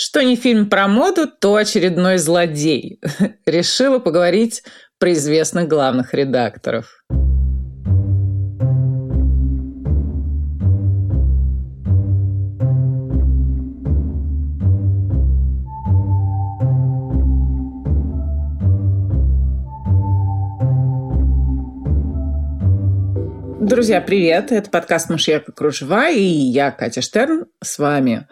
Что 0.00 0.22
не 0.22 0.36
фильм 0.36 0.70
про 0.70 0.86
моду, 0.86 1.26
то 1.26 1.56
очередной 1.56 2.18
злодей. 2.18 3.00
Решила 3.46 3.98
поговорить 3.98 4.62
про 5.00 5.12
известных 5.12 5.66
главных 5.66 6.14
редакторов. 6.14 7.02
Друзья, 23.60 24.00
привет! 24.00 24.52
Это 24.52 24.70
подкаст 24.70 25.10
«Мышьяка 25.10 25.50
кружева» 25.50 26.08
и 26.08 26.22
я, 26.22 26.70
Катя 26.70 27.02
Штерн, 27.02 27.46
с 27.60 27.80
вами 27.80 28.28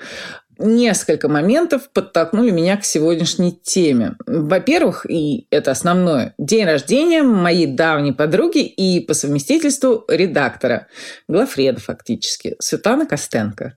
несколько 0.59 1.29
моментов 1.29 1.91
подтолкнули 1.93 2.51
меня 2.51 2.77
к 2.77 2.85
сегодняшней 2.85 3.53
теме. 3.53 4.17
Во-первых, 4.27 5.07
и 5.09 5.47
это 5.51 5.71
основное, 5.71 6.35
день 6.39 6.65
рождения 6.65 7.23
моей 7.23 7.67
давней 7.67 8.13
подруги 8.13 8.65
и 8.65 9.01
по 9.01 9.15
совместительству 9.15 10.05
редактора, 10.09 10.89
главреда 11.29 11.81
фактически, 11.81 12.57
Светланы 12.59 13.07
Костенко. 13.07 13.77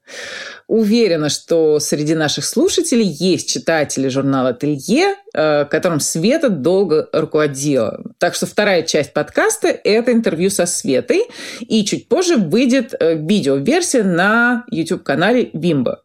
Уверена, 0.67 1.29
что 1.29 1.79
среди 1.79 2.15
наших 2.15 2.45
слушателей 2.45 3.05
есть 3.07 3.49
читатели 3.49 4.07
журнала 4.07 4.49
«Ателье», 4.49 5.15
э, 5.33 5.65
которым 5.65 5.99
Света 5.99 6.49
долго 6.49 7.09
руководила. 7.11 8.03
Так 8.17 8.35
что 8.35 8.45
вторая 8.45 8.83
часть 8.83 9.13
подкаста– 9.13 9.67
это 9.83 10.11
интервью 10.11 10.49
со 10.49 10.65
Светой, 10.65 11.23
и 11.61 11.83
чуть 11.85 12.07
позже 12.07 12.37
выйдет 12.37 12.93
э, 12.99 13.15
видеоверсия 13.15 14.03
на 14.03 14.65
YouTube-канале 14.69 15.49
«Бимба». 15.53 16.03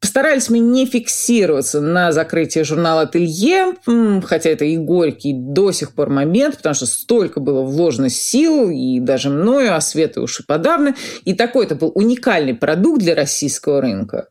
Постарались 0.00 0.48
мы 0.48 0.60
не 0.60 0.86
фиксироваться 0.86 1.80
на 1.80 2.12
закрытии 2.12 2.60
журнала 2.60 3.02
«Ателье», 3.02 3.74
хотя 4.24 4.50
это 4.50 4.64
и 4.64 4.76
горький 4.76 5.32
до 5.34 5.72
сих 5.72 5.92
пор 5.92 6.08
момент, 6.08 6.58
потому 6.58 6.74
что 6.74 6.86
столько 6.86 7.40
было 7.40 7.62
вложено 7.62 8.08
сил, 8.08 8.70
и 8.70 9.00
даже 9.00 9.28
мною, 9.28 9.74
а 9.74 9.80
Светой 9.80 10.22
уж 10.22 10.38
и 10.38 10.44
подавно. 10.44 10.94
И 11.24 11.34
такой-то 11.34 11.74
был 11.74 11.90
уникальный 11.96 12.54
продукт 12.54 13.00
для 13.00 13.16
российского 13.16 13.80
рынка. 13.80 14.28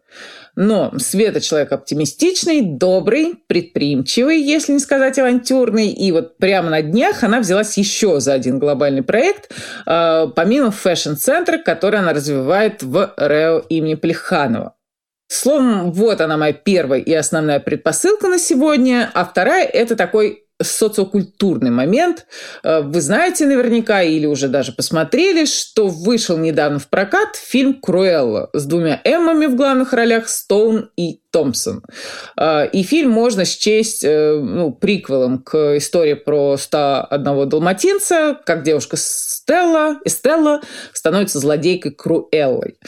Но 0.55 0.91
Света 0.97 1.41
человек 1.41 1.73
оптимистичный, 1.73 2.61
добрый, 2.61 3.35
предприимчивый, 3.45 4.41
если 4.41 4.71
не 4.71 4.79
сказать 4.79 5.19
авантюрный. 5.19 5.89
И 5.89 6.11
вот 6.13 6.37
прямо 6.37 6.69
на 6.69 6.81
днях 6.81 7.23
она 7.23 7.39
взялась 7.41 7.77
еще 7.77 8.21
за 8.21 8.33
один 8.33 8.57
глобальный 8.57 9.03
проект, 9.03 9.51
а, 9.85 10.27
помимо 10.27 10.71
фэшн-центра, 10.71 11.57
который 11.59 11.99
она 11.99 12.13
развивает 12.13 12.81
в 12.81 13.13
РЭУ 13.17 13.65
имени 13.69 13.95
Плеханова. 13.95 14.76
Словом, 15.27 15.91
вот 15.91 16.21
она 16.21 16.37
моя 16.37 16.53
первая 16.53 17.01
и 17.01 17.13
основная 17.13 17.59
предпосылка 17.59 18.27
на 18.27 18.39
сегодня, 18.39 19.11
а 19.13 19.25
вторая– 19.25 19.65
это 19.73 19.95
такой 19.95 20.47
социокультурный 20.61 21.69
момент. 21.69 22.25
Э, 22.63 22.81
вы 22.81 23.01
знаете 23.01 23.45
наверняка 23.45 24.01
или 24.01 24.25
уже 24.25 24.47
даже 24.47 24.71
посмотрели, 24.71 25.45
что 25.45 25.87
вышел 25.87 26.37
недавно 26.37 26.79
в 26.79 26.87
прокат 26.87 27.35
фильм 27.35 27.75
«Круэлла» 27.75 28.49
с 28.53 28.65
двумя 28.65 28.99
Эммами 29.03 29.45
в 29.45 29.55
главных 29.55 29.93
ролях 29.93 30.27
Стоун 30.29 30.89
и 30.95 31.21
Томпсон. 31.37 31.83
А, 32.35 32.63
и 32.63 32.81
фильм 32.81 33.11
можно 33.11 33.45
счесть 33.45 34.03
э, 34.03 34.39
ну, 34.41 34.71
приквелом 34.71 35.37
к 35.37 35.77
истории 35.77 36.15
про 36.15 36.57
101 36.57 37.49
далматинца, 37.49 38.39
как 38.43 38.63
девушка 38.63 38.97
Стелла, 38.97 39.99
Эстелла 40.03 40.61
становится 40.93 41.37
злодейкой 41.37 41.91
Круэллой. 41.91 42.79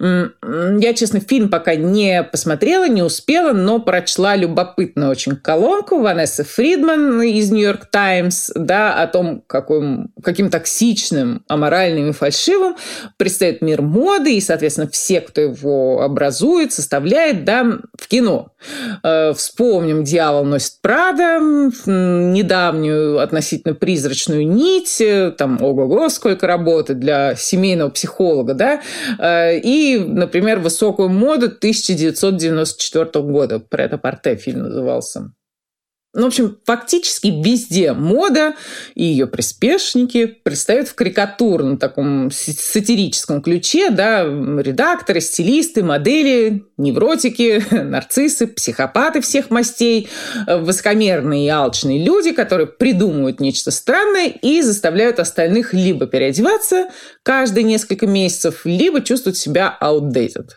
Я, 0.00 0.94
честно, 0.94 1.20
фильм 1.20 1.50
пока 1.50 1.74
не 1.74 2.22
посмотрела, 2.22 2.88
не 2.88 3.02
успела, 3.02 3.52
но 3.52 3.78
прочла 3.78 4.34
любопытную 4.36 5.10
очень 5.10 5.36
колонку 5.36 6.00
Ванессы 6.00 6.44
Фридман 6.44 7.20
из 7.20 7.50
«Нью-Йорк 7.50 7.90
Таймс», 7.90 8.50
да, 8.54 8.94
о 9.02 9.06
том, 9.06 9.42
каким, 9.46 10.12
каким 10.22 10.48
токсичным, 10.48 11.44
аморальным 11.46 12.10
и 12.10 12.12
фальшивым 12.12 12.76
предстоит 13.18 13.60
мир 13.60 13.82
моды, 13.82 14.36
и, 14.36 14.40
соответственно, 14.40 14.88
все, 14.88 15.20
кто 15.20 15.42
его 15.42 16.00
образует, 16.00 16.72
составляет, 16.72 17.44
да, 17.44 17.78
в 17.98 18.08
кино. 18.08 18.52
Э, 19.02 19.32
вспомним 19.34 20.04
«Дьявол 20.04 20.44
носит 20.44 20.80
Прада», 20.80 21.38
недавнюю 21.86 23.18
относительно 23.18 23.74
призрачную 23.74 24.46
нить, 24.46 25.00
э, 25.00 25.32
там, 25.36 25.60
ого-го, 25.60 26.08
сколько 26.08 26.46
работы 26.46 26.94
для 26.94 27.34
семейного 27.34 27.90
психолога, 27.90 28.54
да, 28.54 28.80
э, 29.18 29.58
и, 29.58 29.98
например, 29.98 30.60
«Высокую 30.60 31.08
моду» 31.08 31.46
1994 31.46 33.24
года. 33.24 33.58
Про 33.58 33.84
это 33.84 33.98
порте 33.98 34.36
фильм 34.36 34.62
назывался. 34.62 35.32
Ну, 36.14 36.22
в 36.22 36.26
общем, 36.28 36.58
фактически 36.64 37.28
везде 37.28 37.92
мода 37.92 38.54
и 38.94 39.04
ее 39.04 39.26
приспешники 39.26 40.24
предстают 40.24 40.88
в 40.88 40.94
карикатурном 40.94 41.76
таком 41.76 42.30
сатирическом 42.30 43.42
ключе, 43.42 43.90
да, 43.90 44.22
редакторы, 44.22 45.20
стилисты, 45.20 45.84
модели, 45.84 46.64
невротики, 46.78 47.62
нарциссы, 47.74 48.46
психопаты 48.46 49.20
всех 49.20 49.50
мастей, 49.50 50.08
высокомерные 50.46 51.46
и 51.46 51.50
алчные 51.50 52.02
люди, 52.02 52.32
которые 52.32 52.68
придумывают 52.68 53.38
нечто 53.38 53.70
странное 53.70 54.28
и 54.28 54.62
заставляют 54.62 55.20
остальных 55.20 55.74
либо 55.74 56.06
переодеваться 56.06 56.88
каждые 57.22 57.64
несколько 57.64 58.06
месяцев, 58.06 58.62
либо 58.64 59.02
чувствовать 59.02 59.36
себя 59.36 59.76
outdated. 59.78 60.48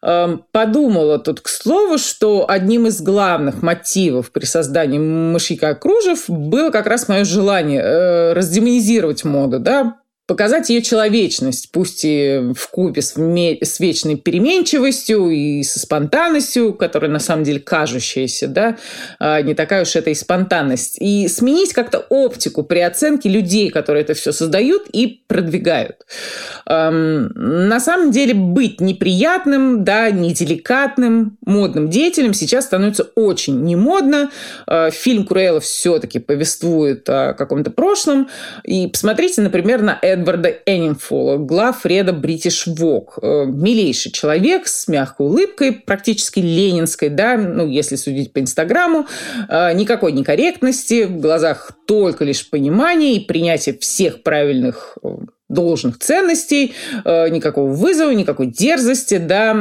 Эм, 0.00 0.44
подумала 0.52 1.18
тут, 1.18 1.40
к 1.40 1.48
слову, 1.48 1.98
что 1.98 2.48
одним 2.48 2.86
из 2.86 3.00
главных 3.00 3.62
мотивов 3.62 4.30
при 4.30 4.44
создании 4.44 4.98
мышьяка 4.98 5.74
кружев 5.74 6.24
было 6.28 6.70
как 6.70 6.86
раз 6.86 7.08
мое 7.08 7.24
желание 7.24 7.82
э, 7.82 8.32
раздемонизировать 8.32 9.24
моду, 9.24 9.58
да, 9.58 9.96
показать 10.28 10.68
ее 10.68 10.82
человечность, 10.82 11.72
пусть 11.72 12.04
и 12.04 12.52
в 12.54 12.68
купе 12.68 13.00
с, 13.00 13.14
с 13.16 13.80
вечной 13.80 14.16
переменчивостью 14.16 15.30
и 15.30 15.62
со 15.62 15.80
спонтанностью, 15.80 16.74
которая 16.74 17.10
на 17.10 17.18
самом 17.18 17.44
деле 17.44 17.60
кажущаяся, 17.60 18.46
да, 18.46 18.76
а 19.18 19.40
не 19.40 19.54
такая 19.54 19.82
уж 19.82 19.96
это 19.96 20.10
и 20.10 20.14
спонтанность, 20.14 20.98
и 21.00 21.26
сменить 21.28 21.72
как-то 21.72 22.00
оптику 22.10 22.62
при 22.62 22.80
оценке 22.80 23.30
людей, 23.30 23.70
которые 23.70 24.02
это 24.02 24.12
все 24.12 24.32
создают 24.32 24.82
и 24.92 25.22
продвигают. 25.28 26.04
Эм, 26.66 27.32
на 27.34 27.80
самом 27.80 28.10
деле 28.10 28.34
быть 28.34 28.82
неприятным, 28.82 29.82
да, 29.82 30.10
неделикатным, 30.10 31.38
модным 31.46 31.88
деятелем 31.88 32.34
сейчас 32.34 32.66
становится 32.66 33.04
очень 33.14 33.62
немодно. 33.62 34.30
Э, 34.66 34.90
фильм 34.90 35.24
Курэла 35.24 35.60
все-таки 35.60 36.18
повествует 36.18 37.08
о 37.08 37.32
каком-то 37.32 37.70
прошлом. 37.70 38.28
И 38.64 38.88
посмотрите, 38.88 39.40
например, 39.40 39.80
на 39.80 39.98
Эд 40.02 40.17
Эдварда 40.18 40.48
Эннинфола, 40.66 41.36
глав 41.36 41.86
Реда 41.86 42.12
Бритиш 42.12 42.66
Вок. 42.66 43.18
Э, 43.22 43.44
милейший 43.46 44.12
человек 44.12 44.66
с 44.66 44.88
мягкой 44.88 45.26
улыбкой, 45.26 45.72
практически 45.72 46.40
ленинской, 46.40 47.08
да, 47.08 47.36
ну, 47.36 47.68
если 47.68 47.96
судить 47.96 48.32
по 48.32 48.40
Инстаграму. 48.40 49.06
Э, 49.48 49.72
никакой 49.74 50.12
некорректности, 50.12 51.04
в 51.04 51.20
глазах 51.20 51.72
только 51.86 52.24
лишь 52.24 52.48
понимание 52.48 53.14
и 53.14 53.24
принятие 53.24 53.78
всех 53.78 54.22
правильных 54.22 54.98
э, 55.02 55.08
должных 55.48 55.98
ценностей, 55.98 56.74
э, 57.04 57.28
никакого 57.30 57.72
вызова, 57.72 58.10
никакой 58.10 58.46
дерзости, 58.46 59.16
да, 59.16 59.52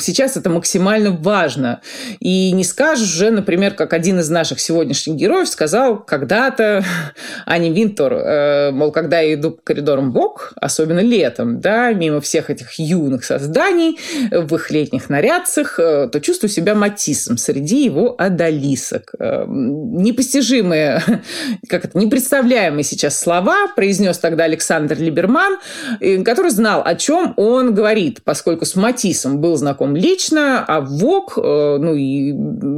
сейчас 0.00 0.38
это 0.38 0.48
максимально 0.48 1.10
важно. 1.10 1.82
И 2.18 2.50
не 2.52 2.64
скажешь 2.64 3.14
уже, 3.14 3.30
например, 3.30 3.74
как 3.74 3.92
один 3.92 4.20
из 4.20 4.30
наших 4.30 4.58
сегодняшних 4.58 5.16
героев 5.16 5.48
сказал 5.48 5.98
когда-то 5.98 6.82
Ани 7.46 7.70
Винтор, 7.70 8.14
э, 8.14 8.70
мол, 8.70 8.90
когда 8.90 9.20
я 9.20 9.34
иду 9.34 9.50
по 9.50 9.62
коридорам 9.62 10.12
ВОК, 10.12 10.54
особенно 10.56 11.00
летом, 11.00 11.60
да, 11.60 11.92
мимо 11.92 12.22
всех 12.22 12.48
этих 12.48 12.78
юных 12.78 13.24
созданий 13.24 13.98
в 14.30 14.54
их 14.54 14.70
летних 14.70 15.10
нарядцах, 15.10 15.78
э, 15.78 16.08
то 16.10 16.20
чувствую 16.20 16.50
себя 16.50 16.74
матисом 16.74 17.36
среди 17.36 17.84
его 17.84 18.14
адалисок. 18.18 19.12
Непостижимые, 19.46 21.02
как 21.68 21.84
это, 21.84 21.98
непредставляемые 21.98 22.82
сейчас 22.82 23.20
слова 23.20 23.68
произнес 23.76 24.16
тогда 24.18 24.44
Александр 24.44 24.96
Либерман, 24.98 25.33
Герман, 25.34 26.24
который 26.24 26.50
знал, 26.50 26.82
о 26.84 26.94
чем 26.94 27.34
он 27.36 27.74
говорит, 27.74 28.22
поскольку 28.24 28.64
с 28.64 28.76
Матисом 28.76 29.40
был 29.40 29.56
знаком 29.56 29.96
лично, 29.96 30.64
а 30.66 30.80
ВОК, 30.80 31.34
э, 31.36 31.76
ну 31.80 31.94
и 31.94 32.34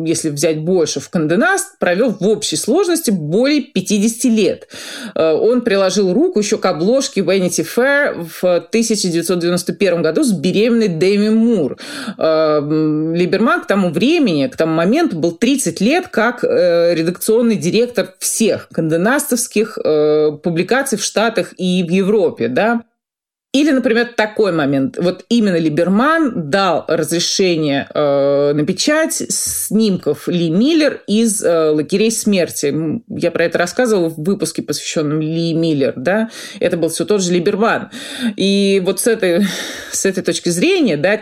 если 0.08 0.30
взять 0.30 0.60
больше, 0.60 1.00
в 1.00 1.08
Канденаст, 1.10 1.78
провел 1.78 2.10
в 2.10 2.26
общей 2.26 2.56
сложности 2.56 3.10
более 3.10 3.60
50 3.60 4.24
лет. 4.24 4.68
Э, 5.14 5.32
он 5.32 5.60
приложил 5.60 6.12
руку 6.12 6.38
еще 6.38 6.58
к 6.58 6.64
обложке 6.66 7.20
Vanity 7.20 7.66
Fair 7.66 8.26
в 8.40 8.44
1991 8.44 10.02
году 10.02 10.24
с 10.24 10.32
беременной 10.32 10.88
Дэми 10.88 11.30
Мур. 11.30 11.76
Э, 12.18 12.60
Либерман 13.14 13.62
к 13.62 13.66
тому 13.66 13.90
времени, 13.90 14.46
к 14.46 14.56
тому 14.56 14.74
моменту 14.74 15.16
был 15.16 15.32
30 15.32 15.80
лет 15.80 16.08
как 16.08 16.42
редакционный 16.42 17.56
директор 17.56 18.14
всех 18.18 18.68
канденастовских 18.72 19.78
публикаций 20.42 20.98
в 20.98 21.02
Штатах 21.02 21.52
и 21.58 21.82
в 21.82 21.90
Европе 21.90 22.45
да. 22.48 22.84
Или, 23.56 23.70
например, 23.70 24.12
такой 24.14 24.52
момент. 24.52 24.98
Вот 24.98 25.24
именно 25.30 25.56
Либерман 25.56 26.50
дал 26.50 26.84
разрешение 26.88 27.88
э, 27.94 28.52
на 28.52 28.66
печать 28.66 29.14
снимков 29.14 30.28
Ли 30.28 30.50
Миллер 30.50 31.00
из 31.06 31.42
э, 31.42 31.70
«Лагерей 31.70 32.10
смерти». 32.10 32.74
Я 33.08 33.30
про 33.30 33.44
это 33.44 33.56
рассказывала 33.56 34.10
в 34.10 34.18
выпуске, 34.18 34.62
посвященном 34.62 35.22
Ли 35.22 35.54
Миллер. 35.54 35.94
Да? 35.96 36.28
Это 36.60 36.76
был 36.76 36.90
все 36.90 37.06
тот 37.06 37.22
же 37.22 37.32
Либерман. 37.32 37.90
И 38.36 38.82
вот 38.84 39.00
с 39.00 39.06
этой, 39.06 39.46
с 39.90 40.04
этой 40.04 40.22
точки 40.22 40.50
зрения, 40.50 40.98
да, 40.98 41.20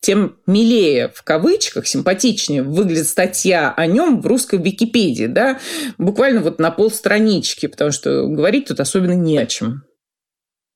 тем 0.00 0.36
милее, 0.46 1.10
в 1.14 1.22
кавычках, 1.22 1.86
симпатичнее 1.86 2.62
выглядит 2.62 3.08
статья 3.08 3.72
о 3.74 3.86
нем 3.86 4.20
в 4.20 4.26
русской 4.26 4.58
Википедии, 4.58 5.28
да, 5.28 5.58
буквально 5.96 6.42
вот 6.42 6.58
на 6.58 6.70
полстранички, 6.70 7.68
потому 7.68 7.90
что 7.90 8.26
говорить 8.26 8.66
тут 8.68 8.80
особенно 8.80 9.14
не 9.14 9.38
о 9.38 9.46
чем. 9.46 9.84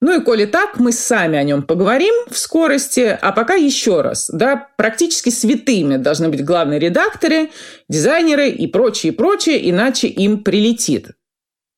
Ну 0.01 0.21
и 0.21 0.25
коли 0.25 0.47
так, 0.47 0.79
мы 0.79 0.93
сами 0.93 1.39
о 1.39 1.43
нем 1.43 1.63
поговорим 1.63 2.15
в 2.31 2.39
скорости, 2.39 3.19
а 3.21 3.33
пока 3.33 3.55
еще 3.55 4.01
раз, 4.01 4.31
да, 4.33 4.69
практически 4.77 5.31
святыми 5.31 5.97
должны 5.97 6.29
быть 6.29 6.45
главные 6.45 6.79
редакторы, 6.79 7.51
дизайнеры 7.89 8.49
и 8.49 8.69
прочее, 8.69 9.13
прочее, 9.13 9.69
иначе 9.69 10.07
им 10.07 10.45
прилетит. 10.45 11.11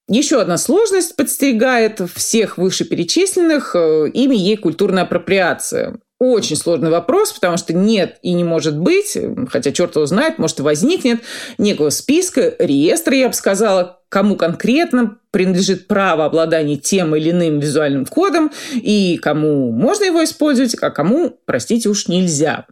Еще 0.07 0.41
одна 0.41 0.59
сложность 0.59 1.17
подстерегает 1.17 2.01
всех 2.15 2.59
вышеперечисленных, 2.59 3.75
э, 3.75 4.11
ими 4.13 4.35
ей 4.35 4.57
культурная 4.57 5.05
апроприация 5.05 6.01
очень 6.21 6.57
сложный 6.57 6.91
вопрос, 6.91 7.33
потому 7.33 7.57
что 7.57 7.73
нет 7.73 8.19
и 8.21 8.35
не 8.35 8.45
может 8.45 8.79
быть, 8.79 9.17
хотя 9.49 9.73
черт 9.73 9.97
его 9.97 10.05
знает, 10.05 10.39
может 10.39 10.61
и 10.61 10.63
возникнет, 10.63 11.23
некого 11.57 11.89
списка, 11.89 12.55
реестра, 12.59 13.17
я 13.17 13.29
бы 13.29 13.35
сказала, 13.35 14.01
кому 14.11 14.37
конкретно 14.37 15.17
принадлежит 15.31 15.87
право 15.87 16.27
обладания 16.27 16.77
тем 16.77 17.17
или 17.17 17.31
иным 17.31 17.61
визуальным 17.61 18.05
кодом, 18.05 18.51
и 18.75 19.19
кому 19.23 19.71
можно 19.71 20.05
его 20.05 20.23
использовать, 20.23 20.75
а 20.83 20.91
кому, 20.91 21.39
простите, 21.47 21.89
уж 21.89 22.09
нельзя. 22.09 22.67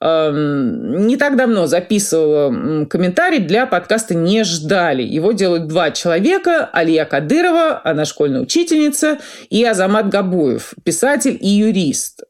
Эм, 0.00 1.06
не 1.06 1.16
так 1.16 1.36
давно 1.36 1.66
записывала 1.66 2.86
комментарий 2.86 3.38
для 3.38 3.66
подкаста 3.66 4.14
«Не 4.14 4.42
ждали». 4.42 5.02
Его 5.02 5.32
делают 5.32 5.68
два 5.68 5.90
человека– 5.92 6.68
Алия 6.72 7.04
Кадырова, 7.04 7.80
она 7.84 8.06
школьная 8.06 8.40
учительница, 8.40 9.18
и 9.50 9.62
Азамат 9.62 10.08
Габуев, 10.08 10.72
писатель 10.82 11.36
и 11.38 11.48
юрист 11.48 12.22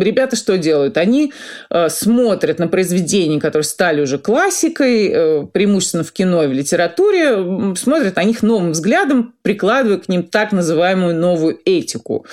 ребята 0.00 0.36
что 0.36 0.58
делают? 0.58 0.96
Они 0.96 1.32
э, 1.70 1.88
смотрят 1.88 2.58
на 2.58 2.68
произведения, 2.68 3.40
которые 3.40 3.64
стали 3.64 4.00
уже 4.00 4.18
классикой, 4.18 5.08
э, 5.08 5.46
преимущественно 5.52 6.04
в 6.04 6.12
кино 6.12 6.44
и 6.44 6.46
в 6.46 6.52
литературе, 6.52 7.74
смотрят 7.76 8.16
на 8.16 8.24
них 8.24 8.42
новым 8.42 8.72
взглядом, 8.72 9.34
прикладывая 9.42 9.98
к 9.98 10.08
ним 10.08 10.22
так 10.24 10.52
называемую 10.52 11.14
новую 11.14 11.58
этику. 11.64 12.26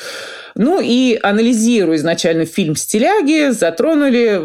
Ну 0.55 0.81
и 0.81 1.17
анализируя 1.21 1.95
изначально 1.97 2.45
фильм 2.45 2.75
«Стиляги», 2.75 3.51
затронули 3.51 4.39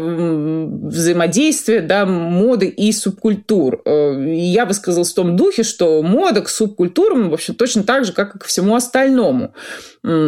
взаимодействие 0.87 1.81
да, 1.81 2.05
моды 2.05 2.67
и 2.67 2.91
субкультур. 2.91 3.81
Э, 3.85 4.33
я 4.35 4.65
высказалась 4.65 5.11
в 5.11 5.15
том 5.15 5.35
духе, 5.35 5.63
что 5.63 6.01
мода 6.01 6.41
к 6.41 6.49
субкультурам, 6.49 7.29
в 7.29 7.33
общем, 7.33 7.55
точно 7.55 7.83
так 7.83 8.05
же, 8.05 8.13
как 8.13 8.35
и 8.35 8.39
ко 8.39 8.47
всему 8.47 8.75
остальному. 8.75 9.53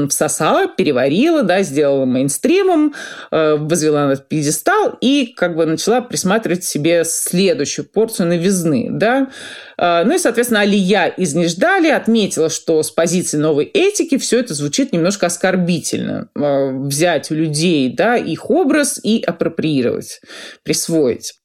Всосала, 0.09 0.67
переварила, 0.67 1.43
да, 1.43 1.61
сделала 1.61 2.05
мейнстримом, 2.49 2.93
э, 3.31 3.55
возвела 3.55 4.07
на 4.07 4.15
пьедестал 4.15 4.97
и 5.01 5.33
как 5.35 5.55
бы 5.55 5.65
начала 5.65 6.01
присматривать 6.01 6.63
себе 6.63 7.03
следующую 7.05 7.85
порцию 7.85 8.27
новизны. 8.27 8.89
Да? 8.91 9.29
Э, 9.77 10.03
ну 10.03 10.15
и, 10.15 10.17
соответственно, 10.17 10.61
Алия 10.61 11.07
из 11.07 11.35
Неждали 11.35 11.89
отметила, 11.89 12.49
что 12.49 12.81
с 12.81 12.91
позиции 12.91 13.37
новой 13.37 13.65
этики 13.65 14.17
все 14.17 14.39
это 14.39 14.53
звучит 14.53 14.91
немножко 14.93 15.27
оскорбительно. 15.27 16.29
Э, 16.35 16.71
взять 16.71 17.31
у 17.31 17.35
людей 17.35 17.93
да, 17.93 18.17
их 18.17 18.49
образ 18.49 18.99
и 19.03 19.23
апроприировать, 19.25 20.21
присвоить. 20.63 21.38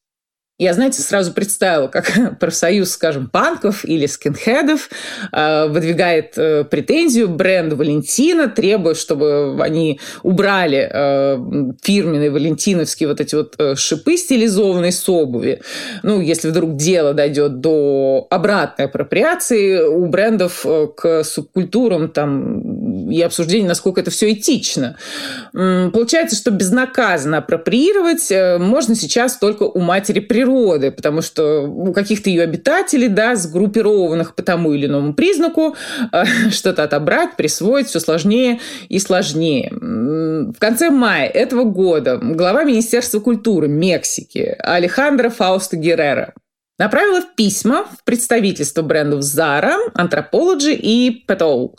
Я, 0.57 0.73
знаете, 0.73 1.03
сразу 1.03 1.33
представила, 1.33 1.89
как 1.89 2.39
профсоюз, 2.39 2.93
скажем, 2.93 3.29
панков 3.29 3.85
или 3.85 4.07
скинхедов 4.07 4.89
э, 5.33 5.67
выдвигает 5.67 6.39
э, 6.39 6.63
претензию 6.63 7.29
бренду 7.29 7.75
Валентина, 7.75 8.47
требуя, 8.47 8.95
чтобы 8.95 9.59
они 9.61 9.99
убрали 10.23 10.89
э, 10.93 11.73
фирменные 11.83 12.31
валентиновские 12.31 13.09
вот 13.09 13.21
эти 13.21 13.35
вот 13.35 13.57
шипы 13.77 14.17
стилизованные 14.17 14.93
с 14.93 15.09
обуви. 15.09 15.61
Ну, 16.05 16.21
если 16.21 16.49
вдруг 16.49 16.77
дело 16.77 17.15
дойдет 17.15 17.61
до 17.61 18.29
обратной 18.31 18.85
апроприации 18.85 19.83
у 19.83 20.07
брендов 20.07 20.65
к 20.97 21.25
субкультурам 21.25 22.11
там 22.11 22.74
и 23.11 23.21
обсуждения, 23.23 23.69
насколько 23.69 24.01
это 24.01 24.11
все 24.11 24.33
этично. 24.33 24.97
Получается, 25.53 26.37
что 26.37 26.51
безнаказанно 26.51 27.39
апроприировать 27.39 28.33
можно 28.61 28.95
сейчас 28.95 29.37
только 29.37 29.65
у 29.65 29.81
матери 29.81 30.21
природы 30.21 30.45
природы, 30.45 30.91
потому 30.91 31.23
что 31.23 31.63
у 31.63 31.93
каких-то 31.93 32.31
ее 32.31 32.43
обитателей, 32.43 33.09
да, 33.09 33.37
сгруппированных 33.37 34.35
по 34.35 34.43
тому 34.43 34.73
или 34.73 34.87
иному 34.87 35.15
признаку, 35.15 35.77
э, 36.13 36.25
что-то 36.51 36.85
отобрать, 36.85 37.37
присвоить 37.37 37.89
все 37.89 38.01
сложнее 38.01 38.61
и 38.89 38.99
сложнее. 38.99 39.73
В 39.73 40.59
конце 40.59 40.91
мая 40.91 41.29
этого 41.29 41.65
года 41.65 42.19
глава 42.23 42.65
Министерства 42.65 43.21
культуры 43.21 43.69
Мексики 43.69 44.57
Алехандро 44.59 45.31
Фауста 45.31 45.77
Геррера 45.77 46.35
направила 46.79 47.21
письма 47.37 47.85
в 47.85 48.05
представительство 48.05 48.83
брендов 48.83 49.21
Zara, 49.21 49.77
Anthropology 49.97 50.75
и 50.75 51.25
Petal 51.29 51.71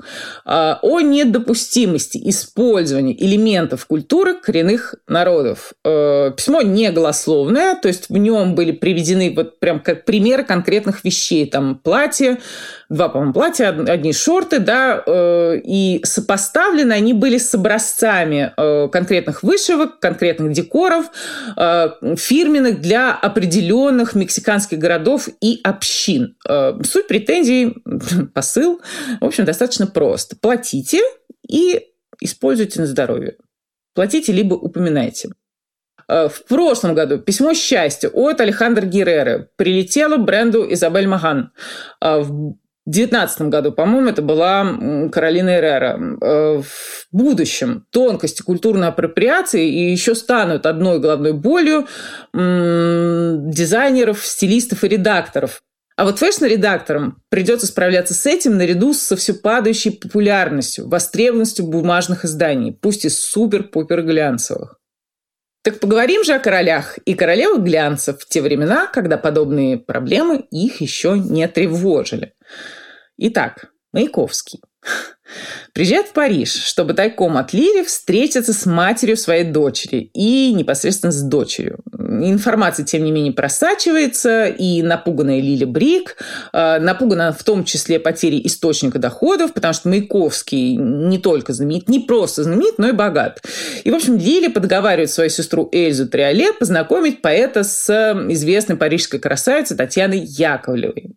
а, 0.46 0.80
о 0.82 1.02
недопустимости 1.02 2.22
использования 2.30 3.14
элементов 3.14 3.86
культуры 3.86 4.36
коренных 4.36 4.96
народов. 5.08 5.74
А, 5.84 6.32
письмо 6.32 6.62
не 6.62 6.92
голословное, 6.92 7.76
то 7.76 7.88
есть 7.88 8.10
в 8.10 8.18
нем 8.18 8.56
были 8.56 8.72
приведены 8.72 9.34
вот 9.36 9.60
прям 9.60 9.82
как 9.82 10.06
примеры 10.06 10.44
конкретных 10.44 11.04
вещей. 11.04 11.46
Там 11.46 11.76
платье, 11.76 12.40
два, 12.90 13.10
по-моему, 13.10 13.34
платья, 13.34 13.70
одни 13.70 14.14
шорты, 14.14 14.60
да, 14.60 15.04
э, 15.06 15.60
и 15.64 16.02
сопоставлены 16.04 16.94
они 16.94 17.14
были 17.14 17.38
с 17.38 17.54
образцами 17.54 18.54
э, 18.56 18.88
конкретных 18.90 19.44
вышивок, 19.44 20.00
конкретных 20.00 20.54
декоров, 20.54 21.06
э, 21.58 21.90
фирменных 22.18 22.82
для 22.82 23.14
определенных 23.14 24.16
мексиканских 24.16 24.80
городов 24.86 25.28
и 25.42 25.60
общин. 25.64 26.38
Суть 26.84 27.08
претензий, 27.08 27.76
посыл, 28.34 28.82
в 29.20 29.26
общем, 29.26 29.46
достаточно 29.46 29.88
прост. 29.88 30.40
Платите 30.42 31.02
и 31.48 31.82
используйте 32.22 32.82
на 32.82 32.88
здоровье. 32.88 33.38
Платите 33.96 34.32
либо 34.32 34.54
упоминайте. 34.54 35.30
В 36.08 36.36
прошлом 36.48 36.94
году 36.94 37.18
письмо 37.18 37.56
счастья 37.56 38.10
от 38.10 38.40
Алехандро 38.40 38.86
Геррера 38.86 39.50
прилетело 39.56 40.18
бренду 40.18 40.72
Изабель 40.72 41.08
Маган. 41.08 41.52
В 42.00 42.56
2019 42.86 43.42
году, 43.50 43.72
по-моему, 43.72 44.10
это 44.10 44.22
была 44.22 45.10
Каролина 45.12 45.58
Эррера. 45.58 46.00
Э, 46.22 46.62
в 46.62 47.08
будущем 47.12 47.86
тонкости 47.92 48.44
культурной 48.44 48.90
апроприации 48.90 49.68
и 49.68 49.92
еще 49.92 50.14
станут 50.14 50.66
одной 50.66 51.00
головной 51.00 51.34
болью 51.34 51.88
дизайнеров, 52.34 54.26
стилистов 54.26 54.84
и 54.84 54.88
редакторов. 54.88 55.62
А 55.98 56.04
вот 56.04 56.20
фэшн-редакторам 56.20 57.22
придется 57.30 57.68
справляться 57.68 58.14
с 58.14 58.26
этим 58.26 58.58
наряду 58.58 58.94
со 58.94 59.16
все 59.16 59.34
падающей 59.34 59.92
популярностью, 59.92 60.90
востребованностью 60.90 61.68
бумажных 61.68 62.26
изданий, 62.26 62.74
пусть 62.74 63.06
и 63.06 63.10
супер-пупер 63.10 64.02
глянцевых. 64.02 64.78
Так 65.64 65.80
поговорим 65.80 66.24
же 66.24 66.34
о 66.34 66.40
королях 66.40 67.00
и 67.06 67.16
королевах 67.16 67.62
глянцев 67.62 68.20
в 68.20 68.28
те 68.28 68.42
времена, 68.42 68.86
когда 68.86 69.18
подобные 69.18 69.78
проблемы 69.80 70.46
их 70.52 70.82
еще 70.82 71.18
не 71.18 71.48
тревожили. 71.48 72.34
Итак, 73.18 73.68
Маяковский. 73.94 74.60
Приезжает 75.74 76.08
в 76.08 76.14
Париж, 76.14 76.54
чтобы 76.54 76.94
тайком 76.94 77.38
от 77.38 77.52
Лили 77.52 77.84
встретиться 77.84 78.54
с 78.54 78.66
матерью 78.66 79.18
своей 79.18 79.44
дочери 79.44 80.12
и 80.14 80.54
непосредственно 80.54 81.12
с 81.12 81.22
дочерью. 81.22 81.80
Информация, 81.98 82.86
тем 82.86 83.04
не 83.04 83.12
менее, 83.12 83.34
просачивается, 83.34 84.46
и 84.46 84.82
напуганная 84.84 85.42
Лили 85.42 85.66
Брик, 85.66 86.18
э, 86.54 86.80
напугана 86.80 87.34
в 87.34 87.44
том 87.44 87.66
числе 87.66 88.00
потерей 88.00 88.46
источника 88.46 89.00
доходов, 89.00 89.54
потому 89.54 89.74
что 89.74 89.90
Маяковский 89.90 90.76
не 90.76 91.18
только 91.18 91.52
знаменит, 91.52 91.90
не 91.90 92.00
просто 92.00 92.44
знаменит, 92.44 92.78
но 92.78 92.90
и 92.90 92.94
богат. 92.94 93.42
И, 93.84 93.92
в 93.92 93.96
общем, 93.96 94.18
Лили 94.18 94.48
подговаривает 94.48 95.10
свою 95.10 95.30
сестру 95.30 95.68
Эльзу 95.72 96.08
Триоле 96.08 96.54
познакомить 96.54 97.22
поэта 97.22 97.64
с 97.64 97.90
известной 98.30 98.78
парижской 98.78 99.20
красавицей 99.20 99.76
Татьяной 99.76 100.20
Яковлевой. 100.20 101.16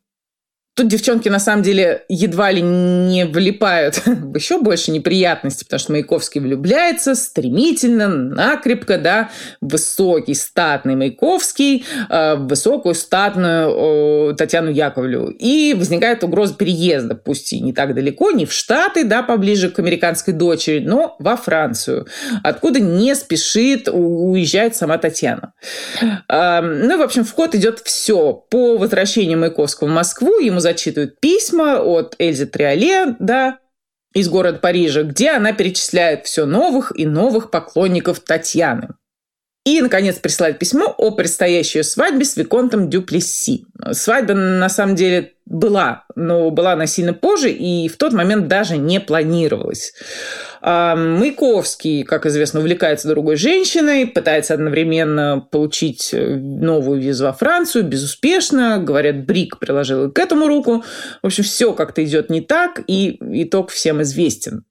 Тут 0.79 0.87
девчонки 0.87 1.29
на 1.29 1.41
самом 1.41 1.65
деле 1.65 2.05
едва 2.09 2.53
ли 2.53 2.63
не 2.63 3.27
влипают 3.27 4.01
в 4.07 4.37
еще 4.37 4.61
больше 4.61 4.93
неприятностей, 4.93 5.65
потому 5.65 5.81
что 5.81 5.91
Маяковский 5.91 6.41
влюбляется 6.41 7.17
стремительно, 7.17 8.07
накрепко, 8.07 8.97
да, 8.97 9.29
высокий, 9.61 10.35
статный 10.35 10.95
Маяковский, 10.95 11.85
э, 12.09 12.37
высокую, 12.37 12.95
статную 12.95 14.37
Татьяну 14.37 14.71
Яковлеву. 14.71 15.31
И 15.31 15.75
возникает 15.75 16.23
угроза 16.23 16.55
переезда, 16.55 17.17
пусть 17.17 17.53
и 17.53 17.59
не 17.59 17.73
так 17.73 17.93
далеко, 17.97 18.31
не 18.31 18.47
в 18.47 18.53
Штаты, 18.53 19.03
да, 19.03 19.25
поближе 19.25 19.71
к 19.71 19.81
американской 19.81 20.33
дочери, 20.33 20.79
но 20.79 21.17
во 21.19 21.37
Францию, 21.37 22.07
откуда 22.45 22.79
не 22.79 23.17
спешит 23.17 23.89
уезжать 23.89 24.77
сама 24.77 24.97
Татьяна. 24.99 25.55
Ну 26.01 26.95
и, 26.95 26.97
в 26.97 27.03
общем, 27.03 27.25
в 27.25 27.33
ход 27.33 27.57
идет 27.57 27.81
все. 27.81 28.33
По 28.49 28.79
возвращению 28.79 29.41
Маяковского 29.41 29.89
в 29.89 29.91
Москву 29.91 30.39
ему 30.39 30.61
зачитывают 30.69 31.19
письма 31.21 31.81
от 31.81 32.15
Эльзы 32.19 32.47
Триоле, 32.47 33.17
да, 33.19 33.59
из 34.15 34.29
города 34.29 34.59
Парижа, 34.59 35.03
где 35.03 35.31
она 35.31 35.53
перечисляет 35.53 36.27
все 36.27 36.45
новых 36.45 36.93
и 36.99 37.07
новых 37.07 37.51
поклонников 37.51 38.21
Татьяны. 38.21 38.95
И, 39.69 39.83
наконец, 39.83 40.17
присылает 40.17 40.59
письмо 40.59 40.95
о 40.97 41.11
предстоящей 41.11 41.83
свадьбе 41.83 42.25
с 42.25 42.39
Виконтом 42.39 42.89
Дюплесси. 42.89 43.67
Свадьба, 43.93 44.33
на 44.33 44.71
самом 44.71 44.97
деле, 44.97 45.35
была, 45.45 46.05
но 46.17 46.51
была 46.51 46.73
она 46.73 46.87
сильно 46.87 47.13
позже 47.13 47.51
и 47.51 47.87
в 47.89 47.99
тот 47.99 48.15
момент 48.15 48.49
даже 48.49 48.79
не 48.79 48.99
планировалась. 48.99 49.93
А 50.63 50.97
Маяковский, 50.97 52.05
как 52.05 52.25
известно, 52.25 52.61
увлекается 52.61 53.09
другой 53.09 53.37
женщиной, 53.37 54.07
пытается 54.07 54.55
одновременно 54.55 55.47
получить 55.51 56.15
э, 56.15 56.37
новую 56.37 57.03
визу 57.03 57.25
во 57.25 57.35
Францию, 57.35 57.85
безуспешно. 57.85 58.79
Говорят, 58.79 59.27
Брик 59.27 59.59
приложил 59.59 60.11
к 60.11 60.19
этому 60.19 60.49
руку. 60.49 60.83
В 61.23 61.27
общем, 61.27 61.45
все 61.45 61.75
как-то 61.75 62.03
идет 62.03 62.31
не 62.31 62.41
так, 62.41 62.81
и 62.87 63.19
итог 63.21 63.71
всем 63.71 64.01
известен. 64.01 64.65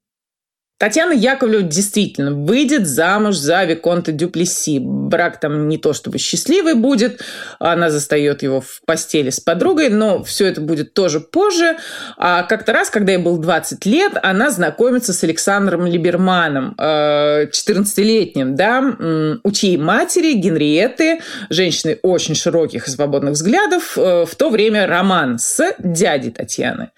Татьяна 0.78 1.14
Яковлева 1.14 1.64
действительно 1.64 2.34
выйдет 2.34 2.86
замуж 2.86 3.36
за 3.36 3.64
Виконта 3.64 4.12
Дюплеси. 4.12 4.78
Брак 4.80 5.40
там 5.40 5.68
не 5.68 5.80
то 5.80 5.94
чтобы 5.94 6.20
счастливый 6.20 6.76
будет, 6.76 7.22
она 7.58 7.90
застает 7.90 8.44
его 8.44 8.62
в 8.62 8.82
постели 8.86 9.32
с 9.32 9.40
подругой, 9.40 9.90
но 9.90 10.24
все 10.24 10.46
это 10.46 10.62
будет 10.62 10.94
тоже 10.94 11.20
позже. 11.20 11.78
А 12.18 12.44
как-то 12.44 12.74
раз, 12.74 12.92
когда 12.92 13.14
ей 13.14 13.18
было 13.18 13.40
20 13.40 13.86
лет, 13.88 14.14
она 14.22 14.52
знакомится 14.52 15.14
с 15.14 15.24
Александром 15.24 15.88
Либерманом, 15.88 16.76
14-летним, 16.78 18.54
э, 18.54 18.56
да, 18.56 19.40
у 19.44 19.52
чьей 19.52 19.78
матери 19.78 20.34
Генриетты, 20.34 21.22
женщины 21.50 21.98
очень 22.04 22.36
широких 22.36 22.88
и 22.88 22.92
свободных 22.92 23.34
взглядов, 23.34 23.98
э, 23.98 24.26
в 24.26 24.36
то 24.36 24.52
время 24.52 24.86
роман 24.86 25.40
с 25.40 25.74
дядей 25.80 26.30
Татьяны. 26.30 26.92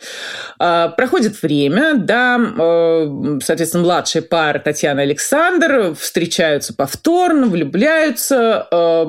Э, 0.60 0.90
проходит 0.98 1.42
время, 1.42 1.94
да, 1.96 2.38
соответственно, 3.42 3.69
соответственно, 3.70 3.84
младшая 3.84 4.24
пара 4.24 4.60
Татьяна 4.60 5.02
и 5.02 5.04
Александр 5.04 5.96
встречаются 5.96 6.74
повторно, 6.74 7.48
влюбляются, 7.48 8.68
э, 8.72 9.06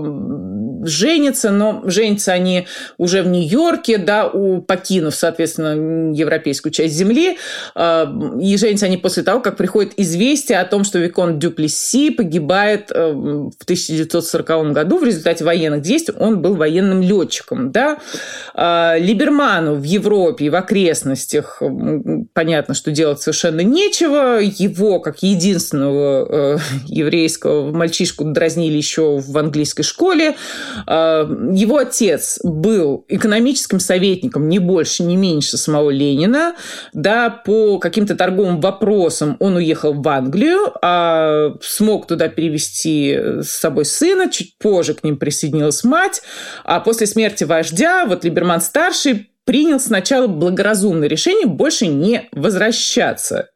женятся, 0.84 1.50
но 1.50 1.82
женятся 1.84 2.32
они 2.32 2.66
уже 2.98 3.22
в 3.22 3.28
Нью-Йорке, 3.28 3.98
да, 3.98 4.28
у, 4.28 4.60
покинув, 4.60 5.14
соответственно, 5.14 6.14
европейскую 6.14 6.72
часть 6.72 6.94
земли, 6.94 7.38
э, 7.74 8.06
и 8.40 8.56
женятся 8.56 8.86
они 8.86 8.96
после 8.96 9.22
того, 9.22 9.40
как 9.40 9.56
приходит 9.56 9.92
известие 9.96 10.58
о 10.60 10.64
том, 10.64 10.84
что 10.84 10.98
Викон 10.98 11.38
Дюплеси 11.38 12.10
погибает 12.10 12.90
э, 12.90 13.12
в 13.12 13.62
1940 13.64 14.72
году. 14.72 14.98
В 14.98 15.04
результате 15.04 15.44
военных 15.44 15.82
действий, 15.82 16.14
он 16.18 16.40
был 16.40 16.54
военным 16.54 17.02
летчиком, 17.02 17.72
да. 17.72 17.98
Э, 18.54 18.98
Либерману 18.98 19.74
в 19.74 19.84
Европе 19.84 20.46
и 20.46 20.50
в 20.50 20.54
окрестностях 20.54 21.62
понятно, 22.34 22.74
что 22.74 22.90
делать 22.90 23.20
совершенно 23.20 23.60
нечего, 23.60 24.40
его, 24.58 25.00
как 25.00 25.22
единственного 25.22 26.56
э, 26.56 26.58
еврейского 26.86 27.70
мальчишку, 27.72 28.24
дразнили 28.24 28.76
еще 28.76 29.18
в 29.18 29.38
английской 29.38 29.82
школе. 29.82 30.36
Э, 30.86 31.26
его 31.52 31.76
отец 31.76 32.40
был 32.42 33.04
экономическим 33.08 33.80
советником 33.80 34.48
не 34.48 34.58
больше, 34.58 35.02
не 35.02 35.16
меньше 35.16 35.56
самого 35.56 35.90
Ленина. 35.90 36.54
Да, 36.92 37.30
по 37.30 37.78
каким-то 37.78 38.16
торговым 38.16 38.60
вопросам 38.60 39.36
он 39.38 39.56
уехал 39.56 39.94
в 39.94 40.08
Англию, 40.08 40.72
а 40.82 41.54
смог 41.60 42.06
туда 42.06 42.28
перевести 42.28 43.16
с 43.42 43.50
собой 43.50 43.84
сына. 43.84 44.30
Чуть 44.30 44.58
позже 44.58 44.94
к 44.94 45.04
ним 45.04 45.16
присоединилась 45.16 45.84
мать. 45.84 46.22
А 46.64 46.80
после 46.80 47.06
смерти 47.06 47.44
вождя, 47.44 48.06
вот 48.06 48.24
Либерман-старший 48.24 49.30
принял 49.44 49.80
сначала 49.80 50.26
благоразумное 50.26 51.08
решение 51.08 51.46
больше 51.46 51.86
не 51.86 52.28
возвращаться 52.32 53.48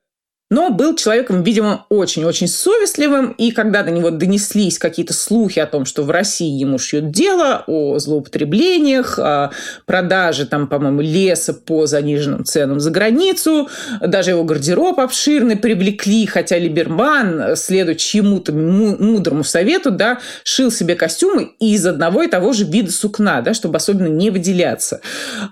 но 0.54 0.70
был 0.70 0.94
человеком, 0.94 1.42
видимо, 1.42 1.84
очень-очень 1.88 2.46
совестливым, 2.46 3.32
и 3.32 3.50
когда 3.50 3.82
до 3.82 3.90
него 3.90 4.10
донеслись 4.10 4.78
какие-то 4.78 5.12
слухи 5.12 5.58
о 5.58 5.66
том, 5.66 5.84
что 5.84 6.04
в 6.04 6.10
России 6.12 6.48
ему 6.48 6.78
шьют 6.78 7.10
дело 7.10 7.64
о 7.66 7.98
злоупотреблениях, 7.98 9.18
о 9.18 9.50
продаже, 9.84 10.46
там, 10.46 10.68
по-моему, 10.68 11.00
леса 11.00 11.54
по 11.54 11.86
заниженным 11.86 12.44
ценам 12.44 12.78
за 12.78 12.92
границу, 12.92 13.68
даже 14.00 14.30
его 14.30 14.44
гардероб 14.44 15.00
обширный 15.00 15.56
привлекли, 15.56 16.24
хотя 16.26 16.56
Либерман, 16.56 17.56
следуя 17.56 17.96
чьему-то 17.96 18.52
мудрому 18.52 19.42
совету, 19.42 19.90
да, 19.90 20.20
шил 20.44 20.70
себе 20.70 20.94
костюмы 20.94 21.50
из 21.58 21.84
одного 21.84 22.22
и 22.22 22.28
того 22.28 22.52
же 22.52 22.64
вида 22.64 22.92
сукна, 22.92 23.40
да, 23.40 23.54
чтобы 23.54 23.78
особенно 23.78 24.06
не 24.06 24.30
выделяться. 24.30 25.00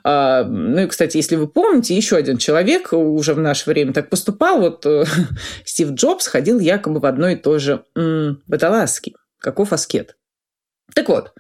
А, 0.05 0.45
ну 0.45 0.83
и, 0.83 0.87
кстати, 0.87 1.17
если 1.17 1.35
вы 1.35 1.49
помните, 1.49 1.97
еще 1.97 2.15
один 2.15 2.39
человек 2.39 2.93
уже 2.93 3.35
в 3.35 3.41
наше 3.41 3.69
время 3.69 3.93
так 3.93 4.09
поступал, 4.09 4.61
вот 4.61 4.87
Стив 5.65 5.91
Джобс 5.91 6.27
ходил 6.27 6.59
якобы 6.59 7.01
в 7.01 7.07
одно 7.07 7.29
и 7.29 7.37
то 7.37 7.59
же 7.59 7.85
м- 7.95 8.43
водолазки. 8.47 9.15
Каков 9.39 9.73
аскет? 9.73 10.17
Так 10.95 11.09
вот, 11.09 11.33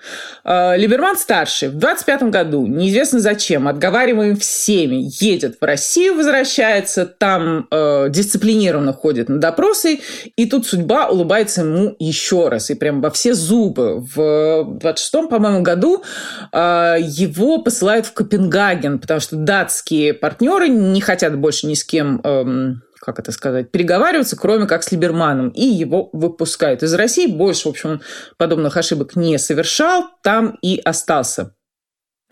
э, 0.45 0.77
Либерман 0.79 1.17
старший 1.17 1.69
в 1.69 1.75
25 1.75 2.23
году, 2.25 2.67
неизвестно 2.67 3.21
зачем, 3.21 3.69
отговариваем 3.69 4.37
всеми, 4.37 5.09
едет 5.23 5.57
в 5.61 5.65
Россию, 5.65 6.15
возвращается, 6.15 7.05
там 7.05 7.67
э, 7.71 8.07
дисциплинированно 8.09 8.93
ходит 8.93 9.29
на 9.29 9.39
допросы, 9.39 10.01
и 10.37 10.47
тут 10.47 10.67
судьба 10.67 11.09
улыбается 11.09 11.63
ему 11.63 11.95
еще 11.99 12.49
раз, 12.49 12.71
и 12.71 12.75
прям 12.75 13.03
во 13.03 13.11
все 13.11 13.35
зубы. 13.35 14.01
В 14.01 14.79
26 14.81 15.29
по-моему, 15.29 15.61
году 15.63 16.03
э, 16.53 16.97
его 17.01 17.59
посылают 17.59 18.07
в 18.07 18.15
Копенгаген, 18.15 18.99
потому 18.99 19.21
что 19.21 19.37
датские 19.37 20.15
партнеры 20.15 20.69
не 20.69 21.01
хотят 21.01 21.37
больше 21.37 21.67
ни 21.67 21.75
с 21.75 21.85
кем 21.85 22.21
э, 22.25 22.75
как 23.03 23.19
это 23.19 23.33
сказать, 23.33 23.73
переговариваться, 23.73 24.37
кроме 24.37 24.67
как 24.67 24.85
с 24.85 24.93
Либерманом, 24.93 25.49
и 25.49 25.65
его 25.65 26.09
выпускают 26.13 26.85
из 26.85 26.95
России. 26.95 27.27
Больше, 27.27 27.69
в 27.69 27.73
общем, 27.73 28.01
подобных 28.37 28.77
ошибок 28.77 29.17
не 29.17 29.39
совершал, 29.39 30.05
там 30.23 30.57
и 30.63 30.81
остался. 30.85 31.57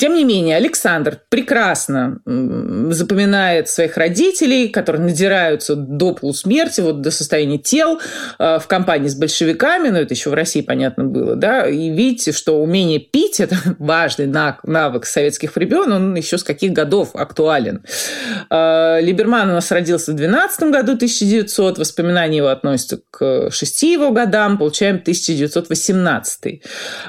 Тем 0.01 0.15
не 0.15 0.25
менее, 0.25 0.57
Александр 0.57 1.21
прекрасно 1.29 2.21
запоминает 2.25 3.69
своих 3.69 3.99
родителей, 3.99 4.71
которые 4.71 5.03
надираются 5.03 5.77
до 5.77 6.15
полусмерти, 6.15 6.81
вот 6.81 7.03
до 7.03 7.11
состояния 7.11 7.59
тел 7.59 8.01
э, 8.39 8.59
в 8.59 8.67
компании 8.67 9.09
с 9.09 9.15
большевиками, 9.15 9.91
ну, 9.91 9.99
это 9.99 10.15
еще 10.15 10.31
в 10.31 10.33
России, 10.33 10.63
понятно, 10.63 11.05
было, 11.05 11.37
да, 11.37 11.69
и 11.69 11.91
видите, 11.91 12.33
что 12.33 12.63
умение 12.63 12.99
пить– 12.99 13.41
это 13.43 13.57
важный 13.79 14.27
навык 14.27 15.05
советских 15.05 15.55
времен, 15.55 15.93
он 15.93 16.15
еще 16.15 16.39
с 16.39 16.45
каких 16.45 16.73
годов 16.73 17.11
актуален. 17.13 17.85
Э, 18.49 19.03
Либерман 19.03 19.51
у 19.51 19.53
нас 19.53 19.71
родился 19.71 20.13
в 20.13 20.15
12 20.15 20.71
году, 20.71 20.93
1900, 20.93 21.77
воспоминания 21.77 22.39
его 22.39 22.49
относятся 22.49 23.03
к 23.11 23.51
шести 23.51 23.93
его 23.93 24.13
годам, 24.13 24.57
получаем 24.57 24.97
1918. 24.97 26.63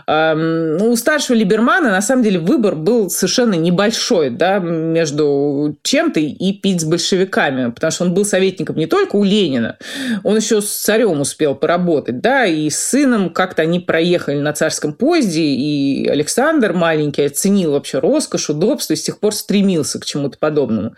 Эм, 0.07 0.81
у 0.81 0.93
старшего 0.97 1.37
Либермана, 1.37 1.89
на 1.89 2.01
самом 2.01 2.23
деле, 2.23 2.39
выбор 2.39 2.80
был 2.83 3.09
совершенно 3.09 3.55
небольшой 3.55 4.29
да, 4.29 4.59
между 4.59 5.77
чем-то 5.83 6.19
и 6.19 6.53
пить 6.53 6.81
с 6.81 6.85
большевиками, 6.85 7.71
потому 7.71 7.91
что 7.91 8.05
он 8.05 8.13
был 8.13 8.25
советником 8.25 8.77
не 8.77 8.87
только 8.87 9.15
у 9.15 9.23
Ленина, 9.23 9.77
он 10.23 10.37
еще 10.37 10.61
с 10.61 10.69
царем 10.69 11.21
успел 11.21 11.55
поработать, 11.55 12.21
да, 12.21 12.45
и 12.45 12.69
с 12.69 12.79
сыном 12.79 13.29
как-то 13.29 13.61
они 13.61 13.79
проехали 13.79 14.39
на 14.39 14.53
царском 14.53 14.93
поезде, 14.93 15.43
и 15.43 16.07
Александр 16.07 16.73
маленький 16.73 17.23
оценил 17.23 17.71
вообще 17.71 17.99
роскошь, 17.99 18.49
удобство 18.49 18.93
и 18.93 18.97
с 18.97 19.03
тех 19.03 19.19
пор 19.19 19.33
стремился 19.33 19.99
к 19.99 20.05
чему-то 20.05 20.37
подобному. 20.37 20.93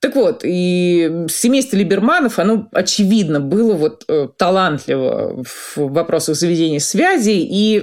Так 0.00 0.16
вот, 0.16 0.40
и 0.44 1.26
семейство 1.28 1.76
Либерманов, 1.76 2.38
оно, 2.38 2.68
очевидно, 2.72 3.38
было 3.38 3.74
вот 3.74 4.04
э, 4.08 4.28
талантливо 4.34 5.44
в 5.44 5.76
вопросах 5.76 6.36
заведения 6.36 6.80
связи 6.80 7.32
и 7.32 7.74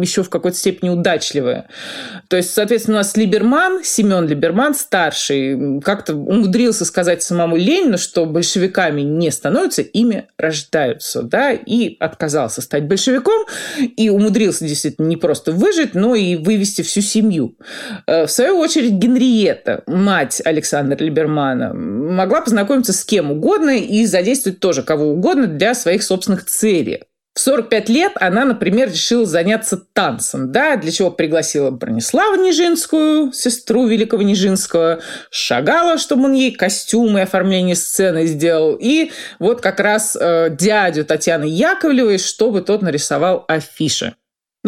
еще 0.00 0.22
в 0.22 0.30
какой-то 0.30 0.56
степени 0.56 0.90
удачливое. 0.90 1.66
То 2.28 2.36
есть, 2.36 2.54
соответственно, 2.54 2.98
у 2.98 3.00
нас 3.00 3.16
Либерман, 3.16 3.82
Семен 3.82 4.28
Либерман, 4.28 4.76
старший, 4.76 5.80
как-то 5.80 6.14
умудрился 6.14 6.84
сказать 6.84 7.20
самому 7.20 7.56
Ленину, 7.56 7.98
что 7.98 8.24
большевиками 8.24 9.00
не 9.00 9.32
становятся, 9.32 9.82
ими 9.82 10.28
рождаются, 10.38 11.22
да, 11.22 11.50
и 11.50 11.96
отказался 11.98 12.62
стать 12.62 12.84
большевиком, 12.84 13.44
и 13.76 14.08
умудрился 14.08 14.64
действительно 14.66 15.06
не 15.06 15.16
просто 15.16 15.50
выжить, 15.50 15.94
но 15.94 16.14
и 16.14 16.36
вывести 16.36 16.82
всю 16.82 17.00
семью. 17.00 17.56
Э, 18.06 18.26
в 18.26 18.30
свою 18.30 18.58
очередь, 18.58 18.92
Генриетта, 18.92 19.82
мать 19.88 20.40
Александра 20.44 21.07
Либермана, 21.08 21.74
могла 21.74 22.40
познакомиться 22.40 22.92
с 22.92 23.04
кем 23.04 23.30
угодно 23.30 23.76
и 23.76 24.06
задействовать 24.06 24.60
тоже 24.60 24.82
кого 24.82 25.06
угодно 25.06 25.46
для 25.46 25.74
своих 25.74 26.02
собственных 26.02 26.44
целей. 26.46 27.02
В 27.38 27.40
45 27.40 27.88
лет 27.88 28.12
она, 28.16 28.44
например, 28.44 28.90
решила 28.90 29.24
заняться 29.24 29.76
танцем, 29.76 30.50
да, 30.50 30.74
для 30.74 30.90
чего 30.90 31.12
пригласила 31.12 31.70
Брониславу 31.70 32.34
Нижинскую, 32.42 33.32
сестру 33.32 33.86
великого 33.86 34.22
Нижинского, 34.22 34.98
Шагала, 35.30 35.98
чтобы 35.98 36.24
он 36.24 36.32
ей 36.32 36.50
костюмы 36.50 37.20
и 37.20 37.22
оформление 37.22 37.76
сцены 37.76 38.26
сделал, 38.26 38.76
и 38.80 39.12
вот 39.38 39.60
как 39.60 39.78
раз 39.78 40.16
э, 40.20 40.48
дядю 40.50 41.04
Татьяны 41.04 41.44
Яковлевой, 41.44 42.18
чтобы 42.18 42.60
тот 42.60 42.82
нарисовал 42.82 43.44
афиши. 43.46 44.14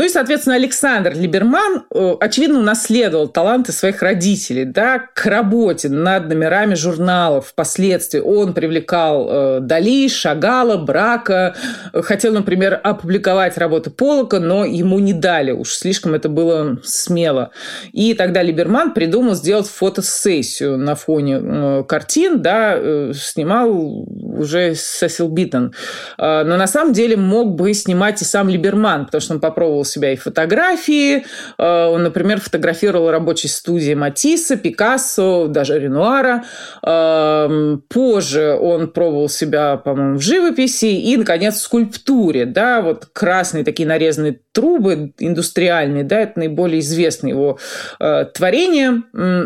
Ну 0.00 0.06
и, 0.06 0.08
соответственно, 0.08 0.56
Александр 0.56 1.12
Либерман, 1.14 1.84
э, 1.94 2.14
очевидно, 2.20 2.60
унаследовал 2.60 3.28
таланты 3.28 3.70
своих 3.72 4.00
родителей 4.00 4.64
да, 4.64 4.98
к 4.98 5.26
работе 5.26 5.90
над 5.90 6.26
номерами 6.26 6.74
журналов. 6.74 7.48
Впоследствии 7.48 8.18
он 8.18 8.54
привлекал 8.54 9.28
э, 9.28 9.60
Дали, 9.60 10.08
Шагала, 10.08 10.78
Брака. 10.78 11.54
Хотел, 11.92 12.32
например, 12.32 12.80
опубликовать 12.82 13.58
работы 13.58 13.90
Поллока, 13.90 14.40
но 14.40 14.64
ему 14.64 15.00
не 15.00 15.12
дали. 15.12 15.50
Уж 15.50 15.68
слишком 15.68 16.14
это 16.14 16.30
было 16.30 16.78
смело. 16.82 17.50
И 17.92 18.14
тогда 18.14 18.42
Либерман 18.42 18.94
придумал 18.94 19.34
сделать 19.34 19.66
фотосессию 19.66 20.78
на 20.78 20.94
фоне 20.94 21.40
э, 21.42 21.84
картин. 21.86 22.40
Да, 22.40 23.12
снимал 23.12 23.68
уже 23.68 24.74
Сесил 24.74 25.28
Битон. 25.28 25.74
Но 26.16 26.56
на 26.56 26.66
самом 26.66 26.94
деле 26.94 27.18
мог 27.18 27.54
бы 27.54 27.74
снимать 27.74 28.22
и 28.22 28.24
сам 28.24 28.48
Либерман, 28.48 29.04
потому 29.04 29.20
что 29.20 29.34
он 29.34 29.40
попробовал 29.40 29.84
себя 29.90 30.12
и 30.12 30.14
в 30.14 30.16
фотографии. 30.16 31.24
Э, 31.58 31.86
он, 31.86 32.02
например, 32.02 32.40
фотографировал 32.40 33.10
рабочие 33.10 33.50
студии 33.50 33.94
Матисса, 33.94 34.56
Пикассо, 34.56 35.46
даже 35.48 35.78
Ренуара. 35.78 36.44
Эм, 36.82 37.82
позже 37.88 38.56
он 38.60 38.88
пробовал 38.88 39.28
себя, 39.28 39.76
по-моему, 39.76 40.18
в 40.18 40.22
живописи 40.22 40.86
и, 40.86 41.16
наконец, 41.16 41.56
в 41.56 41.62
скульптуре. 41.62 42.46
Да, 42.46 42.80
вот 42.80 43.08
красные 43.12 43.64
такие 43.64 43.88
нарезанные 43.88 44.40
трубы 44.52 45.12
индустриальные, 45.18 46.04
да, 46.04 46.20
это 46.20 46.38
наиболее 46.40 46.80
известное 46.80 47.30
его 47.30 47.58
э, 47.98 48.24
творение. 48.34 49.02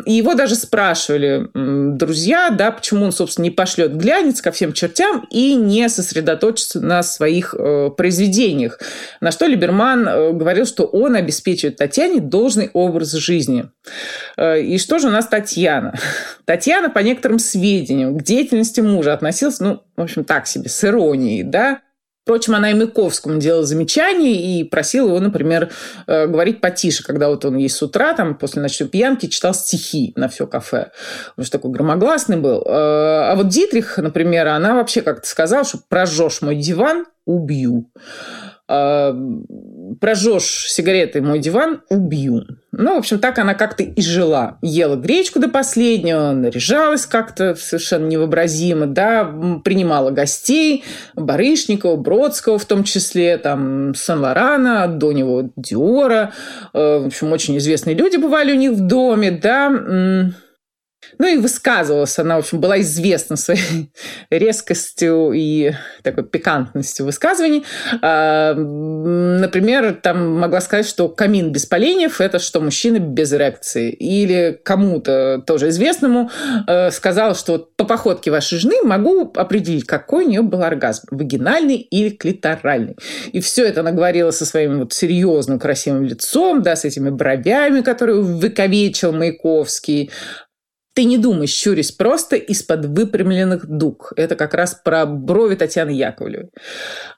И 0.06 0.12
его 0.12 0.34
даже 0.34 0.54
спрашивали 0.54 1.48
друзья, 1.54 2.50
да, 2.50 2.70
почему 2.70 3.04
он, 3.06 3.12
собственно, 3.12 3.44
не 3.44 3.50
пошлет 3.50 3.96
глянец 3.96 4.40
ко 4.40 4.52
всем 4.52 4.72
чертям 4.72 5.26
и 5.30 5.54
не 5.54 5.88
сосредоточится 5.88 6.80
на 6.80 7.02
своих 7.02 7.54
э, 7.58 7.90
произведениях. 7.96 8.78
На 9.20 9.30
что 9.30 9.46
Либерман 9.46 10.08
э, 10.08 10.32
говорил, 10.34 10.66
что 10.66 10.84
он 10.84 11.14
обеспечивает 11.16 11.76
Татьяне 11.76 12.20
должный 12.20 12.70
образ 12.72 13.12
жизни. 13.12 13.70
Э, 14.36 14.60
и 14.60 14.78
что 14.78 14.98
же 14.98 15.08
у 15.08 15.10
нас 15.10 15.26
Татьяна? 15.26 15.94
Татьяна, 16.44 16.90
по 16.90 17.00
некоторым 17.00 17.38
сведениям, 17.38 18.18
к 18.18 18.22
деятельности 18.22 18.80
мужа 18.80 19.12
относилась, 19.12 19.60
ну, 19.60 19.82
в 19.96 20.02
общем, 20.02 20.24
так 20.24 20.46
себе, 20.46 20.68
с 20.68 20.84
иронией, 20.84 21.42
да, 21.42 21.80
Впрочем, 22.24 22.54
она 22.54 22.70
и 22.70 22.74
Маяковскому 22.74 23.38
делала 23.38 23.66
замечания 23.66 24.32
и 24.32 24.64
просила 24.64 25.08
его, 25.08 25.20
например, 25.20 25.70
э, 26.06 26.26
говорить 26.26 26.62
потише, 26.62 27.04
когда 27.04 27.28
вот 27.28 27.44
он 27.44 27.58
ей 27.58 27.68
с 27.68 27.82
утра, 27.82 28.14
там, 28.14 28.34
после 28.34 28.62
ночной 28.62 28.88
пьянки, 28.88 29.26
читал 29.26 29.52
стихи 29.52 30.14
на 30.16 30.28
все 30.28 30.46
кафе. 30.46 30.90
Он 31.36 31.44
же 31.44 31.50
такой 31.50 31.70
громогласный 31.70 32.38
был. 32.38 32.62
Э, 32.62 32.70
а 32.70 33.34
вот 33.36 33.48
Дитрих, 33.48 33.98
например, 33.98 34.48
она 34.48 34.74
вообще 34.74 35.02
как-то 35.02 35.28
сказала, 35.28 35.64
что 35.64 35.80
прожжешь 35.86 36.40
мой 36.40 36.56
диван, 36.56 37.04
убью. 37.26 37.90
А, 38.66 39.14
прожжешь 40.00 40.66
сигаретой 40.70 41.20
мой 41.20 41.38
диван, 41.38 41.82
убью. 41.90 42.44
Ну, 42.72 42.94
в 42.94 42.98
общем, 42.98 43.18
так 43.18 43.38
она 43.38 43.54
как-то 43.54 43.82
и 43.82 44.00
жила. 44.00 44.58
Ела 44.62 44.96
гречку 44.96 45.38
до 45.38 45.48
последнего, 45.48 46.32
наряжалась 46.32 47.04
как-то 47.04 47.54
совершенно 47.56 48.06
невообразимо, 48.06 48.86
да, 48.86 49.24
принимала 49.64 50.10
гостей, 50.10 50.82
Барышникова, 51.14 51.96
Бродского 51.96 52.58
в 52.58 52.64
том 52.64 52.84
числе, 52.84 53.36
там, 53.36 53.94
Сан-Лорана, 53.94 54.88
до 54.88 55.12
него 55.12 55.50
Диора. 55.56 56.32
Э, 56.72 57.00
в 57.00 57.06
общем, 57.06 57.32
очень 57.32 57.58
известные 57.58 57.94
люди 57.94 58.16
бывали 58.16 58.52
у 58.52 58.56
них 58.56 58.72
в 58.72 58.80
доме, 58.80 59.30
да. 59.30 60.32
Ну 61.18 61.26
и 61.26 61.36
высказывалась 61.38 62.18
она, 62.18 62.36
в 62.36 62.40
общем, 62.40 62.60
была 62.60 62.80
известна 62.80 63.36
своей 63.36 63.90
резкостью 64.30 65.32
и 65.32 65.72
такой 66.02 66.24
пикантностью 66.24 67.06
высказываний. 67.06 67.64
А, 68.02 68.54
например, 68.54 69.94
там 70.02 70.38
могла 70.38 70.60
сказать, 70.60 70.86
что 70.86 71.08
камин 71.08 71.52
без 71.52 71.66
поленьев– 71.66 72.20
это 72.20 72.38
что 72.38 72.60
мужчина 72.60 72.98
без 72.98 73.32
эрекции. 73.32 73.90
Или 73.90 74.58
кому-то 74.64 75.42
тоже 75.46 75.68
известному 75.68 76.30
э, 76.66 76.90
сказала, 76.90 77.34
что 77.34 77.58
по 77.76 77.84
походке 77.84 78.30
вашей 78.30 78.58
жены 78.58 78.82
могу 78.82 79.32
определить, 79.34 79.86
какой 79.86 80.24
у 80.24 80.28
нее 80.28 80.42
был 80.42 80.62
оргазм– 80.62 81.06
вагинальный 81.10 81.76
или 81.76 82.10
клиторальный. 82.10 82.96
И 83.32 83.40
все 83.40 83.66
это 83.66 83.80
она 83.80 83.92
говорила 83.92 84.30
со 84.30 84.46
своим 84.46 84.80
вот 84.80 84.92
серьезным 84.92 85.58
красивым 85.58 86.04
лицом, 86.04 86.62
да, 86.62 86.76
с 86.76 86.84
этими 86.84 87.10
бровями, 87.10 87.80
которые 87.80 88.20
выковечил 88.20 89.12
Маяковский, 89.12 90.10
ты 90.94 91.04
не 91.04 91.18
думай, 91.18 91.48
щурясь 91.48 91.90
просто 91.90 92.36
из-под 92.36 92.86
выпрямленных 92.86 93.66
дуг. 93.66 94.12
Это 94.16 94.36
как 94.36 94.54
раз 94.54 94.74
про 94.74 95.06
брови 95.06 95.56
Татьяны 95.56 95.90
Яковлевой. 95.90 96.50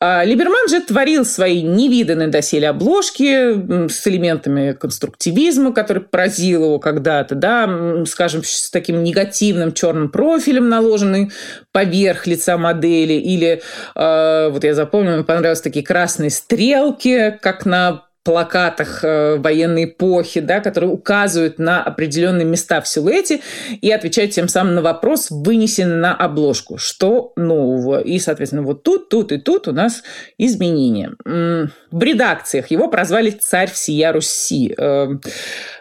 А 0.00 0.24
Либерман 0.24 0.68
же 0.68 0.80
творил 0.80 1.26
свои 1.26 1.62
невиданные 1.62 2.28
доселе 2.28 2.70
обложки 2.70 3.88
с 3.88 4.06
элементами 4.06 4.72
конструктивизма, 4.72 5.74
который 5.74 6.02
поразил 6.02 6.64
его 6.64 6.78
когда-то, 6.78 7.34
да, 7.34 8.04
скажем, 8.06 8.42
с 8.44 8.70
таким 8.70 9.04
негативным 9.04 9.72
черным 9.72 10.08
профилем, 10.08 10.70
наложенный 10.70 11.30
поверх 11.72 12.26
лица 12.26 12.56
модели. 12.56 13.12
Или, 13.12 13.60
э, 13.94 14.48
вот 14.50 14.64
я 14.64 14.74
запомнила, 14.74 15.16
мне 15.16 15.24
понравились 15.24 15.60
такие 15.60 15.84
красные 15.84 16.30
стрелки, 16.30 17.38
как 17.42 17.66
на 17.66 18.05
плакатах 18.26 19.04
э, 19.04 19.36
военной 19.36 19.84
эпохи, 19.84 20.40
да, 20.40 20.58
которые 20.58 20.90
указывают 20.90 21.60
на 21.60 21.80
определенные 21.80 22.44
места 22.44 22.80
в 22.80 22.88
силуэте 22.88 23.40
и 23.80 23.90
отвечают 23.92 24.32
тем 24.32 24.48
самым 24.48 24.74
на 24.74 24.82
вопрос, 24.82 25.28
вынесенный 25.30 25.96
на 25.96 26.12
обложку, 26.12 26.76
что 26.76 27.32
нового. 27.36 28.00
И, 28.00 28.18
соответственно, 28.18 28.62
вот 28.62 28.82
тут, 28.82 29.08
тут 29.08 29.30
и 29.30 29.38
тут 29.38 29.68
у 29.68 29.72
нас 29.72 30.02
изменения. 30.38 31.12
В 31.24 32.02
редакциях 32.02 32.72
его 32.72 32.88
прозвали 32.88 33.30
«Царь 33.30 33.70
всея 33.70 34.12
Руси». 34.12 34.74
Эм, 34.76 35.20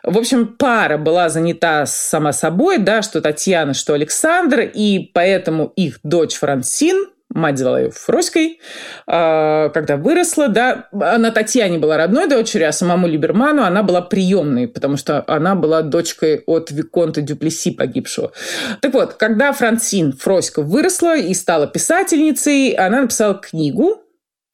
в 0.04 0.16
общем, 0.16 0.48
пара 0.48 1.00
была 1.00 1.30
занята 1.30 1.88
сама 1.88 2.32
собой, 2.32 2.78
да, 2.78 3.02
что 3.02 3.22
Татьяна, 3.22 3.74
что 3.74 3.96
Александр, 3.96 4.70
и 4.72 5.10
поэтому 5.14 5.74
их 5.76 5.98
дочь 6.04 6.36
Франсин– 6.36 7.08
мать 7.36 7.60
звала 7.60 7.82
ее 7.82 7.92
Фроськой, 7.92 8.60
а, 9.06 9.70
когда 9.70 9.98
выросла, 9.98 10.48
да, 10.48 10.88
она 10.92 11.32
Татьяне 11.32 11.78
была 11.78 11.98
родной 11.98 12.28
дочерью, 12.28 12.70
а 12.70 12.72
самому 12.72 13.08
Либерману 13.08 13.64
она 13.64 13.84
была 13.84 14.02
приемной, 14.02 14.68
потому 14.68 14.98
что 14.98 15.24
она 15.28 15.54
была 15.54 15.82
дочкой 15.82 16.44
от 16.48 16.72
Виконта 16.72 17.22
Дюплеси 17.22 17.72
погибшего. 17.72 18.32
Так 18.82 18.94
вот, 18.94 19.14
когда 19.16 19.52
Франсин 19.52 20.14
Фроська 20.14 20.62
выросла 20.62 21.18
и 21.18 21.34
стала 21.34 21.68
писательницей, 21.68 22.72
она 22.72 23.02
написала 23.02 23.36
книгу, 23.36 24.05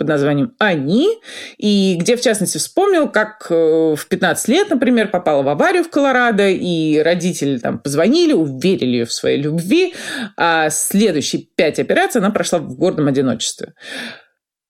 под 0.02 0.08
названием 0.08 0.56
«Они», 0.58 1.20
и 1.60 1.96
где, 2.00 2.18
в 2.18 2.22
частности, 2.22 2.58
вспомнил, 2.58 3.08
как 3.08 3.46
э, 3.52 3.96
в 3.96 4.08
15 4.08 4.48
лет, 4.48 4.72
например, 4.72 5.10
попала 5.10 5.44
в 5.44 5.48
аварию 5.48 5.84
в 5.84 5.92
Колорадо, 5.92 6.50
и 6.50 6.98
родители 6.98 7.60
там 7.60 7.78
позвонили, 7.78 8.34
уверили 8.34 8.98
ее 8.98 9.06
в 9.06 9.14
своей 9.14 9.40
любви, 9.40 9.94
а 10.38 10.72
следующие 10.72 11.44
пять 11.56 11.78
операций 11.78 12.20
она 12.20 12.32
прошла 12.32 12.58
в 12.58 12.76
гордом 12.76 13.10
одиночестве. 13.10 13.76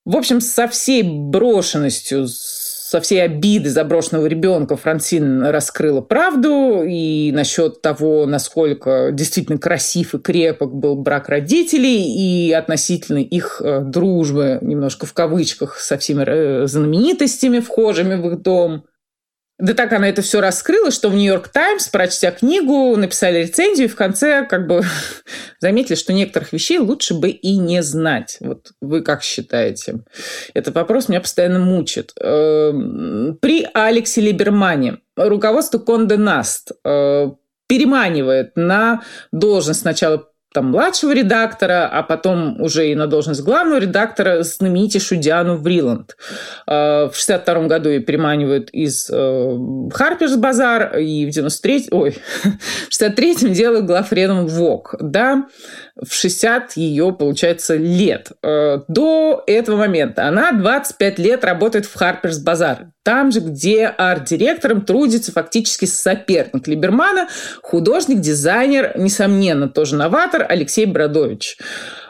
В 0.03 0.17
общем, 0.17 0.41
со 0.41 0.67
всей 0.67 1.03
брошенностью, 1.03 2.27
со 2.91 2.99
всей 2.99 3.23
обиды 3.23 3.69
заброшенного 3.69 4.25
ребенка 4.25 4.75
Франсин 4.75 5.43
раскрыла 5.43 6.01
правду 6.01 6.83
и 6.85 7.31
насчет 7.31 7.81
того, 7.81 8.25
насколько 8.25 9.11
действительно 9.13 9.57
красив 9.57 10.13
и 10.13 10.19
крепок 10.19 10.73
был 10.75 10.97
брак 10.97 11.29
родителей 11.29 12.03
и 12.03 12.51
относительно 12.51 13.19
их 13.19 13.61
э, 13.63 13.79
дружбы, 13.79 14.59
немножко 14.61 15.05
в 15.05 15.13
кавычках, 15.13 15.77
со 15.77 15.97
всеми 15.97 16.25
э, 16.27 16.67
знаменитостями, 16.67 17.59
вхожими 17.61 18.15
в 18.15 18.27
их 18.27 18.41
дом. 18.41 18.83
Да 19.61 19.75
так 19.75 19.93
она 19.93 20.09
это 20.09 20.23
все 20.23 20.41
раскрыла, 20.41 20.89
что 20.89 21.09
в 21.09 21.13
Нью-Йорк 21.13 21.49
Таймс, 21.49 21.87
прочтя 21.87 22.31
книгу, 22.31 22.95
написали 22.97 23.43
рецензию, 23.43 23.87
и 23.87 23.91
в 23.91 23.95
конце 23.95 24.43
как 24.43 24.65
бы 24.65 24.81
заметили, 25.59 25.95
что 25.95 26.13
некоторых 26.13 26.51
вещей 26.51 26.79
лучше 26.79 27.13
бы 27.13 27.29
и 27.29 27.57
не 27.57 27.83
знать. 27.83 28.37
Вот 28.39 28.71
вы 28.81 29.03
как 29.03 29.21
считаете? 29.21 29.99
Этот 30.55 30.73
вопрос 30.73 31.09
меня 31.09 31.21
постоянно 31.21 31.59
мучит. 31.59 32.11
Эм, 32.19 33.37
при 33.39 33.67
Алексе 33.75 34.21
Либермане 34.21 34.97
руководство 35.15 35.77
Конде 35.77 36.17
Наст 36.17 36.71
э, 36.83 37.27
переманивает 37.67 38.55
на 38.55 39.03
должность 39.31 39.81
сначала 39.81 40.30
там, 40.53 40.67
младшего 40.67 41.13
редактора, 41.13 41.87
а 41.87 42.03
потом 42.03 42.61
уже 42.61 42.91
и 42.91 42.95
на 42.95 43.07
должность 43.07 43.41
главного 43.41 43.79
редактора 43.79 44.43
знаменитейшую 44.43 45.21
Диану 45.21 45.55
Вриланд. 45.55 46.17
А, 46.67 47.09
в 47.09 47.15
62 47.15 47.67
году 47.67 47.89
ее 47.89 47.99
переманивают 47.99 48.69
из 48.71 49.07
Харперс 49.07 50.35
Базар, 50.35 50.97
и 50.97 51.25
в 51.25 51.29
93 51.29 51.87
ой, 51.91 52.17
в 52.89 52.91
63-м 52.91 53.53
делают 53.53 53.85
главредом 53.85 54.47
ВОК. 54.47 54.95
Да, 54.99 55.45
в 56.01 56.13
60 56.13 56.77
ее, 56.77 57.13
получается, 57.13 57.75
лет. 57.75 58.31
Э, 58.43 58.79
до 58.87 59.43
этого 59.45 59.77
момента 59.77 60.27
она 60.27 60.51
25 60.51 61.19
лет 61.19 61.43
работает 61.43 61.85
в 61.85 61.95
Харперс 61.95 62.39
Базар. 62.39 62.87
Там 63.03 63.31
же, 63.31 63.39
где 63.39 63.85
арт-директором 63.85 64.81
трудится 64.81 65.31
фактически 65.31 65.85
соперник 65.85 66.67
Либермана, 66.67 67.27
художник, 67.61 68.19
дизайнер, 68.19 68.93
несомненно, 68.97 69.69
тоже 69.69 69.95
новатор 69.95 70.45
Алексей 70.47 70.85
Бродович. 70.85 71.57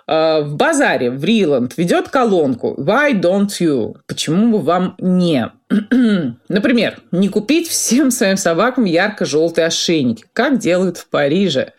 Э, 0.07 0.41
в 0.41 0.55
базаре 0.55 1.11
в 1.11 1.23
Риланд 1.23 1.77
ведет 1.77 2.09
колонку 2.09 2.75
«Why 2.77 3.13
don't 3.13 3.49
you?» 3.59 3.95
Почему 4.07 4.57
бы 4.57 4.63
вам 4.63 4.95
не? 4.99 5.51
Например, 6.49 6.99
не 7.11 7.29
купить 7.29 7.67
всем 7.67 8.11
своим 8.11 8.37
собакам 8.37 8.83
ярко-желтые 8.85 9.67
ошейники, 9.67 10.25
как 10.33 10.57
делают 10.59 10.97
в 10.97 11.07
Париже. 11.07 11.73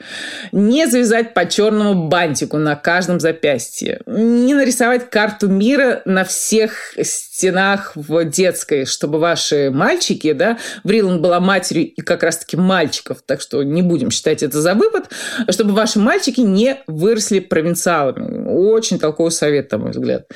Не 0.51 0.87
завязать 0.87 1.35
по 1.35 1.47
черному 1.47 2.09
бантику 2.09 2.59
на 2.59 2.75
каждом 2.75 3.21
запястье. 3.21 4.01
Не 4.07 4.55
нарисовать 4.55 5.11
карту 5.11 5.49
мира 5.49 6.03
на 6.05 6.25
всех 6.25 6.95
стенах 7.03 7.93
в 7.95 8.25
детской, 8.25 8.87
чтобы 8.87 9.19
ваши 9.19 9.71
мальчики, 9.71 10.33
да, 10.33 10.59
Брилан 10.85 11.21
была 11.21 11.41
матерью 11.41 11.93
и 11.93 12.01
как 12.01 12.23
раз-таки 12.23 12.57
мальчиков, 12.57 13.19
так 13.27 13.41
что 13.41 13.63
не 13.63 13.83
будем 13.83 14.11
считать 14.11 14.43
это 14.43 14.61
за 14.61 14.75
выпад, 14.75 15.11
чтобы 15.51 15.73
ваши 15.73 15.99
мальчики 15.99 16.41
не 16.41 16.79
выросли 16.87 17.41
провинциалами. 17.41 18.49
Очень 18.49 18.99
толковый 18.99 19.33
совет, 19.33 19.71
на 19.73 19.79
мой 19.79 19.91
взгляд. 19.91 20.27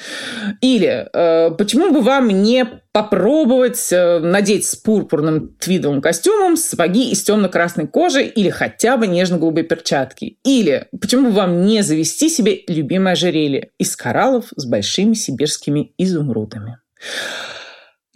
Или 0.61 1.09
э, 1.13 1.51
почему 1.53 1.91
бы 1.91 2.01
вам 2.03 2.29
не 2.29 2.67
попробовать 2.97 3.46
э, 3.93 4.19
надеть 4.19 4.67
с 4.67 4.77
пурпурным 4.77 5.55
твидовым 5.59 6.01
костюмом 6.01 6.57
сапоги 6.57 7.11
из 7.11 7.23
темно-красной 7.23 7.87
кожи 7.87 8.25
или 8.25 8.51
хотя 8.51 8.97
бы 8.97 9.07
нежно-голубые 9.07 9.65
перчатки. 9.65 10.39
Или 10.45 10.89
почему 11.01 11.29
бы 11.29 11.35
вам 11.35 11.65
не 11.65 11.83
завести 11.83 12.29
себе 12.29 12.63
любимое 12.69 13.13
ожерелье 13.13 13.71
из 13.79 13.97
кораллов 13.97 14.47
с 14.57 14.67
большими 14.67 15.15
сибирскими 15.15 15.93
изумрудами. 15.99 16.79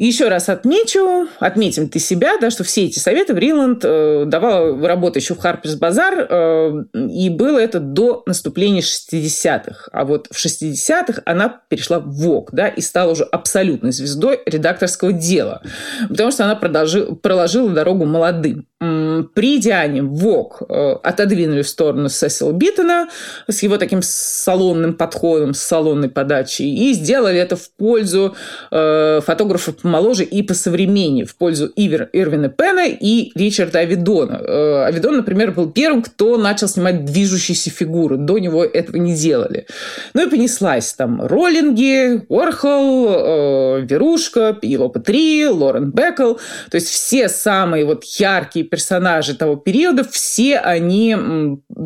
Еще 0.00 0.28
раз 0.28 0.48
отмечу, 0.48 1.28
отметим 1.40 1.90
ты 1.90 1.98
себя, 1.98 2.38
да, 2.40 2.48
что 2.48 2.64
все 2.64 2.86
эти 2.86 2.98
советы 2.98 3.34
Вриланд 3.34 3.84
э, 3.84 4.24
давала 4.26 4.88
работа 4.88 5.18
еще 5.18 5.34
в 5.34 5.38
Харперс 5.40 5.74
Базар, 5.74 6.26
э, 6.26 6.84
и 6.94 7.28
было 7.28 7.58
это 7.58 7.80
до 7.80 8.22
наступления 8.24 8.80
60-х. 8.80 9.90
А 9.92 10.06
вот 10.06 10.28
в 10.30 10.42
60-х 10.42 11.20
она 11.26 11.60
перешла 11.68 11.98
в 11.98 12.12
ВОК, 12.12 12.48
да, 12.52 12.68
и 12.68 12.80
стала 12.80 13.12
уже 13.12 13.24
абсолютной 13.24 13.92
звездой 13.92 14.40
редакторского 14.46 15.12
дела, 15.12 15.60
потому 16.08 16.30
что 16.30 16.46
она 16.46 16.56
продолжи, 16.56 17.04
проложила 17.16 17.68
дорогу 17.68 18.06
молодым. 18.06 18.69
При 18.80 19.58
Диане 19.58 20.02
ВОК 20.02 20.62
э, 20.66 20.92
отодвинули 21.02 21.60
в 21.60 21.68
сторону 21.68 22.08
Сесил 22.08 22.52
Биттона 22.52 23.10
с 23.46 23.62
его 23.62 23.76
таким 23.76 24.00
салонным 24.02 24.94
подходом, 24.94 25.52
с 25.52 25.60
салонной 25.60 26.08
подачей, 26.08 26.74
и 26.74 26.94
сделали 26.94 27.38
это 27.38 27.56
в 27.56 27.70
пользу 27.72 28.34
э, 28.70 29.20
фотографов 29.20 29.76
помоложе 29.76 30.24
и 30.24 30.42
посовременнее, 30.42 31.26
в 31.26 31.36
пользу 31.36 31.70
Ивер, 31.76 32.08
Ирвина 32.14 32.48
Пена 32.48 32.88
и 32.88 33.32
Ричарда 33.38 33.80
Авидона. 33.80 34.40
Э, 34.42 34.84
Авидон, 34.86 35.18
например, 35.18 35.52
был 35.52 35.70
первым, 35.70 36.00
кто 36.00 36.38
начал 36.38 36.66
снимать 36.66 37.04
движущиеся 37.04 37.68
фигуры. 37.68 38.16
До 38.16 38.38
него 38.38 38.64
этого 38.64 38.96
не 38.96 39.14
делали. 39.14 39.66
Ну 40.14 40.26
и 40.26 40.30
понеслась 40.30 40.94
там 40.94 41.20
Роллинги, 41.20 42.24
Уорхол, 42.30 43.80
Верушка, 43.82 44.54
Пилопа 44.54 45.00
3, 45.00 45.48
Лорен 45.48 45.90
Беккел. 45.90 46.40
То 46.70 46.76
есть 46.76 46.88
все 46.88 47.28
самые 47.28 47.84
вот 47.84 48.04
яркие 48.04 48.69
персонажи 48.70 49.36
того 49.36 49.56
периода, 49.56 50.04
все 50.04 50.58
они 50.58 51.16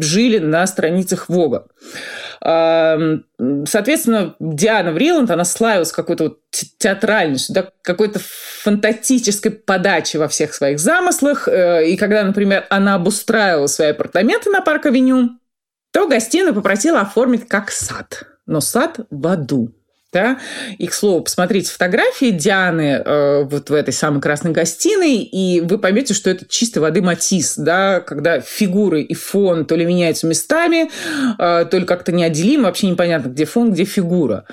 жили 0.01 0.38
на 0.38 0.66
страницах 0.66 1.29
Вога. 1.29 1.66
Соответственно, 2.40 4.35
Диана 4.38 4.92
Вриланд, 4.92 5.31
она 5.31 5.44
славилась 5.44 5.92
какой-то 5.92 6.25
вот 6.25 6.40
театральностью, 6.79 7.55
да, 7.55 7.70
какой-то 7.83 8.20
фантастической 8.62 9.51
подачей 9.51 10.18
во 10.18 10.29
всех 10.29 10.53
своих 10.55 10.79
замыслах. 10.79 11.49
Э, 11.49 11.87
и 11.88 11.97
когда, 11.97 12.23
например, 12.23 12.66
она 12.70 12.94
обустраивала 12.94 13.66
свои 13.66 13.88
апартаменты 13.88 14.51
на 14.51 14.61
Парк-авеню, 14.61 15.38
то 15.92 16.07
гостиную 16.07 16.55
попросила 16.55 17.01
оформить 17.01 17.49
как 17.49 17.70
сад. 17.70 18.25
Но 18.47 18.61
сад 18.61 19.01
в 19.11 19.27
аду. 19.27 19.73
Да? 20.14 20.38
И, 20.79 20.87
к 20.87 20.94
слову, 20.94 21.22
посмотрите 21.22 21.72
фотографии 21.72 22.31
Дианы 22.31 23.03
э, 23.05 23.42
вот 23.42 23.68
в 23.68 23.74
этой 23.74 23.92
самой 23.92 24.20
красной 24.20 24.53
гостиной, 24.53 25.16
и 25.16 25.61
вы 25.61 25.77
поймете, 25.79 26.14
что 26.14 26.31
это 26.31 26.46
чистой 26.48 26.79
воды 26.79 27.03
матис, 27.03 27.57
да? 27.57 27.98
когда 27.98 28.40
фигуры 28.40 29.03
и 29.03 29.12
фон 29.12 29.66
то 29.66 29.74
ли 29.74 29.85
меняются 29.85 30.29
местами, 30.29 30.88
э, 31.38 31.66
то 31.68 31.79
ли 31.79 31.85
как-то 31.85 32.12
неотделимо, 32.12 32.66
вообще 32.66 32.87
непонятно, 32.87 33.31
где 33.31 33.44
фон, 33.44 33.72
где 33.72 33.85
фигура. 33.85 34.44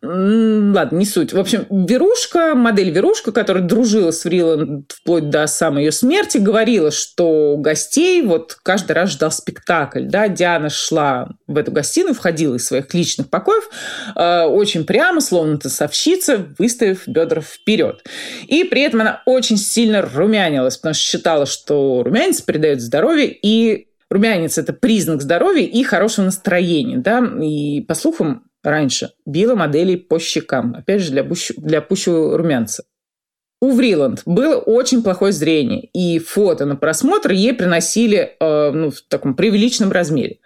Ладно, 0.00 0.96
не 0.96 1.04
суть. 1.04 1.34
В 1.34 1.38
общем, 1.38 1.66
Верушка, 1.68 2.54
модель 2.54 2.88
Верушка, 2.88 3.32
которая 3.32 3.62
дружила 3.62 4.12
с 4.12 4.22
Фриланд 4.22 4.92
вплоть 4.92 5.28
до 5.28 5.46
самой 5.46 5.84
ее 5.84 5.92
смерти, 5.92 6.38
говорила, 6.38 6.90
что 6.90 7.56
гостей 7.58 8.22
вот 8.22 8.56
каждый 8.62 8.92
раз 8.92 9.10
ждал 9.10 9.30
спектакль. 9.30 10.06
Да? 10.06 10.28
Диана 10.28 10.70
шла 10.70 11.28
в 11.46 11.58
эту 11.58 11.70
гостиную, 11.70 12.14
входила 12.14 12.54
из 12.54 12.66
своих 12.66 12.92
личных 12.94 13.28
покоев, 13.28 13.68
э, 14.16 14.44
очень 14.44 14.86
прямо 14.86 15.01
прямо, 15.02 15.20
словно 15.20 15.58
тасовщица, 15.58 16.46
выставив 16.58 17.08
бедра 17.08 17.40
вперед. 17.40 18.04
И 18.46 18.62
при 18.62 18.82
этом 18.82 19.00
она 19.00 19.20
очень 19.26 19.56
сильно 19.56 20.00
румянилась, 20.00 20.76
потому 20.76 20.94
что 20.94 21.02
считала, 21.02 21.44
что 21.44 22.04
румянец 22.04 22.40
придает 22.40 22.80
здоровье 22.80 23.26
и 23.42 23.88
Румянец– 24.08 24.58
это 24.58 24.74
признак 24.74 25.22
здоровья 25.22 25.64
и 25.64 25.82
хорошего 25.82 26.26
настроения. 26.26 26.98
Да? 26.98 27.26
И, 27.42 27.80
по 27.80 27.94
слухам, 27.94 28.44
раньше 28.62 29.12
била 29.24 29.54
моделей 29.54 29.96
по 29.96 30.18
щекам. 30.18 30.74
Опять 30.76 31.00
же, 31.00 31.10
для, 31.12 31.24
пущ... 31.24 31.50
для 31.56 31.80
пущего 31.80 32.36
румянца. 32.36 32.84
У 33.60 33.72
Вриланд 33.72 34.22
было 34.26 34.56
очень 34.56 35.02
плохое 35.02 35.32
зрение, 35.32 35.88
и 35.94 36.18
фото 36.18 36.66
на 36.66 36.76
просмотр 36.76 37.30
ей 37.30 37.54
приносили 37.54 38.36
э, 38.38 38.70
ну, 38.70 38.90
в 38.90 39.00
таком 39.08 39.34
превеличном 39.34 39.90
размере. 39.90 40.40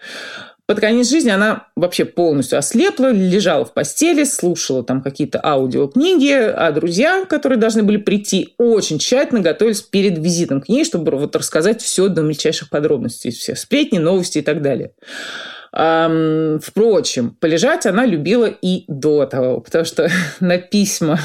Под 0.66 0.80
конец 0.80 1.08
жизни 1.08 1.30
она 1.30 1.68
вообще 1.76 2.04
полностью 2.04 2.58
ослепла, 2.58 3.12
лежала 3.12 3.64
в 3.64 3.72
постели, 3.72 4.24
слушала 4.24 4.82
там 4.82 5.00
какие-то 5.00 5.40
аудиокниги, 5.44 6.32
а 6.32 6.72
друзья, 6.72 7.24
которые 7.24 7.56
должны 7.56 7.84
были 7.84 7.98
прийти, 7.98 8.54
очень 8.58 8.98
тщательно 8.98 9.40
готовились 9.40 9.82
перед 9.82 10.18
визитом 10.18 10.60
к 10.60 10.68
ней, 10.68 10.84
чтобы 10.84 11.12
вот 11.12 11.36
рассказать 11.36 11.82
все 11.82 12.08
до 12.08 12.22
мельчайших 12.22 12.68
подробностей, 12.68 13.30
все 13.30 13.54
сплетни, 13.54 13.98
новости 13.98 14.38
и 14.38 14.42
так 14.42 14.60
далее. 14.60 14.90
Впрочем, 15.76 17.36
полежать 17.38 17.84
она 17.84 18.06
любила 18.06 18.46
и 18.46 18.84
до 18.88 19.26
того, 19.26 19.60
потому 19.60 19.84
что 19.84 20.08
на 20.40 20.56
письма 20.56 21.18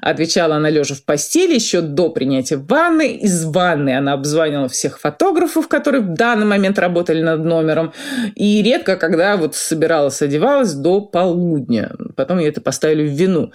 отвечала 0.00 0.56
она 0.56 0.70
лежа 0.70 0.94
в 0.94 1.04
постели 1.04 1.54
еще 1.54 1.82
до 1.82 2.08
принятия 2.08 2.56
ванны. 2.56 3.16
Из 3.16 3.44
ванны 3.44 3.94
она 3.94 4.14
обзванивала 4.14 4.68
всех 4.68 4.98
фотографов, 4.98 5.68
которые 5.68 6.00
в 6.00 6.14
данный 6.14 6.46
момент 6.46 6.78
работали 6.78 7.20
над 7.20 7.44
номером. 7.44 7.92
И 8.34 8.62
редко, 8.62 8.96
когда 8.96 9.36
вот 9.36 9.54
собиралась, 9.54 10.22
одевалась 10.22 10.72
до 10.72 11.02
полудня. 11.02 11.92
Потом 12.16 12.38
ей 12.38 12.48
это 12.48 12.62
поставили 12.62 13.06
в 13.06 13.12
вину. 13.12 13.52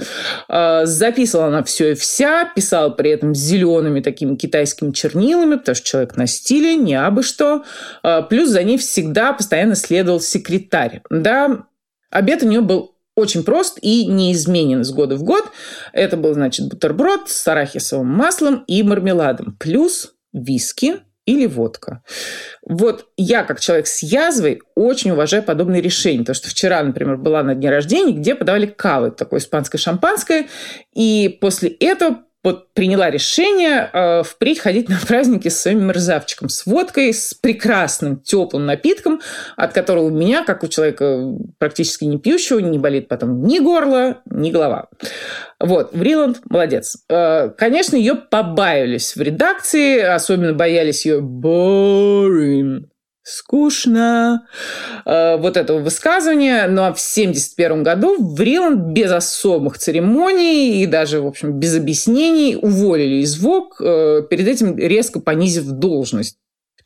А, 0.47 0.85
записывала 0.85 1.47
она 1.47 1.63
все 1.63 1.93
и 1.93 1.95
вся, 1.95 2.45
писала 2.55 2.89
при 2.89 3.09
этом 3.09 3.33
зелеными 3.33 4.01
такими 4.01 4.35
китайскими 4.35 4.91
чернилами, 4.91 5.55
потому 5.55 5.75
что 5.75 5.87
человек 5.87 6.17
на 6.17 6.27
стиле, 6.27 6.75
не 6.75 6.93
абы 6.93 7.23
что. 7.23 7.63
А, 8.03 8.21
плюс 8.21 8.49
за 8.49 8.61
ней 8.61 8.77
всегда 8.77 9.33
постоянно 9.33 9.73
следовал 9.73 10.18
секретарь. 10.19 11.01
Да, 11.09 11.65
обед 12.09 12.43
у 12.43 12.47
нее 12.47 12.61
был 12.61 12.95
очень 13.15 13.43
прост 13.43 13.77
и 13.81 14.05
неизменен 14.05 14.83
с 14.83 14.91
года 14.91 15.15
в 15.15 15.23
год. 15.23 15.43
Это 15.93 16.17
был, 16.17 16.33
значит, 16.33 16.67
бутерброд 16.67 17.29
с 17.29 17.47
арахисовым 17.47 18.07
маслом 18.07 18.63
и 18.67 18.81
мармеладом, 18.81 19.55
плюс 19.59 20.13
виски 20.33 21.01
или 21.25 21.45
водка. 21.45 22.01
Вот 22.65 23.07
я, 23.15 23.43
как 23.43 23.59
человек 23.59 23.85
с 23.85 24.01
язвой, 24.01 24.61
очень 24.73 25.11
уважаю 25.11 25.43
подобные 25.43 25.81
решения. 25.81 26.19
Потому 26.19 26.35
что 26.35 26.49
вчера, 26.49 26.81
например, 26.81 27.17
была 27.17 27.43
на 27.43 27.53
дне 27.53 27.69
рождения, 27.69 28.13
где 28.13 28.33
подавали 28.33 28.65
кавы, 28.65 29.11
такое 29.11 29.39
испанское 29.39 29.79
шампанское. 29.79 30.47
И 30.95 31.37
после 31.39 31.69
этого 31.69 32.23
вот 32.43 32.73
приняла 32.73 33.09
решение 33.09 33.89
э, 33.91 34.23
впредь 34.23 34.59
ходить 34.59 34.87
на 34.87 34.97
праздники 35.05 35.49
с 35.49 35.61
своим 35.61 35.85
мерзавчиком, 35.85 36.49
с 36.49 36.65
водкой, 36.65 37.13
с 37.13 37.33
прекрасным 37.33 38.17
теплым 38.17 38.65
напитком, 38.65 39.19
от 39.57 39.73
которого 39.73 40.05
у 40.05 40.09
меня, 40.09 40.43
как 40.45 40.63
у 40.63 40.67
человека 40.67 41.35
практически 41.57 42.05
не 42.05 42.17
пьющего, 42.17 42.59
не 42.59 42.77
болит 42.77 43.09
потом 43.09 43.43
ни 43.43 43.59
горло, 43.59 44.21
ни 44.29 44.51
голова. 44.51 44.87
Вот, 45.59 45.93
Вриланд 45.93 46.39
молодец. 46.49 47.03
Э, 47.09 47.49
конечно, 47.49 47.97
ее 47.97 48.15
побаивались 48.15 49.15
в 49.15 49.21
редакции, 49.21 49.99
особенно 49.99 50.53
боялись 50.53 51.05
ее 51.05 51.19
boring 51.19 52.85
скучно, 53.29 54.47
э, 55.05 55.37
вот 55.37 55.57
этого 55.57 55.79
высказывания. 55.79 56.67
Ну 56.67 56.81
а 56.83 56.93
в 56.93 56.99
1971 56.99 57.83
году 57.83 58.17
Вриланд 58.33 58.93
без 58.93 59.11
особых 59.11 59.77
церемоний 59.77 60.81
и 60.81 60.85
даже, 60.85 61.21
в 61.21 61.27
общем, 61.27 61.53
без 61.53 61.75
объяснений 61.75 62.57
уволили 62.59 63.21
из 63.21 63.39
ВОК, 63.39 63.81
э, 63.81 64.23
перед 64.29 64.47
этим 64.47 64.77
резко 64.77 65.19
понизив 65.19 65.65
должность 65.65 66.37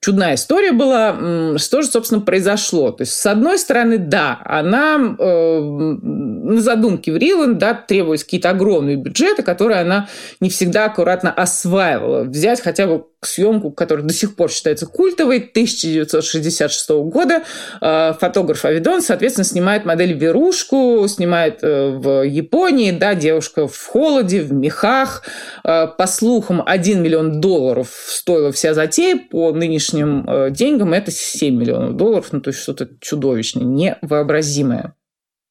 чудная 0.04 0.36
история 0.36 0.74
была. 0.74 1.58
Что 1.58 1.82
же, 1.82 1.88
собственно, 1.88 2.22
произошло? 2.22 2.92
То 2.92 3.04
есть, 3.04 3.14
с 3.14 3.26
одной 3.26 3.58
стороны, 3.58 3.98
да, 3.98 4.42
она 4.44 5.16
э, 5.18 5.60
на 5.60 6.62
задумке 6.62 7.12
в 7.12 7.18
Риланд, 7.18 7.58
да, 7.58 7.74
требовались 7.74 8.24
какие-то 8.24 8.50
огромные 8.50 8.98
бюджеты, 8.98 9.44
которые 9.44 9.80
она 9.80 10.10
не 10.42 10.50
всегда 10.50 10.86
аккуратно 10.86 11.32
осваивала. 11.32 12.24
Взять 12.24 12.62
хотя 12.62 12.88
бы 12.88 13.06
съемку, 13.26 13.72
которая 13.72 14.06
до 14.06 14.14
сих 14.14 14.36
пор 14.36 14.52
считается 14.52 14.86
культовой, 14.86 15.38
1966 15.38 16.90
года. 16.90 17.44
Э, 17.82 18.14
фотограф 18.20 18.66
Авидон, 18.66 19.02
соответственно, 19.02 19.46
снимает 19.46 19.86
модель 19.86 20.14
Верушку, 20.14 21.06
снимает 21.08 21.60
э, 21.64 21.90
в 21.90 22.24
Японии, 22.24 22.92
да, 22.92 23.16
девушка 23.16 23.68
в 23.68 23.86
холоде, 23.86 24.42
в 24.42 24.52
мехах. 24.52 25.24
Э, 25.64 25.88
по 25.88 26.08
слухам, 26.08 26.62
1 26.66 27.02
миллион 27.02 27.42
долларов 27.42 27.90
стоила 28.08 28.52
вся 28.52 28.74
затея. 28.74 29.18
По 29.32 29.52
нынешним 29.94 30.54
деньгам 30.54 30.94
это 30.94 31.12
7 31.12 31.56
миллионов 31.56 31.96
долларов, 31.96 32.30
ну, 32.32 32.42
то 32.42 32.50
есть 32.50 32.62
что-то 32.62 32.90
чудовищное, 33.00 33.64
невообразимое. 33.64 34.96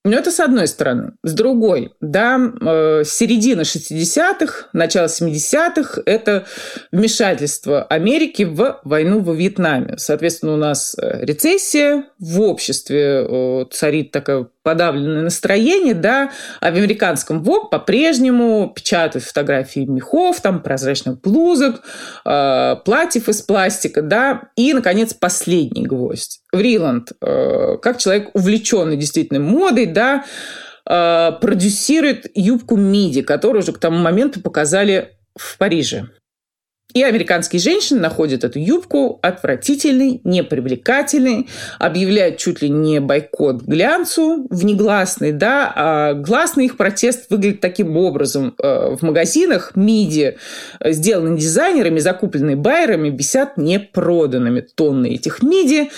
Но 0.05 0.17
это 0.17 0.33
с 0.33 0.41
одной 0.41 0.67
стороны. 0.67 1.13
С 1.23 1.33
другой, 1.33 1.93
да, 2.01 2.37
э, 2.61 3.05
середина 3.05 3.61
60-х, 3.61 4.69
начало 4.73 5.07
70-х– 5.07 6.03
это 6.07 6.45
вмешательство 6.91 7.85
Америки 7.85 8.43
в 8.43 8.81
войну 8.83 9.21
во 9.21 9.33
Вьетнаме. 9.33 9.95
Соответственно, 9.99 10.55
у 10.55 10.57
нас 10.57 10.97
э, 10.99 11.25
рецессия, 11.25 12.07
в 12.19 12.41
обществе 12.41 13.25
э, 13.29 13.65
царит 13.71 14.11
такая 14.11 14.49
подавленное 14.63 15.23
настроение, 15.23 15.95
да, 15.95 16.31
а 16.61 16.71
в 16.71 16.75
американском 16.75 17.43
ВОК 17.43 17.71
по-прежнему 17.71 18.73
печатают 18.75 19.25
фотографии 19.25 19.81
мехов, 19.81 20.41
там, 20.41 20.63
прозрачных 20.63 21.21
блузок, 21.21 21.83
э, 22.25 22.77
платьев 22.85 23.29
из 23.29 23.43
пластика, 23.43 24.03
да, 24.03 24.43
и, 24.57 24.73
наконец, 24.73 25.15
последний 25.15 25.87
гвоздь. 25.87 26.41
Вриланд, 26.53 27.13
э, 27.21 27.77
как 27.83 27.99
человек, 27.99 28.31
увлеченный 28.35 28.97
действительно 28.97 29.41
модой, 29.41 29.87
да, 29.87 30.25
э, 30.89 31.33
продюсирует 31.41 32.27
юбку 32.35 32.77
миди, 32.77 33.23
которую 33.23 33.63
уже 33.63 33.73
к 33.73 33.79
тому 33.79 33.99
моменту 33.99 34.41
показали 34.41 35.17
в 35.37 35.59
Париже. 35.59 36.09
И 36.95 37.03
американские 37.03 37.61
женщины 37.61 38.01
находят 38.01 38.45
эту 38.45 38.59
юбку 38.59 39.19
отвратительной, 39.23 40.21
непривлекательной, 40.25 41.49
объявляют 41.79 42.37
чуть 42.37 42.61
ли 42.61 42.69
не 42.69 43.01
бойкот 43.01 43.63
глянцу 43.63 44.47
внегласный, 44.51 45.33
да, 45.33 45.73
а 45.75 46.15
гласный 46.15 46.67
их 46.67 46.77
протест 46.77 47.31
выглядит 47.31 47.61
таким 47.61 47.97
образом. 47.97 48.55
Э, 48.63 48.95
в 48.95 49.03
магазинах 49.03 49.73
миди, 49.75 50.37
э, 50.81 50.93
сделанные 50.93 51.39
дизайнерами, 51.39 51.99
закупленные 51.99 52.57
байерами, 52.57 53.09
висят 53.09 53.57
непроданными 53.57 54.61
тонны 54.61 55.15
этих 55.15 55.43
миди, 55.43 55.91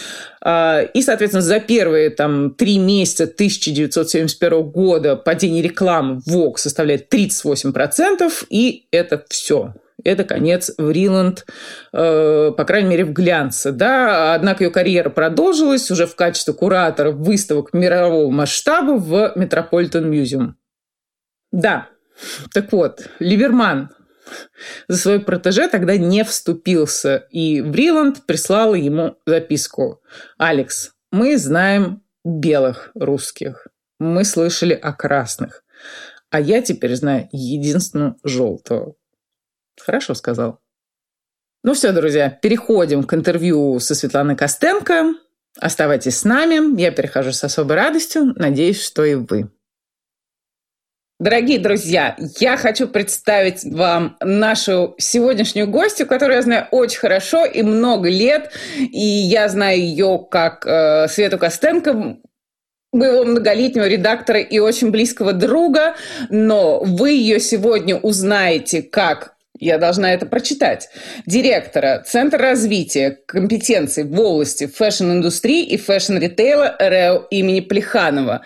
э, 0.45 0.87
и, 0.95 1.03
соответственно, 1.03 1.43
за 1.43 1.59
первые 1.59 2.11
там, 2.11 2.51
три 2.53 2.79
месяца 2.79 3.25
1971 3.25 4.63
года 4.63 5.17
падение 5.17 5.63
рекламы 5.63 6.21
Vogue 6.29 6.57
составляет 6.57 7.09
38%, 7.13 8.45
и 8.49 8.87
это 8.93 9.25
все 9.29 9.75
это 10.05 10.25
конец 10.25 10.73
Вриланд, 10.79 11.47
э, 11.93 12.53
по 12.57 12.65
крайней 12.65 12.91
мере, 12.91 13.05
в 13.05 13.13
глянце. 13.13 13.73
Да? 13.73 14.35
Однако 14.35 14.65
ее 14.65 14.71
карьера 14.71 15.11
продолжилась 15.11 15.91
уже 15.91 16.07
в 16.07 16.15
качестве 16.15 16.55
куратора 16.55 17.11
выставок 17.11 17.73
мирового 17.73 18.31
масштаба 18.31 18.93
в 18.93 19.33
Метрополитен 19.37 20.11
Мюзеум. 20.11 20.57
Да, 21.53 21.89
так 22.53 22.73
вот, 22.73 23.09
Ливерман 23.19 23.91
за 24.89 24.97
свой 24.97 25.21
протеже 25.21 25.69
тогда 25.69 25.97
не 25.97 26.25
вступился, 26.25 27.27
и 27.31 27.61
Вриланд 27.61 28.25
прислала 28.27 28.75
ему 28.75 29.17
записку. 29.27 30.03
«Алекс, 30.39 30.93
мы 31.13 31.37
знаем 31.39 32.03
белых 32.25 32.91
русских, 32.95 33.69
мы 33.99 34.25
слышали 34.25 34.75
о 34.75 34.93
красных, 34.93 35.65
а 36.31 36.41
я 36.41 36.63
теперь 36.63 36.95
знаю 36.97 37.29
единственную 37.33 38.17
желтого. 38.25 38.95
Хорошо 39.81 40.15
сказал. 40.15 40.61
Ну 41.63 41.73
все, 41.75 41.93
друзья, 41.93 42.29
переходим 42.31 43.05
к 43.05 43.15
интервью 43.15 43.79
со 43.81 43.95
Светланой 43.95 44.37
Костенко. 44.37 45.15
Оставайтесь 45.59 46.19
с 46.19 46.25
нами. 46.25 46.79
Я 46.81 46.91
перехожу 46.91 47.33
с 47.33 47.43
особой 47.45 47.77
радостью. 47.77 48.35
Надеюсь, 48.37 48.85
что 48.85 49.05
и 49.05 49.15
вы. 49.15 49.51
Дорогие 51.21 51.61
друзья, 51.61 52.17
я 52.41 52.57
хочу 52.57 52.89
представить 52.89 53.65
вам 53.65 54.17
нашу 54.21 54.95
сегодняшнюю 54.99 55.69
гостью, 55.69 56.07
которую 56.07 56.37
я 56.37 56.43
знаю 56.43 56.69
очень 56.71 56.99
хорошо 56.99 57.47
и 57.47 57.63
много 57.63 58.11
лет. 58.11 58.51
И 58.77 59.01
я 59.01 59.49
знаю 59.49 59.79
ее 59.79 60.27
как 60.31 60.67
э, 60.67 61.07
Свету 61.09 61.39
Костенко, 61.39 62.19
моего 62.93 63.25
многолетнего 63.25 63.87
редактора 63.87 64.41
и 64.41 64.59
очень 64.59 64.91
близкого 64.91 65.33
друга, 65.33 65.95
но 66.31 66.81
вы 66.81 67.13
ее 67.13 67.41
сегодня 67.41 67.97
узнаете 67.97 68.83
как 68.83 69.34
я 69.59 69.79
должна 69.79 70.13
это 70.13 70.27
прочитать, 70.27 70.89
директора 71.27 72.03
Центра 72.07 72.39
развития 72.39 73.19
компетенций 73.27 74.05
в 74.05 74.19
области 74.21 74.67
фэшн-индустрии 74.67 75.65
и 75.65 75.77
фэшн-ритейла 75.77 76.77
РЭУ 76.79 77.27
имени 77.31 77.61
Плеханова. 77.61 78.43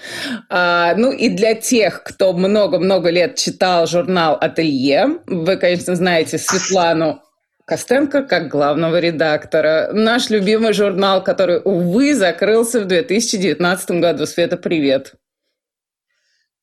А, 0.51 0.94
ну 0.97 1.11
и 1.12 1.29
для 1.31 1.55
тех, 1.55 2.03
кто 2.03 2.33
много-много 2.33 3.11
лет 3.11 3.37
читал 3.37 3.87
журнал 3.87 4.37
«Ателье», 4.40 5.18
вы, 5.27 5.57
конечно, 5.57 5.97
знаете 5.97 6.38
Светлану 6.38 7.23
Костенко 7.64 8.23
как 8.23 8.49
главного 8.49 8.99
редактора. 8.99 9.90
Наш 9.92 10.31
любимый 10.31 10.73
журнал, 10.73 11.23
который, 11.23 11.61
увы, 11.62 12.14
закрылся 12.14 12.81
в 12.81 12.87
2019 12.87 13.90
году. 14.01 14.25
Света, 14.25 14.57
привет. 14.57 15.14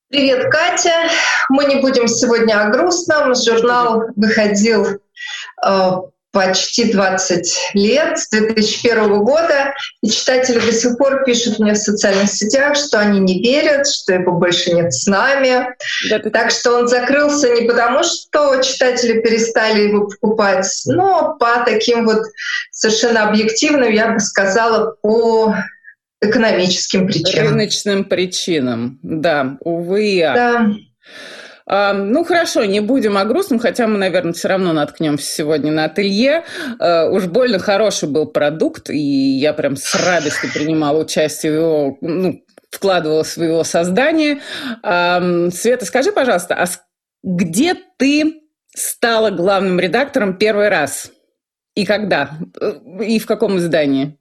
Привет, 0.08 0.52
Катя. 0.52 1.10
Мы 1.48 1.64
не 1.64 1.76
будем 1.80 2.06
сегодня 2.06 2.60
о 2.60 2.70
грустном. 2.70 3.34
Журнал 3.34 4.04
выходил 4.14 5.00
э, 5.66 5.90
почти 6.30 6.92
20 6.92 7.72
лет, 7.74 8.16
с 8.16 8.28
2001 8.28 9.24
года, 9.24 9.74
и 10.02 10.08
читатели 10.08 10.60
до 10.60 10.70
сих 10.70 10.96
пор 10.96 11.24
пишут 11.24 11.58
мне 11.58 11.72
в 11.72 11.78
социальных 11.78 12.30
сетях, 12.30 12.76
что 12.76 13.00
они 13.00 13.18
не 13.18 13.42
верят, 13.42 13.88
что 13.88 14.12
его 14.12 14.30
больше 14.30 14.74
нет 14.74 14.94
с 14.94 15.08
нами. 15.08 15.74
Да, 16.08 16.20
так 16.30 16.52
что 16.52 16.76
он 16.76 16.86
закрылся 16.86 17.48
не 17.48 17.62
потому, 17.62 18.04
что 18.04 18.62
читатели 18.62 19.20
перестали 19.20 19.88
его 19.88 20.06
покупать, 20.06 20.70
но 20.84 21.34
по 21.40 21.64
таким 21.64 22.06
вот 22.06 22.22
совершенно 22.70 23.28
объективным, 23.28 23.90
я 23.90 24.12
бы 24.12 24.20
сказала, 24.20 24.94
по 25.02 25.52
экономическим 26.30 27.06
причинам. 27.06 27.48
Рыночным 27.48 28.04
причинам, 28.04 28.98
да, 29.02 29.56
увы. 29.60 30.20
Да. 30.22 30.68
А, 31.68 31.92
ну 31.92 32.24
хорошо, 32.24 32.64
не 32.64 32.80
будем 32.80 33.18
о 33.18 33.24
грустном, 33.24 33.58
хотя 33.58 33.88
мы, 33.88 33.98
наверное, 33.98 34.32
все 34.32 34.48
равно 34.48 34.72
наткнемся 34.72 35.26
сегодня 35.26 35.72
на 35.72 35.86
ателье. 35.86 36.44
А, 36.78 37.08
уж 37.10 37.24
больно 37.26 37.58
хороший 37.58 38.08
был 38.08 38.26
продукт, 38.26 38.88
и 38.88 38.96
я 39.38 39.52
прям 39.52 39.76
с 39.76 39.94
радостью 39.94 40.50
принимала 40.52 41.00
участие 41.00 41.52
в 41.52 41.54
его, 41.56 41.98
ну, 42.00 42.40
вкладывала 42.70 43.24
в 43.24 43.36
его 43.38 43.64
создание. 43.64 44.40
А, 44.82 45.50
Света, 45.50 45.86
скажи, 45.86 46.12
пожалуйста, 46.12 46.54
а 46.54 46.66
где 47.24 47.74
ты 47.98 48.42
стала 48.72 49.30
главным 49.30 49.80
редактором 49.80 50.38
первый 50.38 50.68
раз? 50.68 51.10
И 51.74 51.84
когда? 51.84 52.30
И 53.00 53.18
в 53.18 53.26
каком 53.26 53.58
издании? 53.58 54.16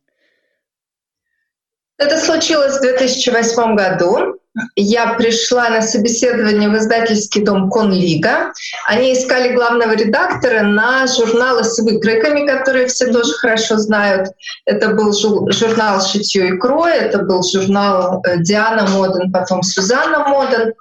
Это 1.97 2.17
случилось 2.17 2.77
в 2.77 2.81
2008 2.81 3.75
году. 3.75 4.39
Я 4.75 5.15
пришла 5.15 5.69
на 5.69 5.81
собеседование 5.81 6.69
в 6.69 6.77
издательский 6.77 7.43
дом 7.43 7.69
Конлига. 7.69 8.53
Они 8.87 9.13
искали 9.13 9.53
главного 9.53 9.91
редактора 9.93 10.61
на 10.61 11.07
журналы 11.07 11.63
с 11.63 11.77
выкройками, 11.79 12.47
которые 12.47 12.87
все 12.87 13.11
тоже 13.11 13.33
хорошо 13.33 13.77
знают. 13.77 14.29
Это 14.65 14.89
был 14.89 15.11
журнал 15.13 16.01
«Шитье 16.01 16.49
и 16.49 16.57
крой», 16.57 16.93
это 16.93 17.19
был 17.19 17.43
журнал 17.43 18.21
э, 18.25 18.37
«Диана 18.39 18.89
Моден», 18.89 19.31
потом 19.31 19.61
«Сюзанна 19.61 20.19
Моден». 20.19 20.73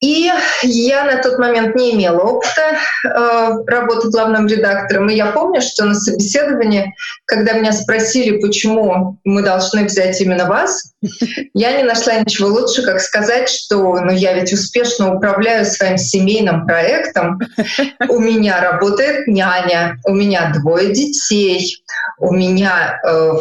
И 0.00 0.30
я 0.62 1.04
на 1.04 1.20
тот 1.20 1.38
момент 1.38 1.74
не 1.74 1.94
имела 1.94 2.20
опыта 2.20 2.78
э, 3.04 3.50
работы 3.66 4.10
главным 4.10 4.46
редактором. 4.46 5.08
И 5.08 5.16
я 5.16 5.26
помню, 5.32 5.60
что 5.60 5.86
на 5.86 5.94
собеседовании, 5.94 6.94
когда 7.24 7.54
меня 7.54 7.72
спросили, 7.72 8.38
почему 8.38 9.18
мы 9.24 9.42
должны 9.42 9.84
взять 9.84 10.20
именно 10.20 10.46
вас, 10.46 10.92
я 11.52 11.76
не 11.76 11.82
нашла 11.82 12.14
ничего 12.14 12.48
лучше, 12.48 12.82
как 12.82 13.00
сказать, 13.00 13.48
что 13.48 13.96
ну, 14.00 14.12
я 14.12 14.34
ведь 14.34 14.52
успешно 14.52 15.16
управляю 15.16 15.64
своим 15.64 15.98
семейным 15.98 16.64
проектом. 16.64 17.40
У 18.08 18.20
меня 18.20 18.60
работает 18.60 19.26
няня, 19.26 19.96
у 20.04 20.14
меня 20.14 20.52
двое 20.54 20.92
детей, 20.92 21.76
у 22.18 22.32
меня 22.32 23.00
э, 23.04 23.32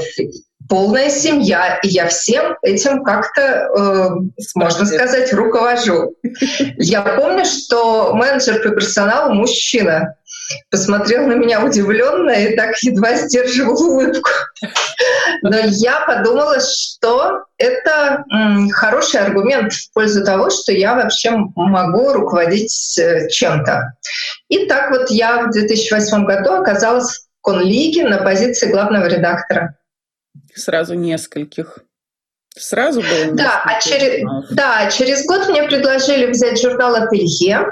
полная 0.69 1.09
семья, 1.09 1.79
и 1.83 1.87
я 1.87 2.07
всем 2.07 2.55
этим 2.61 3.03
как-то, 3.03 3.41
э, 3.41 4.09
можно 4.55 4.85
сказать, 4.85 5.33
руковожу. 5.33 6.15
Я 6.77 7.01
помню, 7.01 7.45
что 7.45 8.13
менеджер 8.13 8.61
по 8.61 8.69
персоналу 8.69 9.33
мужчина 9.33 10.15
посмотрел 10.69 11.27
на 11.27 11.33
меня 11.33 11.63
удивленно 11.63 12.31
и 12.31 12.55
так 12.55 12.77
едва 12.81 13.15
сдерживал 13.15 13.81
улыбку. 13.81 14.29
Но 15.41 15.57
я 15.57 16.01
подумала, 16.01 16.57
что 16.59 17.43
это 17.57 18.23
хороший 18.71 19.21
аргумент 19.21 19.73
в 19.73 19.93
пользу 19.93 20.23
того, 20.23 20.49
что 20.49 20.71
я 20.71 20.95
вообще 20.95 21.31
могу 21.55 22.13
руководить 22.13 22.97
э, 22.97 23.27
чем-то. 23.29 23.93
И 24.47 24.65
так 24.65 24.91
вот 24.91 25.09
я 25.09 25.43
в 25.43 25.51
2008 25.51 26.25
году 26.25 26.53
оказалась 26.53 27.27
в 27.39 27.41
Конлиге 27.41 28.07
на 28.07 28.17
позиции 28.17 28.69
главного 28.69 29.05
редактора 29.05 29.75
сразу 30.57 30.95
нескольких. 30.95 31.79
Сразу 32.57 33.01
было 33.01 33.33
да, 33.33 33.61
а 33.63 33.79
через, 33.79 34.23
да, 34.51 34.89
через 34.89 35.25
год 35.25 35.47
мне 35.49 35.63
предложили 35.63 36.31
взять 36.31 36.61
журнал 36.61 36.95
«Ателье». 36.95 37.67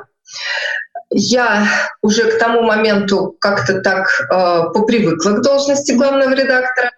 Я 1.12 1.68
уже 2.02 2.32
к 2.32 2.40
тому 2.40 2.62
моменту 2.62 3.36
как-то 3.40 3.82
так 3.82 4.08
э, 4.08 4.64
попривыкла 4.74 5.38
к 5.38 5.42
должности 5.42 5.94
главного 5.94 6.34
редактора 6.34 6.92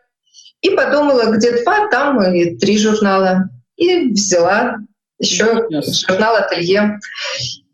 и 0.62 0.72
подумала, 0.72 1.32
где 1.32 1.64
два, 1.64 1.88
там 1.90 2.22
и 2.24 2.58
три 2.58 2.78
журнала. 2.78 3.50
И 3.76 4.12
взяла 4.12 4.78
еще 5.20 5.68
журнал 6.08 6.36
«Ателье». 6.36 7.00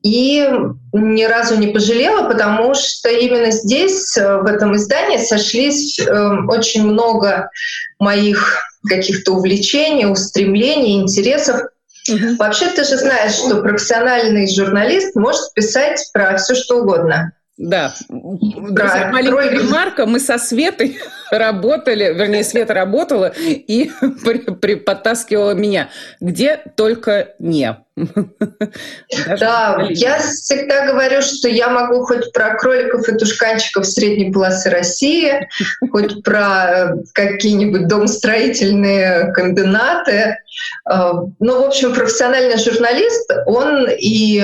И 0.03 0.45
ни 0.91 1.23
разу 1.23 1.57
не 1.57 1.67
пожалела, 1.67 2.27
потому 2.27 2.75
что 2.75 3.09
именно 3.09 3.51
здесь, 3.51 4.17
э, 4.17 4.37
в 4.37 4.45
этом 4.45 4.75
издании, 4.75 5.17
сошлись 5.17 5.97
э, 5.97 6.29
очень 6.49 6.85
много 6.85 7.49
моих 7.99 8.61
каких-то 8.87 9.31
увлечений, 9.31 10.05
устремлений, 10.05 11.01
интересов. 11.01 11.61
Угу. 12.09 12.35
Вообще 12.37 12.67
ты 12.67 12.83
же 12.83 12.97
знаешь, 12.97 13.33
что 13.33 13.61
профессиональный 13.61 14.53
журналист 14.53 15.15
может 15.15 15.53
писать 15.53 16.09
про 16.13 16.35
все 16.35 16.53
что 16.53 16.81
угодно. 16.81 17.31
Да. 17.63 17.93
Друзья, 18.09 19.09
маленькая 19.09 19.51
ремарка. 19.51 20.05
Мы 20.05 20.19
со 20.19 20.37
Светой 20.37 20.99
работали, 21.31 22.13
вернее, 22.13 22.43
Света 22.43 22.73
работала 22.73 23.31
и 23.37 23.89
при, 24.25 24.39
при, 24.39 24.75
подтаскивала 24.75 25.51
меня. 25.51 25.89
Где 26.19 26.57
только 26.75 27.29
не. 27.39 27.77
да, 29.39 29.87
я 29.91 30.19
всегда 30.19 30.87
говорю, 30.87 31.21
что 31.21 31.47
я 31.47 31.69
могу 31.69 32.03
хоть 32.03 32.33
про 32.33 32.55
кроликов 32.55 33.07
и 33.07 33.17
тушканчиков 33.17 33.85
средней 33.85 34.33
полосы 34.33 34.69
России, 34.69 35.47
хоть 35.89 36.21
про 36.21 36.95
какие-нибудь 37.13 37.87
домостроительные 37.87 39.31
комбинаты. 39.31 40.37
А, 40.83 41.13
ну, 41.39 41.61
в 41.61 41.67
общем, 41.67 41.93
профессиональный 41.93 42.57
журналист, 42.57 43.31
он 43.45 43.87
и 43.89 44.43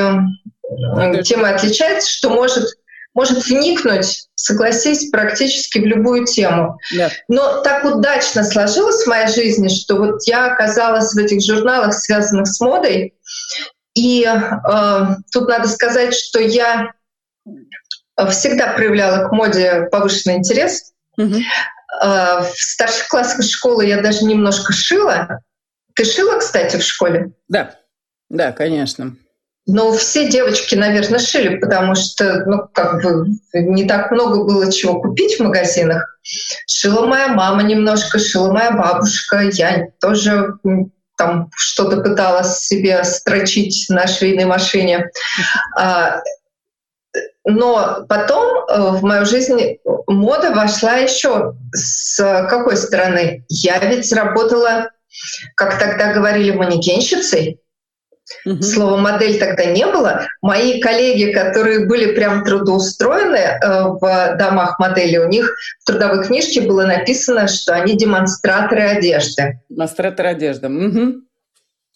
тем 1.23 1.45
и 1.45 1.49
отличается, 1.49 2.09
что 2.09 2.29
может 2.29 2.65
может 3.13 3.45
вникнуть, 3.45 4.27
согласись, 4.35 5.09
практически 5.09 5.79
в 5.79 5.85
любую 5.85 6.25
тему. 6.25 6.77
Да. 6.95 7.09
Но 7.27 7.61
так 7.61 7.83
удачно 7.83 8.43
сложилось 8.43 9.03
в 9.03 9.07
моей 9.07 9.27
жизни, 9.27 9.67
что 9.67 9.97
вот 9.97 10.23
я 10.25 10.51
оказалась 10.51 11.13
в 11.13 11.17
этих 11.17 11.43
журналах, 11.43 11.93
связанных 11.93 12.47
с 12.47 12.59
модой. 12.59 13.15
И 13.95 14.23
э, 14.25 15.05
тут 15.31 15.49
надо 15.49 15.67
сказать, 15.67 16.13
что 16.13 16.39
я 16.39 16.93
всегда 18.29 18.73
проявляла 18.73 19.27
к 19.27 19.31
моде 19.31 19.87
повышенный 19.91 20.37
интерес. 20.37 20.93
Угу. 21.17 21.35
Э, 22.01 22.41
в 22.41 22.53
старших 22.55 23.07
классах 23.07 23.43
школы 23.43 23.85
я 23.85 24.01
даже 24.01 24.25
немножко 24.25 24.71
шила. 24.71 25.41
Ты 25.95 26.05
шила, 26.05 26.39
кстати, 26.39 26.77
в 26.77 26.83
школе? 26.83 27.31
Да, 27.47 27.75
да, 28.29 28.51
конечно. 28.51 29.15
Ну, 29.71 29.91
все 29.91 30.27
девочки, 30.27 30.73
наверное, 30.73 31.19
шили, 31.19 31.57
потому 31.57 31.93
что, 31.93 32.43
ну, 32.45 32.67
как 32.73 33.03
бы 33.03 33.27
не 33.53 33.85
так 33.85 34.09
много 34.09 34.43
было 34.43 34.71
чего 34.71 34.99
купить 34.99 35.37
в 35.37 35.43
магазинах. 35.43 36.17
Шила 36.67 37.05
моя 37.05 37.27
мама 37.27 37.61
немножко, 37.61 38.17
шила 38.17 38.51
моя 38.51 38.71
бабушка. 38.71 39.41
Я 39.51 39.89
тоже 40.01 40.55
там 41.17 41.51
что-то 41.55 42.01
пыталась 42.01 42.61
себе 42.61 43.03
строчить 43.03 43.85
на 43.89 44.07
швейной 44.07 44.45
машине. 44.45 45.11
А, 45.77 46.21
но 47.45 48.05
потом 48.09 48.65
э, 48.67 48.91
в 48.97 49.03
мою 49.03 49.25
жизнь 49.27 49.77
мода 50.07 50.49
вошла 50.51 50.95
еще 50.95 51.53
с 51.73 52.17
какой 52.49 52.75
стороны? 52.75 53.45
Я 53.49 53.77
ведь 53.79 54.11
работала, 54.13 54.89
как 55.55 55.77
тогда 55.77 56.11
говорили, 56.11 56.51
манекенщицей. 56.51 57.59
Угу. 58.45 58.61
Слова 58.61 58.97
модель 58.97 59.39
тогда 59.39 59.65
не 59.65 59.85
было. 59.85 60.27
Мои 60.41 60.79
коллеги, 60.79 61.31
которые 61.31 61.87
были 61.87 62.13
прям 62.13 62.43
трудоустроены 62.43 63.37
э, 63.37 63.83
в 63.99 64.35
домах 64.37 64.79
модели, 64.79 65.17
у 65.17 65.27
них 65.27 65.53
в 65.81 65.85
трудовой 65.85 66.23
книжке 66.25 66.61
было 66.61 66.85
написано, 66.85 67.47
что 67.47 67.73
они 67.73 67.97
демонстраторы 67.97 68.81
одежды. 68.81 69.59
Демонстраторы 69.69 70.29
одежды. 70.29 70.67
Угу. 70.67 71.21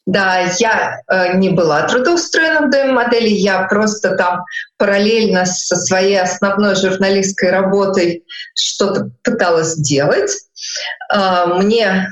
Да, 0.05 0.41
я 0.59 0.99
э, 1.07 1.37
не 1.37 1.49
была 1.49 1.83
трудоустроена 1.87 2.67
в 2.67 2.69
доме 2.69 2.91
модели, 2.91 3.29
я 3.29 3.63
просто 3.63 4.17
там 4.17 4.43
параллельно 4.77 5.45
со 5.45 5.77
своей 5.77 6.19
основной 6.19 6.75
журналистской 6.75 7.51
работой 7.51 8.25
что-то 8.53 9.11
пыталась 9.23 9.75
делать. 9.75 10.31
Э, 11.13 11.45
мне 11.55 12.09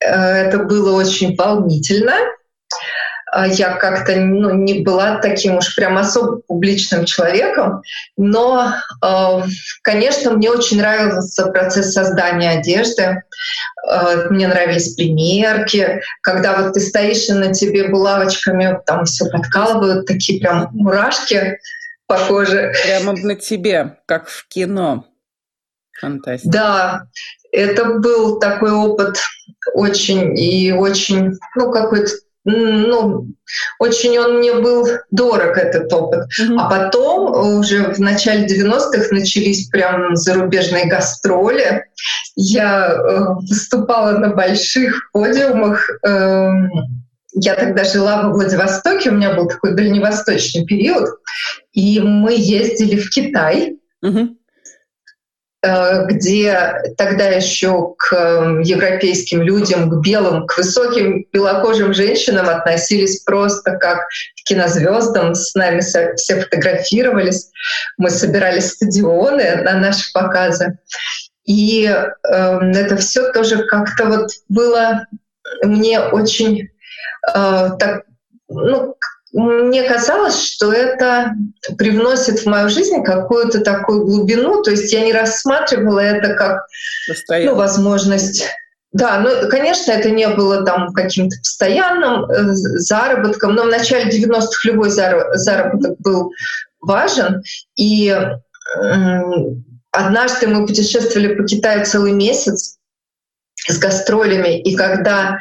это 0.00 0.58
было 0.58 0.96
очень 0.96 1.34
волнительно. 1.34 2.14
А 3.38 3.46
я 3.46 3.74
как-то 3.74 4.16
ну, 4.16 4.52
не 4.52 4.80
была 4.80 5.18
таким 5.18 5.58
уж 5.58 5.76
прям 5.76 5.96
особо 5.96 6.40
публичным 6.48 7.04
человеком, 7.04 7.82
но, 8.16 8.74
э, 9.00 9.42
конечно, 9.82 10.32
мне 10.32 10.50
очень 10.50 10.78
нравился 10.78 11.46
процесс 11.46 11.92
создания 11.92 12.58
одежды. 12.58 13.22
Э, 13.88 14.26
мне 14.30 14.48
нравились 14.48 14.96
примерки, 14.96 16.02
когда 16.20 16.60
вот 16.60 16.72
ты 16.72 16.80
стоишь 16.80 17.28
и 17.28 17.32
на 17.32 17.54
тебе 17.54 17.86
булавочками 17.86 18.80
там 18.84 19.04
все 19.04 19.26
подкалывают, 19.26 20.06
такие 20.06 20.40
прям 20.40 20.70
мурашки 20.72 21.60
по 22.08 22.18
коже. 22.18 22.72
Прямо 22.82 23.12
на 23.12 23.36
тебе, 23.36 23.98
как 24.06 24.26
в 24.26 24.48
кино. 24.48 25.06
Фантастика. 26.00 26.50
Да, 26.50 27.02
это 27.52 27.84
был 28.00 28.40
такой 28.40 28.72
опыт 28.72 29.16
очень 29.74 30.36
и 30.36 30.72
очень, 30.72 31.38
ну, 31.54 31.70
какой-то 31.70 32.10
ну, 32.44 33.26
очень 33.78 34.18
он 34.18 34.38
мне 34.38 34.54
был 34.54 34.86
дорог, 35.10 35.56
этот 35.56 35.92
опыт. 35.92 36.28
Mm-hmm. 36.40 36.56
А 36.58 36.68
потом, 36.68 37.58
уже 37.58 37.92
в 37.94 37.98
начале 37.98 38.46
90-х, 38.46 39.08
начались 39.10 39.68
прям 39.68 40.16
зарубежные 40.16 40.86
гастроли. 40.86 41.84
Я 42.36 42.88
э, 42.90 43.34
выступала 43.40 44.18
на 44.18 44.30
больших 44.30 45.10
подиумах. 45.12 45.90
Э, 46.06 46.50
я 47.32 47.54
тогда 47.54 47.84
жила 47.84 48.22
во 48.22 48.32
Владивостоке, 48.32 49.10
у 49.10 49.14
меня 49.14 49.34
был 49.34 49.46
такой 49.46 49.74
дальневосточный 49.74 50.64
период, 50.64 51.08
и 51.72 52.00
мы 52.00 52.34
ездили 52.34 52.98
в 52.98 53.10
Китай. 53.10 53.76
Mm-hmm. 54.04 54.37
Э, 55.60 56.04
где 56.06 56.72
тогда 56.96 57.26
еще 57.30 57.94
к 57.98 58.12
эм, 58.12 58.60
европейским 58.60 59.42
людям, 59.42 59.90
к 59.90 60.00
белым, 60.04 60.46
к 60.46 60.56
высоким 60.56 61.26
белокожим 61.32 61.92
женщинам 61.92 62.48
относились 62.48 63.24
просто 63.24 63.72
как 63.72 64.06
к 64.06 64.44
кинозвездам. 64.44 65.34
С 65.34 65.56
нами 65.56 65.80
все 65.80 66.40
фотографировались. 66.40 67.50
Мы 67.96 68.10
собирали 68.10 68.60
стадионы 68.60 69.56
на 69.64 69.80
наши 69.80 70.12
показы. 70.12 70.78
И 71.44 71.86
э, 71.86 71.98
это 72.30 72.96
все 72.96 73.32
тоже 73.32 73.64
как-то 73.64 74.04
вот 74.04 74.30
было 74.48 75.06
мне 75.64 75.98
очень 75.98 76.68
э, 77.34 77.68
так, 77.80 78.04
ну, 78.48 78.94
мне 79.32 79.82
казалось, 79.82 80.40
что 80.40 80.72
это 80.72 81.32
привносит 81.76 82.40
в 82.40 82.46
мою 82.46 82.68
жизнь 82.68 83.02
какую-то 83.04 83.60
такую 83.60 84.04
глубину. 84.04 84.62
То 84.62 84.70
есть 84.70 84.92
я 84.92 85.04
не 85.04 85.12
рассматривала 85.12 86.00
это 86.00 86.34
как 86.34 86.66
ну, 87.28 87.54
возможность 87.54 88.44
да, 88.92 89.20
ну, 89.20 89.48
конечно, 89.50 89.92
это 89.92 90.10
не 90.10 90.26
было 90.28 90.64
там 90.64 90.92
каким-то 90.94 91.36
постоянным 91.36 92.24
э, 92.24 92.52
заработком, 92.52 93.54
но 93.54 93.64
в 93.64 93.68
начале 93.68 94.10
90-х 94.10 94.48
любой 94.64 94.88
заработок 94.88 95.98
был 95.98 96.32
важен. 96.80 97.42
И 97.76 98.08
э, 98.08 99.20
однажды 99.90 100.46
мы 100.46 100.66
путешествовали 100.66 101.34
по 101.34 101.44
Китаю 101.44 101.84
целый 101.84 102.12
месяц 102.12 102.78
с 103.68 103.78
гастролями, 103.78 104.58
и 104.58 104.74
когда 104.74 105.38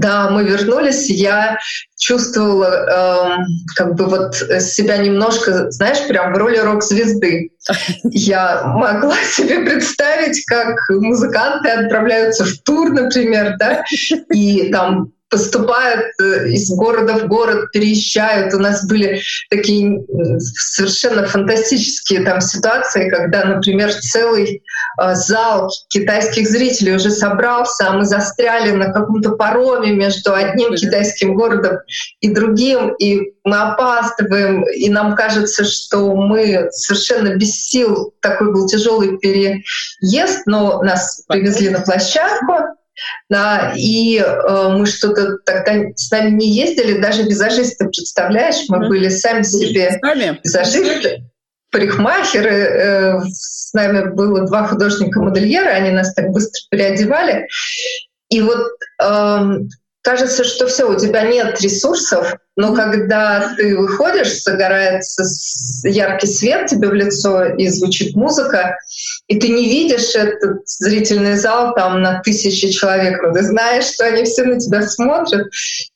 да, 0.00 0.30
мы 0.30 0.44
вернулись, 0.44 1.10
я 1.10 1.58
чувствовала 1.98 3.38
э, 3.38 3.44
как 3.76 3.94
бы 3.94 4.06
вот 4.06 4.34
себя 4.60 4.96
немножко, 4.96 5.70
знаешь, 5.70 6.06
прям 6.08 6.32
в 6.32 6.38
роли 6.38 6.56
рок-звезды. 6.56 7.50
Я 8.04 8.62
могла 8.64 9.16
себе 9.16 9.60
представить, 9.60 10.44
как 10.46 10.76
музыканты 10.88 11.68
отправляются 11.68 12.44
в 12.44 12.58
тур, 12.64 12.90
например, 12.90 13.56
да, 13.58 13.84
и 14.32 14.72
там 14.72 15.12
поступают 15.30 16.06
э, 16.20 16.48
из 16.48 16.70
города 16.74 17.14
в 17.14 17.28
город, 17.28 17.70
переезжают. 17.72 18.52
У 18.52 18.58
нас 18.58 18.86
были 18.86 19.22
такие 19.48 20.04
совершенно 20.38 21.24
фантастические 21.24 22.24
там 22.24 22.40
ситуации, 22.40 23.08
когда, 23.08 23.44
например, 23.44 23.92
целый 23.92 24.62
э, 25.00 25.14
зал 25.14 25.70
китайских 25.88 26.48
зрителей 26.48 26.96
уже 26.96 27.10
собрался, 27.10 27.88
а 27.88 27.92
мы 27.92 28.04
застряли 28.04 28.72
на 28.72 28.92
каком-то 28.92 29.30
пароме 29.30 29.92
между 29.92 30.34
одним 30.34 30.74
китайским 30.74 31.34
городом 31.34 31.78
и 32.20 32.28
другим, 32.28 32.94
и 32.94 33.32
мы 33.44 33.56
опаздываем, 33.56 34.64
и 34.64 34.90
нам 34.90 35.14
кажется, 35.14 35.64
что 35.64 36.14
мы 36.14 36.68
совершенно 36.72 37.36
без 37.36 37.54
сил. 37.54 38.12
Такой 38.20 38.52
был 38.52 38.66
тяжелый 38.66 39.16
переезд, 39.18 40.42
но 40.46 40.82
нас 40.82 41.22
привезли 41.28 41.70
на 41.70 41.80
площадку, 41.80 42.79
да, 43.28 43.72
и 43.76 44.18
э, 44.18 44.68
мы 44.76 44.86
что-то 44.86 45.38
тогда 45.44 45.88
с 45.94 46.10
нами 46.10 46.30
не 46.30 46.54
ездили, 46.54 47.00
даже 47.00 47.22
визажисты, 47.22 47.86
представляешь, 47.86 48.68
мы 48.68 48.78
mm-hmm. 48.78 48.88
были 48.88 49.08
сами 49.08 49.42
себе 49.42 49.98
сами? 50.02 50.40
визажисты, 50.42 51.24
парикмахеры, 51.70 52.50
э, 52.50 53.20
с 53.30 53.72
нами 53.72 54.12
было 54.12 54.46
два 54.46 54.66
художника-модельера, 54.66 55.70
они 55.70 55.90
нас 55.90 56.14
так 56.14 56.30
быстро 56.30 56.60
переодевали. 56.70 57.46
И 58.28 58.40
вот 58.42 58.66
э, 59.02 59.58
кажется, 60.02 60.44
что 60.44 60.66
все, 60.66 60.90
у 60.90 60.98
тебя 60.98 61.22
нет 61.22 61.60
ресурсов, 61.60 62.34
но 62.56 62.74
когда 62.74 63.54
ты 63.56 63.76
выходишь, 63.76 64.42
загорается 64.42 65.24
яркий 65.88 66.26
свет 66.26 66.66
тебе 66.66 66.88
в 66.88 66.94
лицо 66.94 67.44
и 67.44 67.68
звучит 67.68 68.14
музыка, 68.14 68.78
и 69.28 69.38
ты 69.38 69.48
не 69.48 69.68
видишь 69.68 70.14
этот 70.14 70.68
зрительный 70.68 71.36
зал 71.36 71.74
там 71.74 72.02
на 72.02 72.20
тысячи 72.20 72.70
человек, 72.70 73.22
но 73.22 73.32
ты 73.32 73.42
знаешь, 73.42 73.84
что 73.84 74.06
они 74.06 74.24
все 74.24 74.44
на 74.44 74.58
тебя 74.58 74.82
смотрят, 74.82 75.48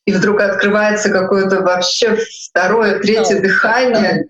и 0.04 0.12
вдруг 0.12 0.40
открывается 0.40 1.10
какое-то 1.10 1.60
вообще 1.60 2.18
второе, 2.50 2.98
третье 3.00 3.40
дыхание. 3.40 4.28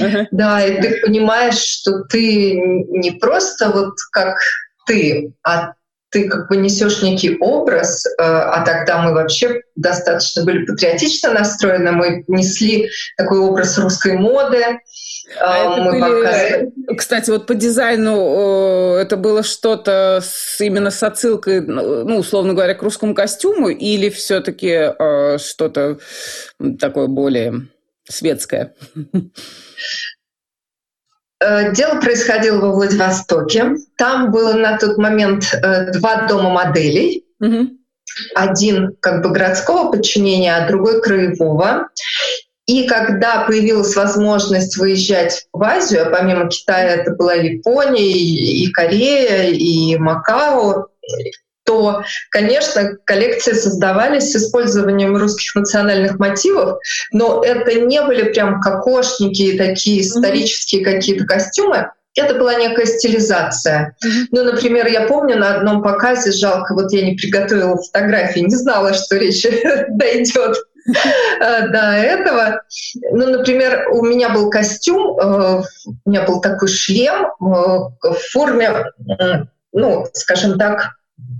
Uh-huh. 0.00 0.26
Да, 0.30 0.64
и 0.64 0.80
ты 0.80 1.00
понимаешь, 1.04 1.58
что 1.58 2.04
ты 2.04 2.54
не 2.54 3.10
просто 3.20 3.68
вот 3.68 3.94
как 4.10 4.38
ты, 4.86 5.34
а 5.42 5.74
ты 6.12 6.28
как 6.28 6.48
бы 6.48 6.58
несешь 6.58 7.02
некий 7.02 7.38
образ, 7.40 8.06
э, 8.06 8.10
а 8.18 8.62
тогда 8.64 9.02
мы 9.02 9.14
вообще 9.14 9.62
достаточно 9.76 10.44
были 10.44 10.64
патриотично 10.66 11.32
настроены, 11.32 11.90
мы 11.92 12.24
несли 12.28 12.90
такой 13.16 13.38
образ 13.38 13.78
русской 13.78 14.18
моды. 14.18 14.62
А 15.40 15.76
мы 15.76 15.90
были, 15.90 16.00
показывали... 16.00 16.72
Кстати, 16.98 17.30
вот 17.30 17.46
по 17.46 17.54
дизайну 17.54 18.94
это 18.96 19.16
было 19.16 19.42
что-то 19.42 20.20
с, 20.22 20.60
именно 20.60 20.90
с 20.90 21.02
отсылкой, 21.02 21.62
ну, 21.62 22.18
условно 22.18 22.52
говоря, 22.52 22.74
к 22.74 22.82
русскому 22.82 23.14
костюму, 23.14 23.70
или 23.70 24.10
все-таки 24.10 24.92
э, 24.98 25.38
что-то 25.38 25.98
такое 26.78 27.06
более 27.06 27.68
светское? 28.06 28.74
Э, 31.42 31.72
дело 31.72 32.00
происходило 32.00 32.60
во 32.60 32.72
Владивостоке. 32.72 33.76
Там 33.96 34.30
было 34.30 34.52
на 34.52 34.78
тот 34.78 34.96
момент 34.98 35.52
э, 35.52 35.92
два 35.92 36.26
дома 36.28 36.50
моделей. 36.50 37.24
Угу. 37.40 37.70
Один 38.34 38.96
как 39.00 39.22
бы 39.22 39.30
городского 39.30 39.90
подчинения, 39.90 40.54
а 40.54 40.68
другой 40.68 41.02
краевого. 41.02 41.88
И 42.66 42.86
когда 42.86 43.44
появилась 43.44 43.96
возможность 43.96 44.76
выезжать 44.76 45.46
в 45.52 45.62
Азию, 45.62 46.06
а 46.06 46.10
помимо 46.10 46.48
Китая 46.48 46.96
это 46.96 47.12
была 47.12 47.34
Япония, 47.34 48.12
и 48.12 48.70
Корея, 48.70 49.50
и 49.50 49.96
Макао, 49.96 50.86
то, 51.64 52.02
конечно, 52.30 52.96
коллекции 53.04 53.52
создавались 53.52 54.32
с 54.32 54.36
использованием 54.36 55.16
русских 55.16 55.54
национальных 55.54 56.18
мотивов, 56.18 56.78
но 57.12 57.42
это 57.44 57.80
не 57.80 58.02
были 58.02 58.32
прям 58.32 58.60
кокошники, 58.60 59.56
такие 59.56 60.02
исторические 60.02 60.84
какие-то 60.84 61.24
костюмы. 61.24 61.90
Это 62.14 62.34
была 62.34 62.54
некая 62.54 62.84
стилизация. 62.84 63.96
Mm-hmm. 64.04 64.26
Ну, 64.32 64.44
например, 64.44 64.86
я 64.86 65.06
помню 65.06 65.38
на 65.38 65.56
одном 65.56 65.82
показе, 65.82 66.30
жалко, 66.32 66.74
вот 66.74 66.92
я 66.92 67.06
не 67.06 67.14
приготовила 67.14 67.76
фотографии, 67.76 68.40
не 68.40 68.54
знала, 68.54 68.92
что 68.92 69.16
речь 69.16 69.42
дойдет 69.88 70.58
э, 71.40 71.68
до 71.68 71.92
этого. 71.92 72.62
Ну, 73.12 73.30
например, 73.30 73.88
у 73.92 74.04
меня 74.04 74.28
был 74.28 74.50
костюм, 74.50 75.18
э, 75.18 75.62
у 75.86 76.10
меня 76.10 76.24
был 76.26 76.42
такой 76.42 76.68
шлем 76.68 77.28
э, 77.28 77.28
в 77.40 78.18
форме, 78.30 78.92
ну, 79.72 80.06
скажем 80.12 80.58
так, 80.58 80.90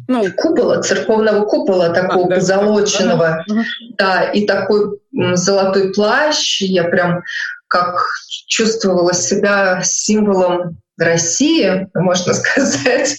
ну, 0.08 0.24
купола, 0.32 0.82
церковного 0.82 1.44
купола 1.44 1.90
такого 1.90 2.26
а, 2.26 2.34
позолоченного, 2.36 3.44
да. 3.48 3.64
да, 3.98 4.22
и 4.24 4.46
такой 4.46 4.98
золотой 5.34 5.92
плащ, 5.92 6.60
я 6.62 6.84
прям 6.84 7.22
как 7.68 8.04
чувствовала 8.48 9.14
себя 9.14 9.80
символом 9.82 10.78
России, 10.98 11.88
можно 11.94 12.34
сказать. 12.34 13.18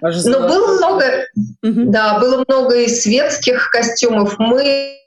Но 0.00 0.40
было 0.40 0.76
много, 0.76 1.04
угу. 1.62 1.90
да, 1.90 2.18
было 2.18 2.44
много 2.46 2.76
и 2.76 2.88
светских 2.88 3.70
костюмов. 3.70 4.38
Мы 4.38 4.98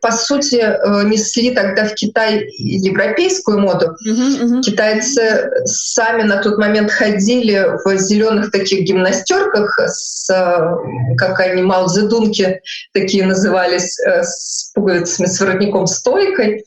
по 0.00 0.10
сути, 0.10 0.56
э, 0.56 1.04
несли 1.04 1.54
тогда 1.54 1.84
в 1.84 1.94
Китай 1.94 2.48
европейскую 2.58 3.60
моду. 3.60 3.96
Uh-huh, 4.04 4.42
uh-huh. 4.42 4.62
Китайцы 4.62 5.50
сами 5.64 6.22
на 6.24 6.42
тот 6.42 6.58
момент 6.58 6.90
ходили 6.90 7.68
в 7.84 7.96
зеленых 7.96 8.50
таких 8.50 8.80
гимнастерках 8.80 9.78
с, 9.86 10.28
э, 10.30 11.16
как 11.16 11.38
они, 11.40 11.62
маузедунки 11.62 12.60
такие 12.92 13.24
назывались, 13.24 14.00
э, 14.00 14.24
с 14.24 14.72
пуговицами, 14.74 15.26
с 15.26 15.40
воротником 15.40 15.86
стойкой. 15.86 16.64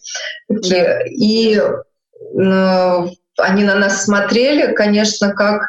И 0.50 1.62
они 3.38 3.64
на 3.64 3.76
нас 3.76 4.06
смотрели, 4.06 4.74
конечно, 4.74 5.34
как 5.34 5.68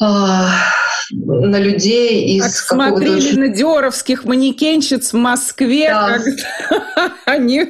на 0.00 1.58
людей 1.58 2.36
из 2.36 2.56
Смотрели 2.56 3.16
очень... 3.16 3.40
на 3.40 3.48
диоровских 3.48 4.24
манекенщиц 4.24 5.12
в 5.12 5.16
Москве, 5.16 5.90
да. 5.90 6.18
когда 6.18 7.12
они 7.26 7.66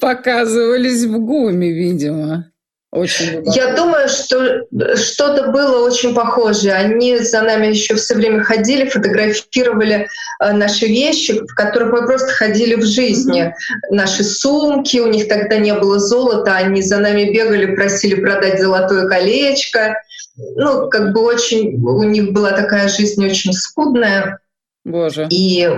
показывались 0.00 1.04
в 1.04 1.18
ГУМе, 1.18 1.72
видимо. 1.72 2.50
Очень 2.90 3.42
Я 3.52 3.74
думаю, 3.74 4.08
что 4.08 4.62
что-то 4.96 5.50
было 5.50 5.84
очень 5.84 6.14
похожее. 6.14 6.72
Они 6.72 7.18
за 7.18 7.42
нами 7.42 7.66
еще 7.66 7.96
все 7.96 8.14
время 8.14 8.42
ходили, 8.42 8.88
фотографировали 8.88 10.08
э, 10.40 10.52
наши 10.52 10.86
вещи, 10.86 11.38
в 11.38 11.54
которых 11.54 11.92
мы 11.92 12.06
просто 12.06 12.28
ходили 12.28 12.76
в 12.76 12.84
жизни. 12.86 13.42
Mm-hmm. 13.42 13.94
Наши 13.94 14.24
сумки, 14.24 14.96
у 14.96 15.06
них 15.06 15.28
тогда 15.28 15.58
не 15.58 15.74
было 15.74 15.98
золота, 15.98 16.56
они 16.56 16.80
за 16.80 16.96
нами 16.96 17.30
бегали, 17.30 17.74
просили 17.74 18.14
продать 18.14 18.58
золотое 18.58 19.06
колечко 19.06 19.94
ну, 20.38 20.88
как 20.88 21.12
бы 21.12 21.22
очень, 21.22 21.82
у 21.84 22.02
них 22.04 22.32
была 22.32 22.52
такая 22.52 22.88
жизнь 22.88 23.24
очень 23.24 23.52
скудная. 23.52 24.38
Боже. 24.84 25.26
И 25.30 25.68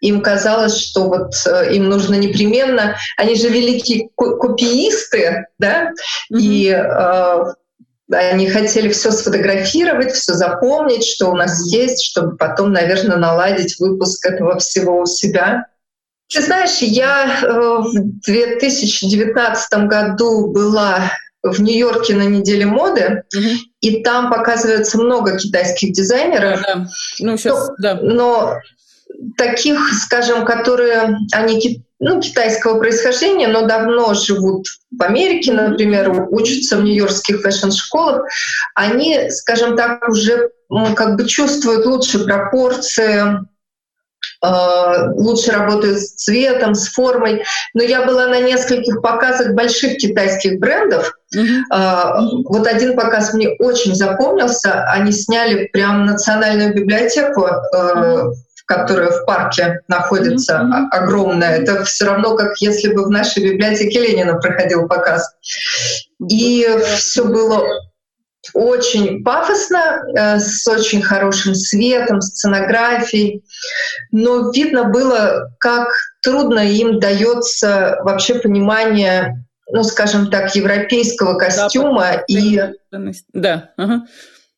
им 0.00 0.22
казалось, 0.22 0.76
что 0.76 1.08
вот 1.08 1.32
э, 1.46 1.74
им 1.74 1.88
нужно 1.88 2.14
непременно, 2.14 2.96
они 3.16 3.34
же 3.34 3.48
великие 3.48 4.08
копиисты, 4.16 5.46
да, 5.58 5.92
mm-hmm. 6.30 6.38
и 6.38 6.68
э, 6.70 7.44
они 8.12 8.48
хотели 8.48 8.88
все 8.90 9.10
сфотографировать, 9.10 10.12
все 10.12 10.34
запомнить, 10.34 11.04
что 11.04 11.30
у 11.30 11.34
нас 11.34 11.72
есть, 11.72 12.02
чтобы 12.02 12.36
потом, 12.36 12.72
наверное, 12.72 13.16
наладить 13.16 13.78
выпуск 13.78 14.24
этого 14.26 14.58
всего 14.58 15.00
у 15.00 15.06
себя. 15.06 15.66
Ты 16.32 16.42
знаешь, 16.42 16.78
я 16.78 17.40
э, 17.42 17.48
в 17.48 18.20
2019 18.26 19.74
году 19.86 20.48
была 20.52 21.10
в 21.52 21.60
Нью-Йорке 21.60 22.14
на 22.14 22.24
неделе 22.24 22.66
моды, 22.66 23.24
угу. 23.34 23.48
и 23.80 24.02
там 24.02 24.30
показывается 24.30 24.98
много 24.98 25.36
китайских 25.36 25.92
дизайнеров. 25.92 26.60
Да. 26.62 26.86
Ну, 27.20 27.36
сейчас, 27.36 27.68
но, 27.68 27.74
да. 27.78 27.98
но 28.02 28.54
таких, 29.36 29.78
скажем, 29.94 30.44
которые, 30.44 31.16
они 31.32 31.84
ну, 31.98 32.20
китайского 32.20 32.78
происхождения, 32.78 33.48
но 33.48 33.66
давно 33.66 34.14
живут 34.14 34.66
в 34.90 35.02
Америке, 35.02 35.52
например, 35.52 36.26
учатся 36.30 36.76
в 36.76 36.82
нью-йоркских 36.82 37.40
фэшн-школах, 37.40 38.26
они, 38.74 39.30
скажем 39.30 39.76
так, 39.76 40.06
уже 40.08 40.50
как 40.94 41.16
бы 41.16 41.26
чувствуют 41.26 41.86
лучше 41.86 42.24
пропорции, 42.24 43.40
лучше 44.42 45.52
работают 45.52 45.98
с 46.00 46.14
цветом, 46.14 46.74
с 46.74 46.88
формой. 46.88 47.42
Но 47.74 47.82
я 47.82 48.04
была 48.04 48.28
на 48.28 48.40
нескольких 48.40 49.00
показах 49.00 49.54
больших 49.54 49.96
китайских 49.96 50.58
брендов. 50.60 51.12
Mm-hmm. 51.34 52.42
Вот 52.44 52.66
один 52.66 52.96
показ 52.96 53.34
мне 53.34 53.50
очень 53.58 53.94
запомнился. 53.94 54.84
Они 54.84 55.12
сняли 55.12 55.66
прям 55.72 56.06
национальную 56.06 56.74
библиотеку 56.74 57.48
mm-hmm 57.74 58.32
которая 58.66 59.10
в 59.10 59.24
парке 59.24 59.80
находится, 59.88 60.54
mm-hmm. 60.54 60.88
огромная. 60.90 61.58
Это 61.60 61.84
все 61.84 62.04
равно, 62.04 62.36
как 62.36 62.60
если 62.60 62.92
бы 62.92 63.04
в 63.04 63.10
нашей 63.10 63.44
библиотеке 63.44 64.00
Ленина 64.00 64.34
проходил 64.34 64.88
показ. 64.88 65.32
И 66.28 66.66
все 66.96 67.24
было 67.24 67.64
очень 68.54 69.22
пафосно, 69.22 70.02
э, 70.16 70.38
с 70.38 70.66
очень 70.66 71.02
хорошим 71.02 71.54
светом, 71.54 72.20
сценографией. 72.20 73.44
Но 74.10 74.50
видно 74.50 74.84
было, 74.84 75.50
как 75.58 75.88
трудно 76.22 76.60
им 76.60 77.00
дается 77.00 77.98
вообще 78.02 78.36
понимание, 78.36 79.44
ну, 79.70 79.82
скажем 79.82 80.30
так, 80.30 80.54
европейского 80.54 81.38
костюма 81.38 82.02
да, 82.02 82.24
и... 82.28 82.60
Да. 83.32 83.70
Ага 83.76 84.02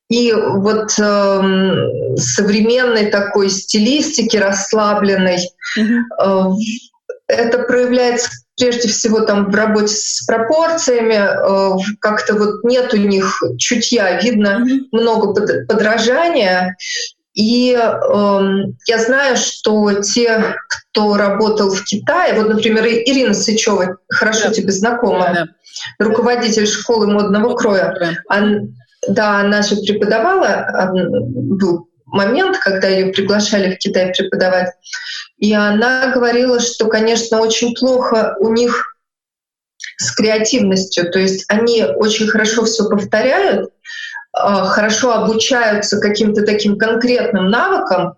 и 0.08 0.32
вот 0.32 0.98
э, 0.98 2.16
современной 2.16 3.10
такой 3.10 3.50
стилистики 3.50 4.36
расслабленной. 4.36 5.38
Mm-hmm. 5.78 6.00
Э, 6.24 6.44
это 7.28 7.58
проявляется 7.58 8.30
прежде 8.58 8.88
всего 8.88 9.20
там 9.20 9.50
в 9.50 9.54
работе 9.54 9.94
с 9.94 10.24
пропорциями, 10.26 11.14
э, 11.14 11.78
как-то 12.00 12.34
вот 12.34 12.64
нет 12.64 12.92
у 12.92 12.96
них 12.96 13.42
чутья, 13.58 14.20
видно 14.20 14.64
много 14.90 15.32
под, 15.32 15.68
подражания. 15.68 16.76
И 17.34 17.72
э, 17.72 18.40
я 18.86 18.98
знаю, 18.98 19.36
что 19.36 19.92
те, 20.02 20.56
кто 20.68 21.16
работал 21.16 21.70
в 21.70 21.84
Китае, 21.84 22.34
вот, 22.34 22.48
например, 22.48 22.84
Ирина 22.86 23.32
Сычева, 23.32 23.98
хорошо 24.08 24.48
yeah. 24.48 24.52
тебе 24.52 24.72
знакомая, 24.72 25.44
yeah. 25.44 26.04
руководитель 26.04 26.66
школы 26.66 27.06
модного 27.06 27.54
кроя, 27.54 27.94
yeah. 28.30 28.60
Да, 29.06 29.40
она 29.40 29.62
же 29.62 29.76
преподавала, 29.76 30.90
был 30.92 31.88
момент, 32.06 32.58
когда 32.58 32.88
ее 32.88 33.12
приглашали 33.12 33.74
в 33.74 33.78
Китай 33.78 34.12
преподавать, 34.12 34.72
и 35.38 35.52
она 35.52 36.12
говорила, 36.12 36.60
что, 36.60 36.86
конечно, 36.86 37.40
очень 37.40 37.74
плохо 37.74 38.36
у 38.40 38.52
них 38.52 38.96
с 39.96 40.14
креативностью, 40.14 41.10
то 41.10 41.18
есть 41.18 41.44
они 41.48 41.84
очень 41.84 42.28
хорошо 42.28 42.64
все 42.64 42.88
повторяют, 42.88 43.70
а, 44.32 44.64
хорошо 44.64 45.12
обучаются 45.12 46.00
каким-то 46.00 46.44
таким 46.44 46.76
конкретным 46.76 47.50
навыкам, 47.50 48.14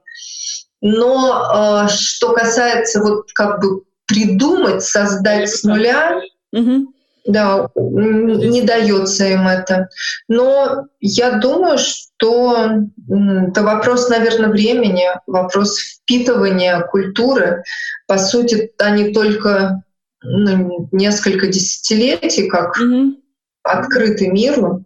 но 0.80 1.32
а, 1.32 1.88
что 1.88 2.32
касается 2.32 3.00
вот 3.00 3.30
как 3.34 3.60
бы 3.60 3.82
придумать, 4.06 4.82
создать 4.82 5.48
с 5.50 5.62
нуля, 5.62 6.20
угу. 6.52 6.92
Да, 7.26 7.68
не 7.76 8.62
дается 8.62 9.26
им 9.26 9.46
это. 9.46 9.88
Но 10.28 10.86
я 11.00 11.38
думаю, 11.38 11.78
что 11.78 12.70
это 13.08 13.62
вопрос, 13.62 14.08
наверное, 14.08 14.48
времени, 14.48 15.04
вопрос 15.26 15.78
впитывания 15.78 16.80
культуры. 16.80 17.62
По 18.06 18.18
сути, 18.18 18.72
они 18.78 19.12
только 19.12 19.82
ну, 20.22 20.88
несколько 20.92 21.46
десятилетий 21.46 22.48
как 22.48 22.76
угу. 22.78 23.16
открыты 23.62 24.28
миру. 24.28 24.84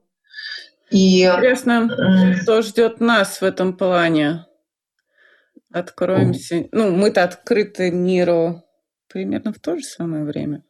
И, 0.91 1.25
Интересно, 1.25 2.37
что 2.43 2.63
ждет 2.63 3.01
нас 3.01 3.41
в 3.41 3.45
этом 3.45 3.77
плане? 3.77 4.47
Откроемся. 5.73 6.69
Ну, 6.71 6.93
мы-то 6.93 7.25
открыты 7.25 7.91
миру 7.91 8.63
примерно 9.09 9.53
в 9.53 9.59
то 9.59 9.77
же 9.77 9.83
самое 9.83 10.25
время. 10.25 10.63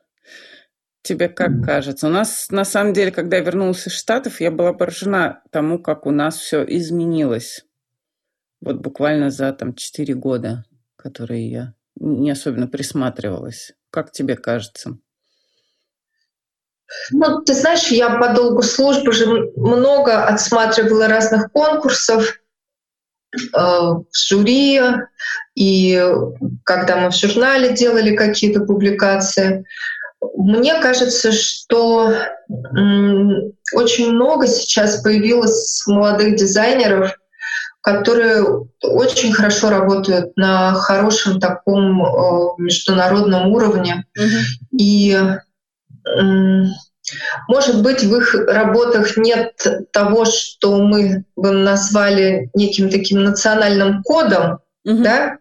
Тебе 1.04 1.28
как 1.28 1.62
кажется? 1.62 2.06
У 2.06 2.10
нас, 2.10 2.48
на 2.48 2.64
самом 2.64 2.94
деле, 2.94 3.10
когда 3.10 3.36
я 3.36 3.42
вернулась 3.42 3.86
из 3.86 3.92
Штатов, 3.92 4.40
я 4.40 4.50
была 4.50 4.72
поражена 4.72 5.42
тому, 5.50 5.78
как 5.78 6.06
у 6.06 6.10
нас 6.10 6.38
все 6.38 6.64
изменилось. 6.64 7.66
Вот 8.62 8.76
буквально 8.76 9.30
за 9.30 9.52
там 9.52 9.74
четыре 9.74 10.14
года, 10.14 10.64
которые 10.96 11.50
я 11.50 11.74
не 11.96 12.30
особенно 12.30 12.68
присматривалась. 12.68 13.74
Как 13.90 14.12
тебе 14.12 14.34
кажется? 14.34 14.96
Ну, 17.10 17.42
ты 17.42 17.52
знаешь, 17.52 17.88
я 17.88 18.08
по 18.18 18.32
долгу 18.32 18.62
службы 18.62 19.12
же 19.12 19.26
много 19.56 20.24
отсматривала 20.24 21.06
разных 21.06 21.52
конкурсов 21.52 22.40
э, 23.34 23.38
в 23.52 24.06
жюри, 24.26 24.80
и 25.54 26.02
когда 26.64 26.96
мы 26.96 27.10
в 27.10 27.14
журнале 27.14 27.74
делали 27.74 28.16
какие-то 28.16 28.60
публикации. 28.60 29.66
Мне 30.36 30.80
кажется, 30.80 31.32
что 31.32 32.12
очень 33.72 34.12
много 34.12 34.46
сейчас 34.46 35.02
появилось 35.02 35.82
молодых 35.86 36.36
дизайнеров, 36.36 37.14
которые 37.80 38.44
очень 38.82 39.32
хорошо 39.32 39.70
работают 39.70 40.36
на 40.36 40.72
хорошем 40.74 41.38
таком 41.40 42.56
международном 42.58 43.52
уровне. 43.52 44.04
Mm-hmm. 44.18 44.78
И 44.78 45.18
может 47.48 47.82
быть, 47.82 48.02
в 48.02 48.16
их 48.16 48.34
работах 48.34 49.16
нет 49.18 49.52
того, 49.92 50.24
что 50.24 50.78
мы 50.82 51.24
бы 51.36 51.50
назвали 51.50 52.50
неким 52.54 52.88
таким 52.88 53.22
национальным 53.22 54.02
кодом, 54.02 54.60
mm-hmm. 54.86 55.02
да, 55.02 55.38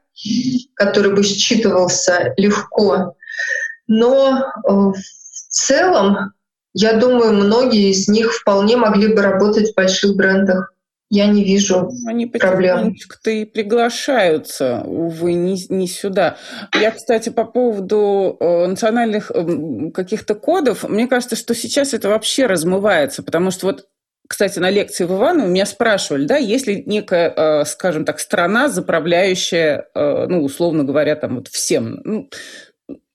который 0.75 1.13
бы 1.13 1.23
считывался 1.23 2.33
легко. 2.37 3.15
Но 3.87 4.39
э, 4.39 4.71
в 4.71 4.93
целом, 5.49 6.33
я 6.73 6.93
думаю, 6.93 7.33
многие 7.33 7.91
из 7.91 8.07
них 8.07 8.33
вполне 8.33 8.77
могли 8.77 9.13
бы 9.13 9.21
работать 9.21 9.71
в 9.71 9.75
больших 9.75 10.15
брендах. 10.15 10.73
Я 11.09 11.27
не 11.27 11.43
вижу 11.43 11.91
Они 12.07 12.25
проблем. 12.25 12.95
то 13.23 13.29
и 13.29 13.45
приглашаются, 13.45 14.81
увы, 14.83 15.33
не, 15.33 15.63
не 15.69 15.87
сюда. 15.87 16.37
Я, 16.73 16.89
кстати, 16.89 17.29
по 17.29 17.45
поводу 17.45 18.35
э, 18.39 18.65
национальных 18.65 19.29
э, 19.29 19.91
каких-то 19.93 20.33
кодов, 20.33 20.89
мне 20.89 21.07
кажется, 21.07 21.35
что 21.35 21.53
сейчас 21.53 21.93
это 21.93 22.09
вообще 22.09 22.47
размывается, 22.47 23.21
потому 23.21 23.51
что 23.51 23.67
вот 23.67 23.87
кстати, 24.27 24.57
на 24.57 24.71
лекции 24.71 25.03
в 25.03 25.11
Иваново 25.11 25.47
меня 25.47 25.65
спрашивали, 25.65 26.25
да, 26.25 26.37
есть 26.37 26.65
ли 26.65 26.81
некая, 26.87 27.65
скажем 27.65 28.05
так, 28.05 28.19
страна, 28.19 28.69
заправляющая, 28.69 29.89
ну, 29.93 30.43
условно 30.43 30.85
говоря, 30.85 31.15
там 31.17 31.35
вот 31.35 31.49
всем, 31.49 31.99
ну, 32.05 32.29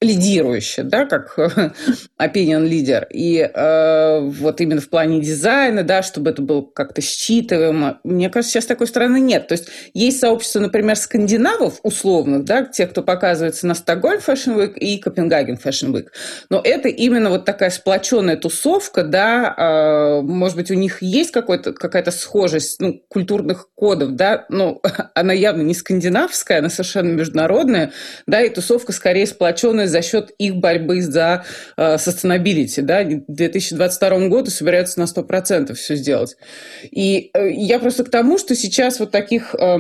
лидирующая, 0.01 0.85
да, 0.85 1.07
как 1.07 1.37
opinion 2.21 2.65
лидер. 2.67 3.09
И 3.11 3.39
э, 3.39 4.21
вот 4.21 4.61
именно 4.61 4.81
в 4.81 4.89
плане 4.89 5.21
дизайна, 5.21 5.83
да, 5.83 6.03
чтобы 6.03 6.31
это 6.31 6.41
было 6.41 6.63
как-то 6.63 7.01
считываемо. 7.01 7.99
Мне 8.05 8.31
кажется, 8.31 8.55
сейчас 8.55 8.67
такой 8.67 8.87
страны 8.87 9.19
нет. 9.19 9.49
То 9.49 9.55
есть 9.55 9.69
есть 9.95 10.21
сообщество, 10.21 10.61
например, 10.61 10.95
скандинавов 10.95 11.81
условных, 11.83 12.45
да, 12.45 12.65
те, 12.65 12.87
кто 12.87 13.03
показывается 13.03 13.67
на 13.67 13.75
Стокгольм 13.75 14.21
Fashion 14.25 14.57
Week 14.57 14.75
и 14.75 14.99
Копенгаген 14.99 15.59
Fashion 15.63 15.91
Week. 15.91 16.07
Но 16.49 16.61
это 16.63 16.89
именно 16.89 17.31
вот 17.31 17.45
такая 17.45 17.71
сплоченная 17.71 18.37
тусовка, 18.37 19.03
да, 19.03 19.53
э, 19.57 20.21
может 20.23 20.57
быть, 20.57 20.71
у 20.71 20.75
них 20.75 21.03
есть 21.03 21.33
какая-то 21.33 22.11
схожесть 22.13 22.81
ну, 22.81 23.03
культурных 23.09 23.69
кодов, 23.75 24.15
да, 24.15 24.47
но 24.49 24.81
она 25.15 25.33
явно 25.33 25.63
не 25.63 25.75
скандинавская, 25.75 26.61
она 26.61 26.69
совершенно 26.69 27.11
международная, 27.11 27.91
да, 28.29 28.43
и 28.43 28.49
тусовка 28.49 28.93
скорее 28.93 29.27
сплоченная 29.27 29.88
за 29.89 30.03
счет 30.03 30.31
их 30.39 30.57
борьбы 30.57 31.03
за 31.03 31.45
э, 31.77 31.95
sustainability. 31.97 32.83
Да? 32.83 33.05
К 33.05 33.25
2022 33.27 34.29
году 34.29 34.51
собираются 34.51 35.01
на 35.01 35.05
100% 35.05 35.75
все 35.75 35.97
сделать. 35.97 36.37
И 36.83 37.31
э, 37.35 37.51
я 37.51 37.79
просто 37.79 38.05
к 38.05 38.11
тому, 38.11 38.39
что 38.39 38.55
сейчас 38.55 39.01
вот 39.01 39.11
таких 39.11 39.55
э, 39.55 39.79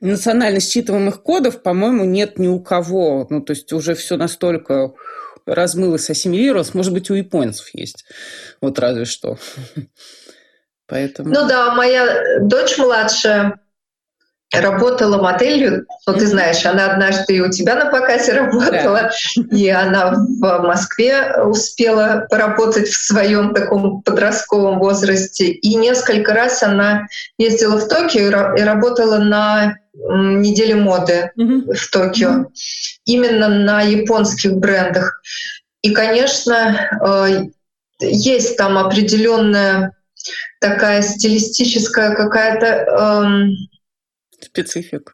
национально 0.00 0.60
считываемых 0.60 1.22
кодов, 1.22 1.62
по-моему, 1.62 2.04
нет 2.04 2.38
ни 2.38 2.48
у 2.48 2.60
кого. 2.60 3.26
Ну, 3.30 3.40
то 3.40 3.52
есть 3.52 3.72
уже 3.72 3.94
все 3.94 4.16
настолько 4.16 4.92
размылось, 5.46 6.10
ассимилировалось. 6.10 6.74
Может 6.74 6.92
быть, 6.92 7.10
у 7.10 7.14
японцев 7.14 7.68
есть. 7.72 8.04
Вот 8.60 8.78
разве 8.78 9.04
что. 9.04 9.38
Поэтому... 10.86 11.30
Ну 11.30 11.48
да, 11.48 11.74
моя 11.74 12.40
дочь 12.40 12.78
младшая, 12.78 13.60
работала 14.52 15.20
моделью, 15.20 15.86
ну 16.06 16.14
ты 16.14 16.26
знаешь, 16.26 16.64
она 16.64 16.92
однажды 16.92 17.36
и 17.36 17.40
у 17.40 17.50
тебя 17.50 17.74
на 17.74 17.86
показе 17.86 18.32
работала, 18.40 19.10
да. 19.36 19.56
и 19.56 19.68
она 19.68 20.12
в 20.12 20.62
Москве 20.62 21.34
успела 21.42 22.26
поработать 22.30 22.88
в 22.88 23.06
своем 23.06 23.54
таком 23.54 24.02
подростковом 24.02 24.78
возрасте, 24.78 25.48
и 25.48 25.74
несколько 25.74 26.32
раз 26.32 26.62
она 26.62 27.06
ездила 27.36 27.78
в 27.78 27.88
Токио 27.88 28.54
и 28.54 28.62
работала 28.62 29.18
на 29.18 29.76
недели 29.94 30.74
моды 30.74 31.30
mm-hmm. 31.36 31.74
в 31.74 31.90
Токио, 31.90 32.28
mm-hmm. 32.28 32.46
именно 33.04 33.48
на 33.48 33.82
японских 33.82 34.54
брендах. 34.54 35.20
И, 35.82 35.92
конечно, 35.92 37.50
есть 38.00 38.56
там 38.56 38.78
определенная 38.78 39.92
такая 40.60 41.02
стилистическая 41.02 42.14
какая-то 42.14 43.54
эм, 44.38 44.44
специфика. 44.44 45.12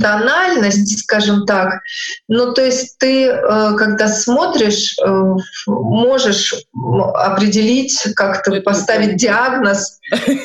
Тональность, 0.00 0.98
скажем 1.00 1.46
так. 1.46 1.80
Ну, 2.28 2.52
то 2.52 2.64
есть 2.64 2.98
ты, 2.98 3.26
э, 3.26 3.76
когда 3.76 4.08
смотришь, 4.08 4.96
э, 4.98 5.34
можешь 5.66 6.54
определить, 6.74 7.98
как-то 8.14 8.60
поставить 8.60 9.16
диагноз, 9.16 10.00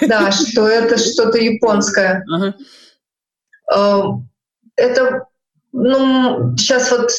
да, 0.08 0.32
что 0.32 0.68
это 0.68 0.98
что-то 0.98 1.38
японское. 1.38 2.24
Э, 3.74 4.02
это 4.76 5.26
ну, 5.74 6.56
сейчас 6.58 6.92
вот 6.92 7.12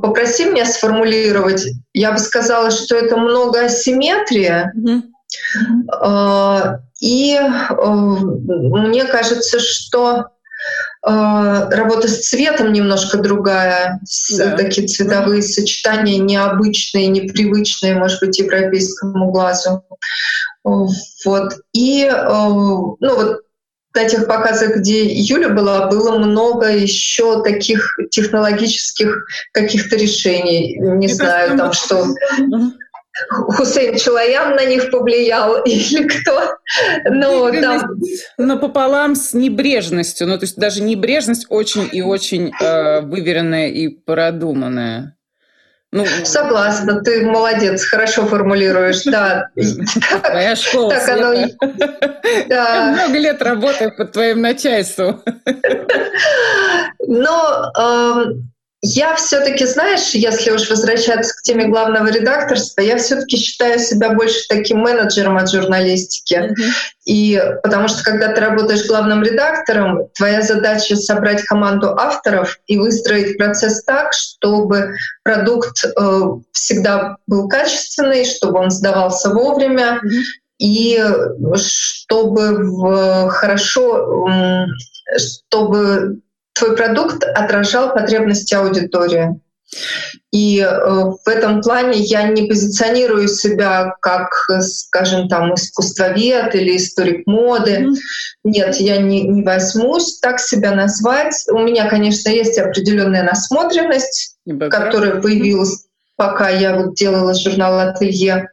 попроси 0.00 0.46
меня 0.46 0.64
сформулировать. 0.64 1.64
Я 1.92 2.12
бы 2.12 2.18
сказала, 2.18 2.70
что 2.70 2.96
это 2.96 3.16
много 3.16 3.66
асимметрия. 3.66 4.72
Mm-hmm. 4.76 5.02
И 7.00 7.34
э, 7.34 7.86
мне 7.86 9.04
кажется, 9.06 9.58
что 9.58 10.26
э, 11.06 11.08
работа 11.70 12.08
с 12.08 12.28
цветом 12.28 12.72
немножко 12.72 13.18
другая, 13.18 14.00
да. 14.36 14.56
такие 14.56 14.86
цветовые 14.86 15.42
сочетания 15.42 16.18
необычные, 16.18 17.08
непривычные, 17.08 17.94
может 17.94 18.20
быть, 18.20 18.38
европейскому 18.38 19.30
глазу. 19.30 19.82
Вот. 20.62 21.54
И 21.72 22.04
э, 22.04 22.28
ну 22.28 22.96
вот 23.00 23.40
на 23.94 24.08
тех 24.08 24.26
показах, 24.26 24.76
где 24.76 25.04
Юля 25.04 25.48
была, 25.48 25.88
было 25.88 26.18
много 26.18 26.68
еще 26.68 27.42
таких 27.42 27.96
технологических 28.10 29.24
каких-то 29.52 29.96
решений. 29.96 30.76
Не 30.78 30.90
Мне 30.94 31.08
знаю, 31.08 31.56
там 31.58 31.72
что 31.72 32.06
Хусейн 33.28 33.98
Чулаян 33.98 34.54
на 34.56 34.64
них 34.64 34.90
повлиял 34.90 35.62
или 35.64 36.06
кто. 36.06 36.56
Но, 37.10 37.50
там... 37.60 37.82
но 38.38 38.58
пополам 38.58 39.14
с 39.14 39.34
небрежностью. 39.34 40.26
Ну, 40.26 40.38
то 40.38 40.44
есть 40.44 40.56
даже 40.56 40.82
небрежность 40.82 41.46
очень 41.48 41.88
и 41.92 42.02
очень 42.02 42.52
э, 42.60 43.00
выверенная 43.00 43.68
и 43.68 43.88
продуманная. 43.88 45.16
Ну, 45.92 46.06
Согласна, 46.22 47.02
ты 47.02 47.26
молодец, 47.26 47.84
хорошо 47.84 48.24
формулируешь, 48.24 49.02
да. 49.02 49.48
Твоя 50.24 50.54
школа 50.54 50.90
так 50.90 51.08
оно... 51.08 51.34
да. 52.46 52.46
Я 52.48 52.92
много 52.92 53.18
лет 53.18 53.42
работаю 53.42 53.96
под 53.96 54.12
твоим 54.12 54.40
начальством. 54.40 55.20
Но 57.08 57.72
эм, 57.76 58.52
я 58.82 59.14
все-таки, 59.14 59.66
знаешь, 59.66 60.14
если 60.14 60.50
уж 60.50 60.70
возвращаться 60.70 61.34
к 61.34 61.42
теме 61.42 61.68
главного 61.68 62.06
редакторства, 62.06 62.80
я 62.80 62.96
все-таки 62.96 63.36
считаю 63.36 63.78
себя 63.78 64.14
больше 64.14 64.40
таким 64.48 64.78
менеджером 64.78 65.36
от 65.36 65.50
журналистики. 65.50 66.34
Mm-hmm. 66.34 66.70
И 67.04 67.42
потому 67.62 67.88
что 67.88 68.02
когда 68.02 68.32
ты 68.32 68.40
работаешь 68.40 68.86
главным 68.86 69.22
редактором, 69.22 70.08
твоя 70.14 70.40
задача 70.40 70.96
собрать 70.96 71.42
команду 71.42 71.90
авторов 71.90 72.58
и 72.66 72.78
выстроить 72.78 73.36
процесс 73.36 73.84
так, 73.84 74.14
чтобы 74.14 74.94
продукт 75.24 75.84
э, 75.84 76.20
всегда 76.52 77.16
был 77.26 77.48
качественный, 77.48 78.24
чтобы 78.24 78.60
он 78.60 78.70
сдавался 78.70 79.28
вовремя. 79.28 80.00
Mm-hmm. 80.02 80.22
И 80.58 81.02
чтобы 81.56 82.64
в, 82.64 83.28
хорошо, 83.30 84.26
чтобы 85.16 86.20
твой 86.60 86.76
продукт 86.76 87.24
отражал 87.24 87.92
потребности 87.92 88.54
аудитории. 88.54 89.40
И 90.32 90.58
э, 90.60 90.66
в 90.68 91.28
этом 91.28 91.62
плане 91.62 91.98
я 91.98 92.24
не 92.24 92.48
позиционирую 92.48 93.28
себя 93.28 93.94
как, 94.00 94.30
скажем, 94.60 95.28
там, 95.28 95.54
искусствовед 95.54 96.54
или 96.54 96.76
историк 96.76 97.26
моды. 97.26 97.84
Mm-hmm. 97.84 97.94
Нет, 98.44 98.76
я 98.76 98.98
не, 98.98 99.22
не 99.22 99.42
возьмусь 99.42 100.18
так 100.18 100.40
себя 100.40 100.72
назвать. 100.72 101.34
У 101.50 101.58
меня, 101.58 101.88
конечно, 101.88 102.30
есть 102.30 102.58
определенная 102.58 103.22
насмотренность, 103.22 104.36
которая 104.70 105.20
появилась, 105.20 105.86
пока 106.16 106.48
я 106.48 106.74
вот 106.74 106.94
делала 106.94 107.34
журнал 107.34 107.78
«Ателье». 107.78 108.48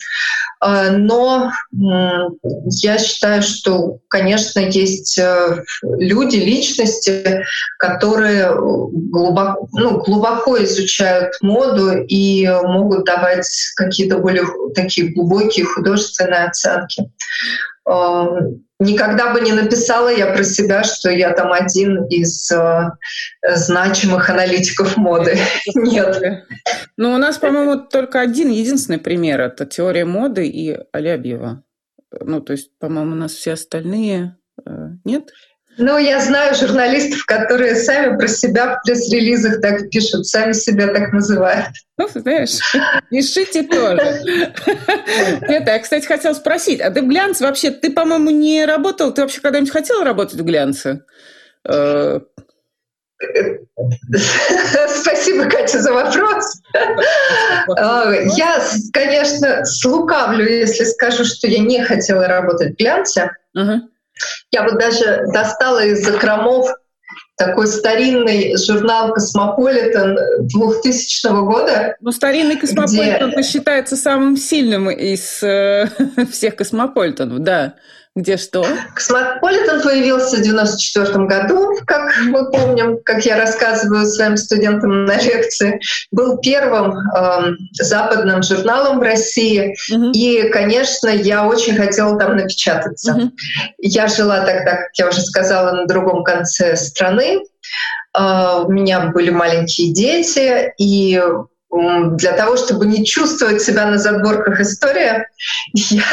А, 0.60 0.91
но 0.91 1.51
я 1.72 2.97
считаю, 2.97 3.41
что, 3.43 3.99
конечно, 4.08 4.60
есть 4.60 5.18
э, 5.20 5.64
люди, 5.84 6.38
личности, 6.38 7.45
которые 7.78 8.55
глубоко, 8.55 9.68
ну, 9.74 9.99
глубоко 9.99 10.64
изучают 10.64 11.36
моду 11.41 11.91
и 12.08 12.47
могут 12.64 13.05
давать 13.05 13.47
какие-то 13.76 14.18
более 14.18 14.45
такие 14.74 15.14
глубокие 15.14 15.66
художественные 15.66 16.45
оценки. 16.45 17.10
Никогда 18.80 19.34
бы 19.34 19.41
не 19.41 19.53
написала 19.53 20.09
я 20.09 20.28
про 20.28 20.43
себя, 20.43 20.84
что 20.84 21.09
я 21.09 21.32
там 21.32 21.51
один 21.51 22.05
из 22.05 22.51
э, 22.51 22.91
значимых 23.47 24.30
аналитиков 24.30 24.97
моды. 24.97 25.38
Нет. 25.75 26.45
Ну, 26.95 27.13
у 27.13 27.17
нас, 27.17 27.39
по-моему, 27.39 27.88
только 27.88 28.19
один 28.19 28.49
единственный 28.49 28.99
пример. 28.99 29.41
Это 29.41 29.65
теория 29.65 30.05
моды 30.05 30.47
и 30.47 30.78
Алябьева. 30.91 31.63
Ну, 32.21 32.41
то 32.41 32.53
есть, 32.53 32.78
по-моему, 32.78 33.13
у 33.13 33.15
нас 33.15 33.34
все 33.34 33.53
остальные 33.53 34.38
э, 34.63 34.89
нет? 35.03 35.32
Ну, 35.78 35.97
я 35.97 36.19
знаю 36.19 36.55
журналистов, 36.55 37.25
которые 37.25 37.75
сами 37.75 38.17
про 38.17 38.28
себя 38.28 38.75
в 38.75 38.86
пресс-релизах 38.86 39.61
так 39.61 39.89
пишут, 39.89 40.25
сами 40.25 40.53
себя 40.53 40.88
так 40.88 41.13
называют. 41.13 41.67
Ну, 41.97 42.07
знаешь, 42.13 42.59
пишите 43.09 43.63
тоже. 43.63 44.01
Это, 45.41 45.71
я, 45.71 45.80
кстати, 45.80 46.05
хотела 46.05 46.34
спросить, 46.34 46.82
а 46.82 46.89
ты 46.91 47.01
в 47.01 47.07
глянце 47.07 47.43
вообще, 47.43 47.71
ты, 47.71 47.91
по-моему, 47.91 48.30
не 48.32 48.65
работал, 48.65 49.13
ты 49.13 49.21
вообще 49.21 49.41
когда-нибудь 49.41 49.71
хотела 49.71 50.03
работать 50.03 50.39
в 50.39 50.43
глянце? 50.43 51.03
Э, 51.67 52.19
Спасибо, 55.01 55.45
Катя, 55.45 55.80
за 55.82 55.91
вопрос. 55.91 56.61
А, 57.78 58.11
я, 58.36 58.61
конечно, 58.93 59.65
слукавлю, 59.65 60.47
если 60.47 60.84
скажу, 60.84 61.25
что 61.25 61.47
я 61.47 61.59
не 61.59 61.84
хотела 61.84 62.28
работать 62.28 62.73
в 62.73 62.78
глянце. 62.78 63.32
Я 64.51 64.63
вот 64.63 64.78
даже 64.80 65.24
достала 65.34 65.86
из 65.86 66.05
закромов 66.05 66.68
такой 67.38 67.68
старинный 67.68 68.57
журнал 68.57 69.13
«Космополитен» 69.13 70.18
2000 70.47 71.45
года. 71.45 71.95
Ну, 72.01 72.11
старинный 72.11 72.57
«Космополитен» 72.57 73.32
где... 73.32 73.43
считается 73.43 73.95
самым 73.95 74.38
сильным 74.38 74.89
из 74.89 75.41
э, 75.43 75.88
всех 76.32 76.55
«Космополитенов», 76.55 77.39
да. 77.39 77.76
Где 78.18 78.36
что? 78.38 78.65
Космополитен 78.95 79.80
появился 79.84 80.38
в 80.38 80.41
94 80.41 81.26
году, 81.26 81.76
как 81.86 82.11
мы 82.24 82.49
помним, 82.49 82.97
как 83.05 83.24
я 83.26 83.38
рассказываю 83.38 84.07
своим 84.07 84.38
студентам 84.38 85.05
на 85.05 85.18
лекции. 85.18 85.80
Был 86.09 86.39
первым 86.39 86.97
э, 86.97 87.53
западным 87.74 88.41
журналом 88.41 88.97
в 88.97 89.03
России. 89.03 89.76
Угу. 89.93 90.13
И, 90.15 90.49
конечно, 90.49 91.09
я 91.09 91.45
очень 91.45 91.76
хотела 91.76 92.18
там 92.18 92.38
напечататься. 92.38 93.13
Угу. 93.13 93.32
Я 93.78 94.07
жила 94.07 94.39
тогда, 94.39 94.78
как 94.78 94.89
я 94.97 95.09
уже 95.09 95.22
сказала, 95.22 95.74
на 95.74 95.86
другом 95.86 96.24
конце 96.24 96.76
страны. 96.76 97.43
Э, 98.18 98.63
у 98.65 98.72
меня 98.72 99.11
были 99.11 99.30
маленькие 99.30 99.93
дети, 99.93 100.74
и 100.80 101.22
для 101.70 102.32
того, 102.34 102.55
чтобы 102.55 102.86
не 102.86 103.05
чувствовать 103.05 103.61
себя 103.61 103.88
на 103.88 103.97
задворках 103.97 104.59
истории, 104.61 105.28
я 105.74 106.03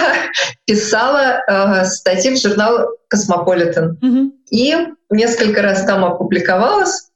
писала 0.67 1.43
э, 1.47 1.85
статьи 1.85 2.35
в 2.35 2.41
журнал 2.41 2.89
«Космополитен». 3.09 3.99
Mm-hmm. 4.03 4.31
И 4.51 4.77
несколько 5.11 5.63
раз 5.63 5.85
там 5.85 6.05
опубликовалась. 6.05 7.11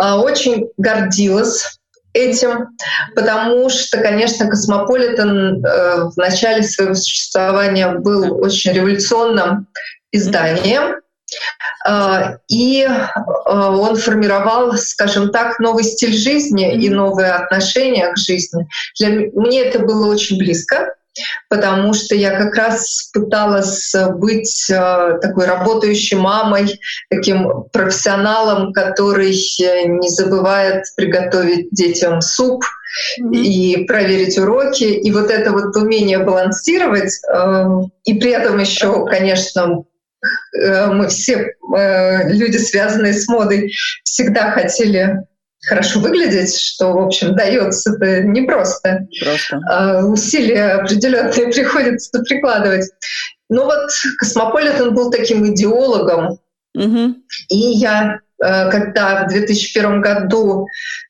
Э, 0.00 0.12
очень 0.12 0.68
гордилась 0.76 1.80
этим, 2.12 2.68
потому 3.16 3.68
что, 3.70 3.98
конечно, 3.98 4.48
«Космополитен» 4.48 5.64
э, 5.64 6.04
в 6.04 6.16
начале 6.16 6.62
своего 6.62 6.94
существования 6.94 7.88
был 7.88 8.38
очень 8.40 8.72
революционным 8.72 9.66
изданием. 10.12 11.00
А, 11.84 12.38
и 12.48 12.86
а, 12.86 13.70
он 13.70 13.96
формировал, 13.96 14.72
скажем 14.74 15.30
так, 15.30 15.58
новый 15.58 15.84
стиль 15.84 16.14
жизни 16.14 16.74
и 16.74 16.88
новые 16.88 17.32
отношения 17.32 18.10
к 18.12 18.18
жизни. 18.18 18.66
Для 18.98 19.30
мне 19.34 19.62
это 19.62 19.80
было 19.80 20.10
очень 20.10 20.38
близко, 20.38 20.94
потому 21.48 21.94
что 21.94 22.14
я 22.16 22.36
как 22.36 22.54
раз 22.56 23.10
пыталась 23.12 23.94
быть 24.14 24.70
а, 24.70 25.18
такой 25.18 25.44
работающей 25.44 26.16
мамой, 26.16 26.80
таким 27.10 27.64
профессионалом, 27.72 28.72
который 28.72 29.32
не 29.32 30.08
забывает 30.08 30.84
приготовить 30.96 31.68
детям 31.70 32.22
суп 32.22 32.64
и 33.30 33.84
проверить 33.86 34.38
уроки. 34.38 34.84
И 34.84 35.10
вот 35.10 35.30
это 35.30 35.52
вот 35.52 35.76
умение 35.76 36.18
балансировать, 36.18 37.12
и 38.04 38.14
при 38.14 38.30
этом 38.30 38.58
еще, 38.58 39.04
конечно, 39.06 39.60
э, 39.60 39.93
мы 40.92 41.08
все 41.08 41.54
э, 41.76 42.32
люди, 42.32 42.56
связанные 42.56 43.12
с 43.12 43.28
модой, 43.28 43.72
всегда 44.04 44.50
хотели 44.52 45.24
хорошо 45.66 46.00
выглядеть, 46.00 46.58
что, 46.58 46.92
в 46.92 46.98
общем, 46.98 47.34
дается 47.34 47.94
это 47.94 48.22
непросто. 48.22 49.06
Просто. 49.22 49.60
А, 49.68 50.04
усилия 50.04 50.80
определенные 50.80 51.48
приходится 51.52 52.20
прикладывать. 52.20 52.90
Но 53.48 53.64
вот 53.64 53.90
Космополитен 54.18 54.94
был 54.94 55.10
таким 55.10 55.46
идеологом. 55.52 56.38
Угу. 56.74 57.14
И 57.50 57.56
я, 57.56 58.20
э, 58.42 58.70
когда 58.70 59.24
в 59.24 59.28
2001 59.28 60.00
году 60.00 60.66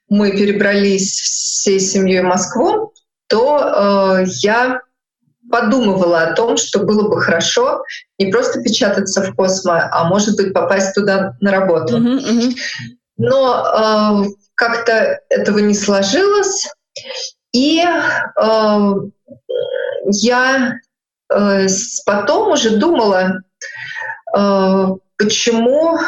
мы 0.09 0.33
перебрались 0.33 1.19
всей 1.21 1.81
семьей 1.81 2.21
в 2.21 2.25
Москву, 2.25 2.93
то 3.29 4.19
э, 4.21 4.25
я 4.43 4.81
подумывала 5.55 6.23
о 6.23 6.35
том, 6.35 6.57
что 6.57 6.81
было 6.81 7.09
бы 7.09 7.23
хорошо 7.23 7.85
не 8.19 8.33
просто 8.33 8.61
печататься 8.61 9.23
в 9.23 9.37
Космо, 9.37 9.89
а 9.93 10.03
может 10.09 10.37
быть 10.37 10.53
попасть 10.53 10.93
туда 10.95 11.37
на 11.41 11.53
работу. 11.53 11.97
Uh-huh, 11.97 12.19
uh-huh. 12.19 12.53
Но 13.19 14.25
э, 14.27 14.31
как-то 14.57 15.21
этого 15.29 15.59
не 15.59 15.75
сложилось, 15.75 16.69
и 17.53 17.85
э, 17.85 18.95
я 20.07 20.75
э, 21.33 21.67
потом 22.05 22.51
уже 22.51 22.71
думала, 22.71 23.35
э, 24.37 24.87
почему 25.19 25.99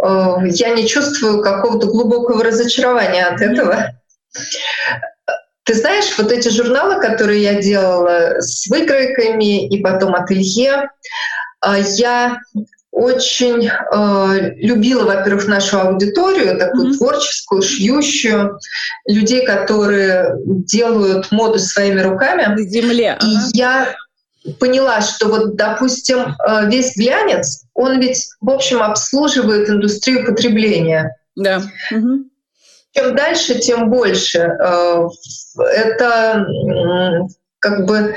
э, 0.00 0.36
я 0.44 0.74
не 0.74 0.86
чувствую 0.86 1.42
какого-то 1.42 1.88
глубокого 1.88 2.44
разочарования 2.44 3.26
от 3.26 3.40
этого. 3.40 3.98
Ты 5.64 5.74
знаешь, 5.74 6.12
вот 6.18 6.32
эти 6.32 6.48
журналы, 6.48 7.00
которые 7.00 7.42
я 7.42 7.62
делала 7.62 8.40
с 8.40 8.66
выкройками 8.68 9.68
и 9.68 9.80
потом 9.80 10.14
ателье, 10.14 10.90
а, 11.60 11.78
я 11.78 12.38
очень 12.90 13.68
э, 13.68 14.50
любила, 14.56 15.04
во-первых, 15.04 15.48
нашу 15.48 15.80
аудиторию, 15.80 16.58
такую 16.58 16.88
mm-hmm. 16.92 16.98
творческую, 16.98 17.62
шьющую, 17.62 18.58
людей, 19.06 19.46
которые 19.46 20.34
делают 20.44 21.32
моду 21.32 21.58
своими 21.58 22.00
руками. 22.00 22.44
На 22.44 22.62
земле. 22.62 23.16
И 23.22 23.36
ага. 23.36 23.48
я 23.54 23.94
поняла, 24.60 25.00
что 25.00 25.28
вот, 25.28 25.56
допустим, 25.56 26.18
э, 26.18 26.68
весь 26.68 26.94
глянец, 26.94 27.64
он 27.72 27.98
ведь, 27.98 28.28
в 28.42 28.50
общем, 28.50 28.82
обслуживает 28.82 29.70
индустрию 29.70 30.26
потребления. 30.26 31.16
Да. 31.34 31.62
Угу 31.90 32.26
чем 32.92 33.16
дальше, 33.16 33.58
тем 33.58 33.90
больше. 33.90 34.38
Э, 34.38 35.06
это 35.58 36.46
как 37.58 37.86
бы 37.86 38.14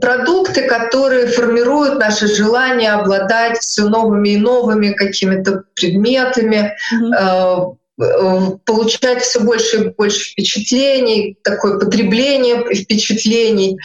продукты, 0.00 0.62
которые 0.62 1.26
формируют 1.26 1.98
наше 1.98 2.26
желание 2.26 2.92
обладать 2.92 3.58
все 3.58 3.84
новыми 3.84 4.30
и 4.30 4.36
новыми 4.38 4.92
какими-то 4.92 5.64
предметами, 5.74 6.74
mm-hmm. 6.92 8.58
получать 8.64 9.22
все 9.22 9.40
больше 9.40 9.76
и 9.76 9.88
больше 9.90 10.30
впечатлений, 10.30 11.36
такое 11.44 11.78
потребление 11.78 12.64
впечатлений. 12.74 13.78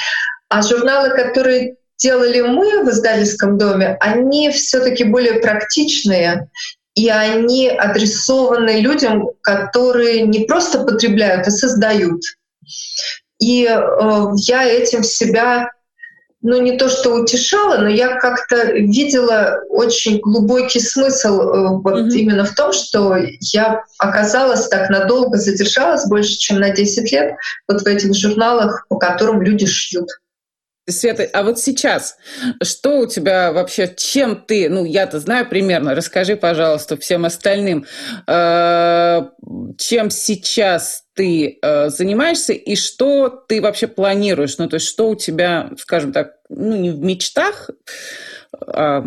А 0.47 0.61
журналы, 0.61 1.09
которые 1.09 1.75
делали 1.97 2.41
мы 2.41 2.85
в 2.85 2.89
издательском 2.89 3.57
доме, 3.57 3.97
они 3.99 4.49
все-таки 4.51 5.03
более 5.03 5.41
практичные 5.41 6.49
и 6.99 7.07
они 7.07 7.69
адресованы 7.69 8.81
людям, 8.81 9.29
которые 9.41 10.23
не 10.23 10.39
просто 10.45 10.83
потребляют, 10.83 11.47
а 11.47 11.51
создают. 11.51 12.21
И 13.39 13.65
э, 13.65 14.25
я 14.35 14.65
этим 14.65 15.03
себя, 15.03 15.71
ну 16.41 16.61
не 16.61 16.77
то 16.77 16.89
что 16.89 17.13
утешала, 17.13 17.77
но 17.77 17.87
я 17.87 18.19
как-то 18.19 18.73
видела 18.73 19.61
очень 19.69 20.19
глубокий 20.19 20.81
смысл 20.81 21.39
э, 21.39 21.69
вот 21.81 21.93
mm-hmm. 21.93 22.15
именно 22.15 22.43
в 22.43 22.53
том, 22.53 22.73
что 22.73 23.15
я 23.53 23.81
оказалась 23.97 24.67
так 24.67 24.89
надолго, 24.89 25.37
задержалась 25.37 26.05
больше, 26.05 26.37
чем 26.37 26.59
на 26.59 26.71
10 26.71 27.09
лет 27.13 27.35
вот 27.69 27.81
в 27.81 27.87
этих 27.87 28.13
журналах, 28.13 28.85
по 28.89 28.97
которым 28.97 29.41
люди 29.41 29.65
шьют. 29.65 30.09
Света, 30.91 31.27
а 31.33 31.43
вот 31.43 31.59
сейчас, 31.59 32.17
что 32.63 32.99
у 32.99 33.07
тебя 33.07 33.51
вообще, 33.51 33.93
чем 33.95 34.35
ты, 34.35 34.69
ну, 34.69 34.85
я-то 34.85 35.19
знаю 35.19 35.47
примерно, 35.47 35.95
расскажи, 35.95 36.35
пожалуйста, 36.35 36.97
всем 36.97 37.25
остальным, 37.25 37.85
э, 38.27 39.21
чем 39.77 40.09
сейчас 40.09 41.03
ты 41.13 41.59
э, 41.61 41.89
занимаешься 41.89 42.53
и 42.53 42.75
что 42.75 43.29
ты 43.29 43.61
вообще 43.61 43.87
планируешь, 43.87 44.57
ну, 44.57 44.67
то 44.67 44.75
есть 44.75 44.87
что 44.87 45.09
у 45.09 45.15
тебя, 45.15 45.71
скажем 45.77 46.11
так, 46.13 46.35
ну, 46.49 46.75
не 46.75 46.91
в 46.91 46.99
мечтах, 46.99 47.69
а 48.51 49.01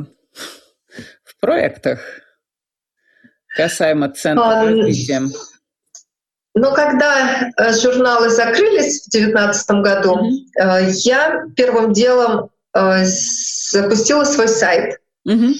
в 1.25 1.41
проектах 1.41 2.01
касаемо 3.57 4.11
центра 4.11 4.65
развития? 4.65 5.23
Но 6.55 6.75
когда 6.75 7.51
э, 7.57 7.73
журналы 7.73 8.29
закрылись 8.29 9.07
в 9.07 9.11
2019 9.11 9.71
году, 9.83 10.19
mm-hmm. 10.19 10.91
я 11.05 11.45
первым 11.57 11.93
делом 11.93 12.51
э, 12.75 13.05
запустила 13.05 14.25
свой 14.25 14.49
сайт. 14.49 14.99
Mm-hmm. 15.29 15.55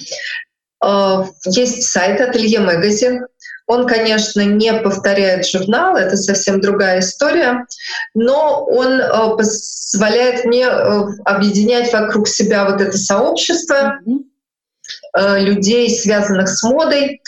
Есть 1.45 1.83
сайт 1.83 2.19
Ателье 2.19 2.59
Магазин. 2.59 3.25
Он, 3.67 3.87
конечно, 3.87 4.41
не 4.41 4.73
повторяет 4.73 5.47
журнал, 5.47 5.95
это 5.95 6.17
совсем 6.17 6.59
другая 6.59 6.99
история, 6.99 7.65
но 8.13 8.65
он 8.65 9.01
позволяет 9.37 10.43
мне 10.43 10.67
объединять 10.67 11.93
вокруг 11.93 12.27
себя 12.27 12.65
вот 12.65 12.81
это 12.81 12.97
сообщество 12.97 14.01
mm-hmm. 14.05 15.39
людей, 15.39 15.89
связанных 15.89 16.49
с 16.49 16.61
модой. 16.63 17.21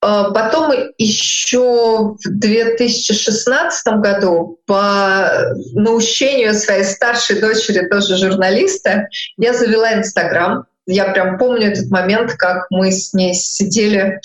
А, 0.00 0.30
потом 0.30 0.72
еще 0.96 2.14
в 2.14 2.18
2016 2.24 3.86
году 3.94 4.60
по 4.66 5.30
наущению 5.72 6.54
своей 6.54 6.84
старшей 6.84 7.40
дочери, 7.40 7.88
тоже 7.88 8.16
журналиста, 8.16 9.08
я 9.36 9.52
завела 9.52 9.94
Инстаграм. 9.94 10.64
Я 10.90 11.12
прям 11.12 11.36
помню 11.36 11.70
этот 11.70 11.90
момент, 11.90 12.32
как 12.32 12.66
мы 12.70 12.90
с 12.90 13.12
ней 13.12 13.34
сидели, 13.34 14.20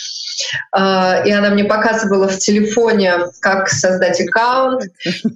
э, 0.76 1.28
и 1.28 1.32
она 1.32 1.49
мне 1.49 1.66
показывала 1.66 2.30
в 2.30 2.38
телефоне, 2.39 3.16
как 3.41 3.68
создать 3.68 4.22
аккаунт. 4.22 4.86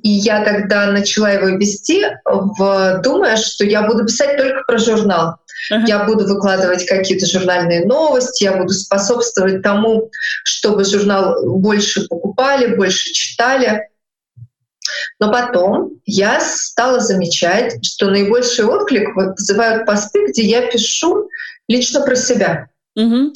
И 0.03 0.09
я 0.09 0.41
тогда 0.45 0.87
начала 0.87 1.29
его 1.29 1.49
вести, 1.57 2.05
в, 2.23 3.01
думая, 3.03 3.35
что 3.35 3.65
я 3.65 3.81
буду 3.81 4.05
писать 4.05 4.37
только 4.37 4.63
про 4.65 4.77
журнал. 4.77 5.35
Uh-huh. 5.69 5.83
Я 5.85 6.05
буду 6.05 6.25
выкладывать 6.25 6.85
какие-то 6.85 7.25
журнальные 7.25 7.85
новости, 7.85 8.45
я 8.45 8.53
буду 8.53 8.69
способствовать 8.69 9.61
тому, 9.61 10.09
чтобы 10.45 10.85
журнал 10.85 11.43
больше 11.43 12.07
покупали, 12.07 12.75
больше 12.75 13.11
читали. 13.11 13.89
Но 15.19 15.31
потом 15.31 15.99
я 16.05 16.39
стала 16.39 16.99
замечать, 16.99 17.83
что 17.83 18.09
наибольший 18.09 18.65
отклик 18.65 19.15
вызывают 19.15 19.85
посты, 19.85 20.27
где 20.27 20.43
я 20.43 20.69
пишу 20.69 21.29
лично 21.67 22.01
про 22.01 22.15
себя. 22.15 22.69
Угу. 22.95 23.33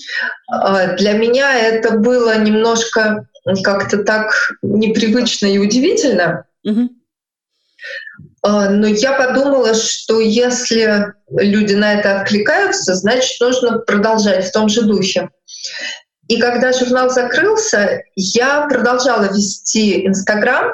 Для 0.98 1.14
меня 1.14 1.58
это 1.58 1.98
было 1.98 2.38
немножко 2.38 3.28
как-то 3.64 4.04
так 4.04 4.32
непривычно 4.62 5.48
и 5.48 5.58
удивительно. 5.58 6.46
Угу. 6.64 6.90
Но 8.44 8.88
я 8.88 9.14
подумала, 9.14 9.74
что 9.74 10.20
если 10.20 11.14
люди 11.30 11.74
на 11.74 11.94
это 11.94 12.22
откликаются, 12.22 12.96
значит, 12.96 13.40
нужно 13.40 13.80
продолжать 13.80 14.46
в 14.48 14.52
том 14.52 14.70
же 14.70 14.84
духе. 14.84 15.30
И 16.28 16.40
когда 16.40 16.72
журнал 16.74 17.10
закрылся, 17.10 18.04
я 18.16 18.68
продолжала 18.68 19.26
вести 19.26 20.08
Инстаграм, 20.08 20.74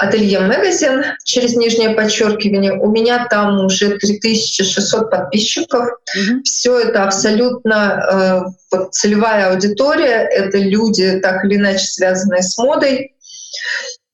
Ателье 0.00 0.40
Магазин 0.40 1.04
через 1.24 1.54
нижнее 1.56 1.90
подчеркивание. 1.90 2.72
У 2.72 2.90
меня 2.90 3.26
там 3.28 3.66
уже 3.66 3.98
3600 3.98 5.10
подписчиков. 5.10 5.88
Mm-hmm. 6.16 6.42
Все 6.44 6.78
это 6.78 7.04
абсолютно 7.04 8.52
э, 8.72 8.78
целевая 8.92 9.52
аудитория. 9.52 10.26
Это 10.26 10.58
люди, 10.58 11.20
так 11.20 11.44
или 11.44 11.56
иначе 11.56 11.84
связанные 11.84 12.42
с 12.42 12.56
модой. 12.56 13.14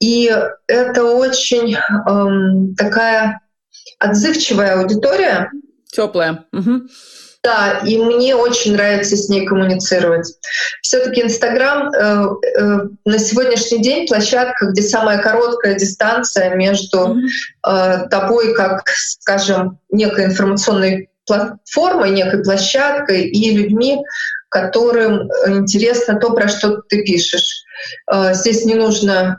И 0.00 0.30
это 0.66 1.04
очень 1.04 1.74
э, 1.76 2.74
такая 2.76 3.40
отзывчивая 3.98 4.80
аудитория. 4.80 5.50
Теплая. 5.90 6.44
Угу. 6.52 6.82
Да, 7.46 7.80
и 7.86 7.96
мне 7.96 8.34
очень 8.34 8.72
нравится 8.72 9.16
с 9.16 9.28
ней 9.28 9.46
коммуницировать. 9.46 10.34
Все-таки 10.82 11.22
Инстаграм 11.22 11.92
э, 11.92 12.26
э, 12.58 12.78
на 13.04 13.18
сегодняшний 13.20 13.80
день 13.80 14.08
площадка, 14.08 14.66
где 14.66 14.82
самая 14.82 15.18
короткая 15.22 15.76
дистанция 15.76 16.56
между 16.56 17.14
э, 17.64 18.08
тобой, 18.10 18.52
как, 18.52 18.88
скажем, 18.88 19.78
некой 19.92 20.24
информационной 20.24 21.08
платформой, 21.24 22.10
некой 22.10 22.42
площадкой 22.42 23.28
и 23.28 23.56
людьми, 23.56 24.02
которым 24.48 25.30
интересно 25.46 26.18
то, 26.18 26.32
про 26.32 26.48
что 26.48 26.82
ты 26.88 27.04
пишешь. 27.04 27.62
Э, 28.12 28.34
здесь 28.34 28.64
не 28.64 28.74
нужно 28.74 29.38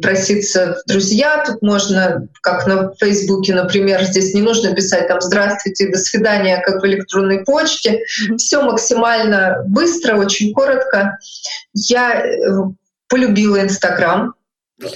проситься 0.00 0.76
в 0.76 0.88
друзья. 0.88 1.42
Тут 1.44 1.62
можно, 1.62 2.28
как 2.42 2.66
на 2.66 2.92
Фейсбуке, 2.94 3.54
например, 3.54 4.02
здесь 4.04 4.34
не 4.34 4.42
нужно 4.42 4.74
писать 4.74 5.08
там 5.08 5.20
«Здравствуйте, 5.20 5.88
до 5.90 5.98
свидания», 5.98 6.62
как 6.64 6.82
в 6.82 6.86
электронной 6.86 7.44
почте. 7.44 8.04
Все 8.36 8.62
максимально 8.62 9.62
быстро, 9.66 10.16
очень 10.16 10.52
коротко. 10.52 11.18
Я 11.72 12.24
э, 12.24 12.30
полюбила 13.08 13.60
Инстаграм. 13.60 14.34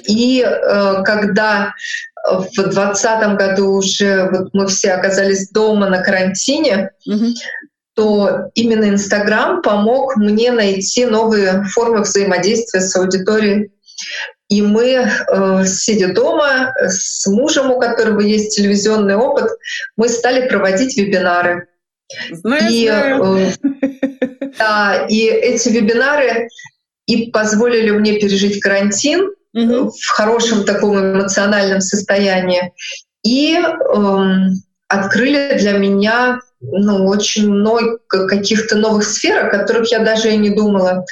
И 0.07 0.43
э, 0.43 1.03
когда 1.05 1.75
в 2.25 2.47
2020 2.55 3.37
году 3.37 3.73
уже 3.73 4.31
вот 4.31 4.51
мы 4.53 4.69
все 4.69 4.93
оказались 4.93 5.51
дома 5.51 5.89
на 5.89 6.03
карантине, 6.03 6.91
mm-hmm. 7.09 7.33
то 7.95 8.51
именно 8.55 8.89
Инстаграм 8.89 9.61
помог 9.61 10.17
мне 10.17 10.53
найти 10.53 11.05
новые 11.05 11.65
формы 11.65 12.03
взаимодействия 12.03 12.81
с 12.81 12.95
аудиторией. 12.95 13.73
И 14.53 14.61
мы, 14.61 15.09
э, 15.09 15.64
сидя 15.64 16.12
дома 16.12 16.74
с 16.76 17.26
мужем, 17.26 17.70
у 17.70 17.80
которого 17.80 18.20
есть 18.20 18.55
телевизионный 18.55 19.16
опыт, 19.16 19.48
мы 19.96 20.11
стали 20.11 20.46
проводить 20.46 20.94
вебинары. 20.98 21.68
Знаю, 22.30 22.70
и, 22.70 22.86
знаю. 22.86 23.24
Э, 23.24 23.53
да, 24.59 25.07
и 25.09 25.24
эти 25.24 25.70
вебинары 25.70 26.50
и 27.07 27.30
позволили 27.30 27.92
мне 27.92 28.20
пережить 28.20 28.61
карантин 28.61 29.30
mm 29.57 29.90
в 29.90 30.09
хорошем 30.09 30.64
таком 30.64 30.98
эмоциональном 30.98 31.80
состоянии, 31.80 32.72
и 33.24 33.55
эм, 33.55 34.62
открыли 34.88 35.57
для 35.59 35.72
меня 35.72 36.40
ну, 36.61 37.07
очень 37.07 37.50
много 37.50 37.98
каких-то 38.09 38.76
новых 38.76 39.05
сфер, 39.05 39.46
о 39.46 39.50
которых 39.50 39.90
я 39.90 40.00
даже 40.00 40.30
и 40.30 40.36
не 40.36 40.50
думала. 40.50 41.05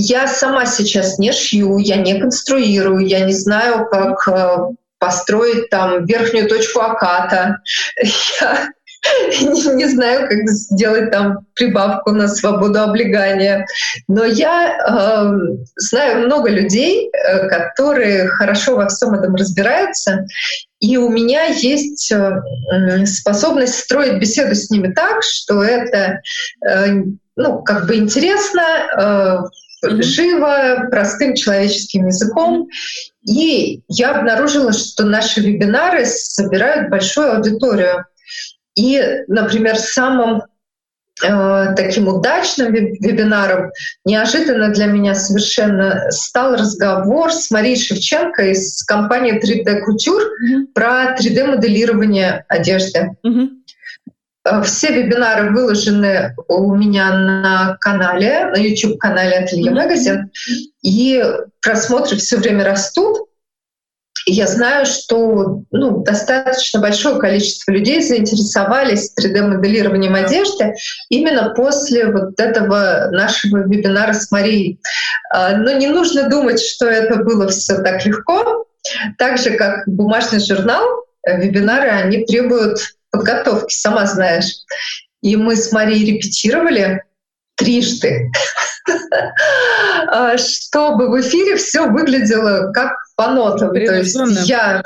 Я 0.00 0.28
сама 0.28 0.64
сейчас 0.64 1.18
не 1.18 1.32
шью, 1.32 1.78
я 1.78 1.96
не 1.96 2.20
конструирую, 2.20 3.04
я 3.04 3.24
не 3.24 3.32
знаю, 3.32 3.84
как 3.90 4.28
э, 4.28 4.58
построить 5.00 5.70
там 5.70 6.04
верхнюю 6.04 6.48
точку 6.48 6.80
аката. 6.82 7.58
Я 9.30 9.74
не, 9.74 9.86
знаю, 9.86 10.28
как 10.28 10.48
сделать 10.48 11.12
там 11.12 11.46
прибавку 11.54 12.10
на 12.10 12.26
свободу 12.26 12.80
облегания. 12.80 13.64
Но 14.08 14.24
я 14.24 14.76
э, 14.76 15.56
знаю 15.76 16.26
много 16.26 16.50
людей, 16.50 17.08
э, 17.08 17.48
которые 17.48 18.26
хорошо 18.26 18.74
во 18.74 18.88
всем 18.88 19.14
этом 19.14 19.36
разбираются. 19.36 20.26
И 20.80 20.96
у 20.96 21.08
меня 21.10 21.44
есть 21.44 22.10
э, 22.10 23.06
способность 23.06 23.78
строить 23.78 24.18
беседу 24.18 24.56
с 24.56 24.68
ними 24.68 24.92
так, 24.92 25.22
что 25.22 25.62
это 25.62 26.20
э, 26.68 27.02
ну, 27.36 27.62
как 27.62 27.86
бы 27.86 27.96
интересно, 27.96 28.62
э, 28.98 29.38
mm-hmm. 29.84 30.02
живо, 30.02 30.88
простым 30.90 31.34
человеческим 31.34 32.06
языком. 32.06 32.68
И 33.22 33.82
я 33.88 34.16
обнаружила, 34.16 34.72
что 34.72 35.04
наши 35.04 35.40
вебинары 35.40 36.04
собирают 36.06 36.90
большую 36.90 37.36
аудиторию. 37.36 38.04
И, 38.74 39.02
например, 39.26 39.76
самым 39.76 40.42
э, 41.22 41.74
таким 41.76 42.08
удачным 42.08 42.72
вебинаром 42.72 43.70
неожиданно 44.04 44.68
для 44.68 44.86
меня 44.86 45.14
совершенно 45.14 46.10
стал 46.10 46.54
разговор 46.54 47.32
с 47.32 47.50
Марией 47.50 47.76
Шевченко 47.76 48.50
из 48.50 48.84
компании 48.84 49.40
3D 49.40 49.80
Couture 49.80 50.24
mm-hmm. 50.24 50.66
про 50.74 51.16
3D-моделирование 51.18 52.44
одежды. 52.48 53.10
Mm-hmm. 53.26 53.57
Э, 54.44 54.62
все 54.62 54.92
вебинары 54.92 55.50
выложены 55.50 56.34
у 56.48 56.74
меня 56.74 57.12
на 57.12 57.76
канале, 57.80 58.46
на 58.46 58.56
YouTube-канале 58.56 59.38
Ателье 59.38 59.70
Магазин, 59.70 60.30
и 60.82 61.24
просмотры 61.62 62.16
все 62.16 62.36
время 62.36 62.64
растут. 62.64 63.28
И 64.26 64.32
я 64.32 64.46
знаю, 64.46 64.84
что 64.84 65.62
ну, 65.70 66.02
достаточно 66.02 66.80
большое 66.80 67.18
количество 67.18 67.70
людей 67.72 68.02
заинтересовались 68.02 69.14
3D-моделированием 69.18 70.14
одежды 70.14 70.74
именно 71.08 71.54
после 71.54 72.12
вот 72.12 72.38
этого 72.38 73.08
нашего 73.10 73.66
вебинара 73.66 74.12
с 74.12 74.30
Марией. 74.30 74.80
А, 75.32 75.56
но 75.56 75.72
не 75.72 75.86
нужно 75.86 76.28
думать, 76.28 76.60
что 76.60 76.86
это 76.86 77.22
было 77.22 77.48
все 77.48 77.80
так 77.82 78.04
легко. 78.04 78.66
Так 79.16 79.38
же, 79.38 79.52
как 79.52 79.84
бумажный 79.86 80.40
журнал, 80.40 80.84
э, 81.26 81.40
вебинары, 81.40 81.88
они 81.88 82.24
требуют 82.26 82.80
подготовки, 83.10 83.74
сама 83.74 84.06
знаешь. 84.06 84.52
И 85.22 85.36
мы 85.36 85.56
с 85.56 85.72
Марией 85.72 86.14
репетировали 86.14 87.02
трижды, 87.56 88.30
а, 90.06 90.38
чтобы 90.38 91.10
в 91.10 91.20
эфире 91.20 91.56
все 91.56 91.88
выглядело 91.88 92.72
как 92.72 92.92
по 93.16 93.28
нотам. 93.28 93.70
То 93.70 93.94
есть 93.94 94.16
я 94.46 94.82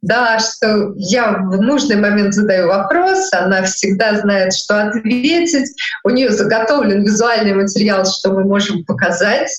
да, 0.00 0.38
что 0.38 0.92
я 0.96 1.32
в 1.32 1.60
нужный 1.60 1.96
момент 1.96 2.32
задаю 2.32 2.68
вопрос, 2.68 3.32
она 3.32 3.64
всегда 3.64 4.18
знает, 4.20 4.54
что 4.54 4.88
ответить, 4.88 5.74
у 6.04 6.10
нее 6.10 6.30
заготовлен 6.30 7.02
визуальный 7.02 7.54
материал, 7.54 8.04
что 8.06 8.30
мы 8.30 8.44
можем 8.44 8.84
показать. 8.84 9.50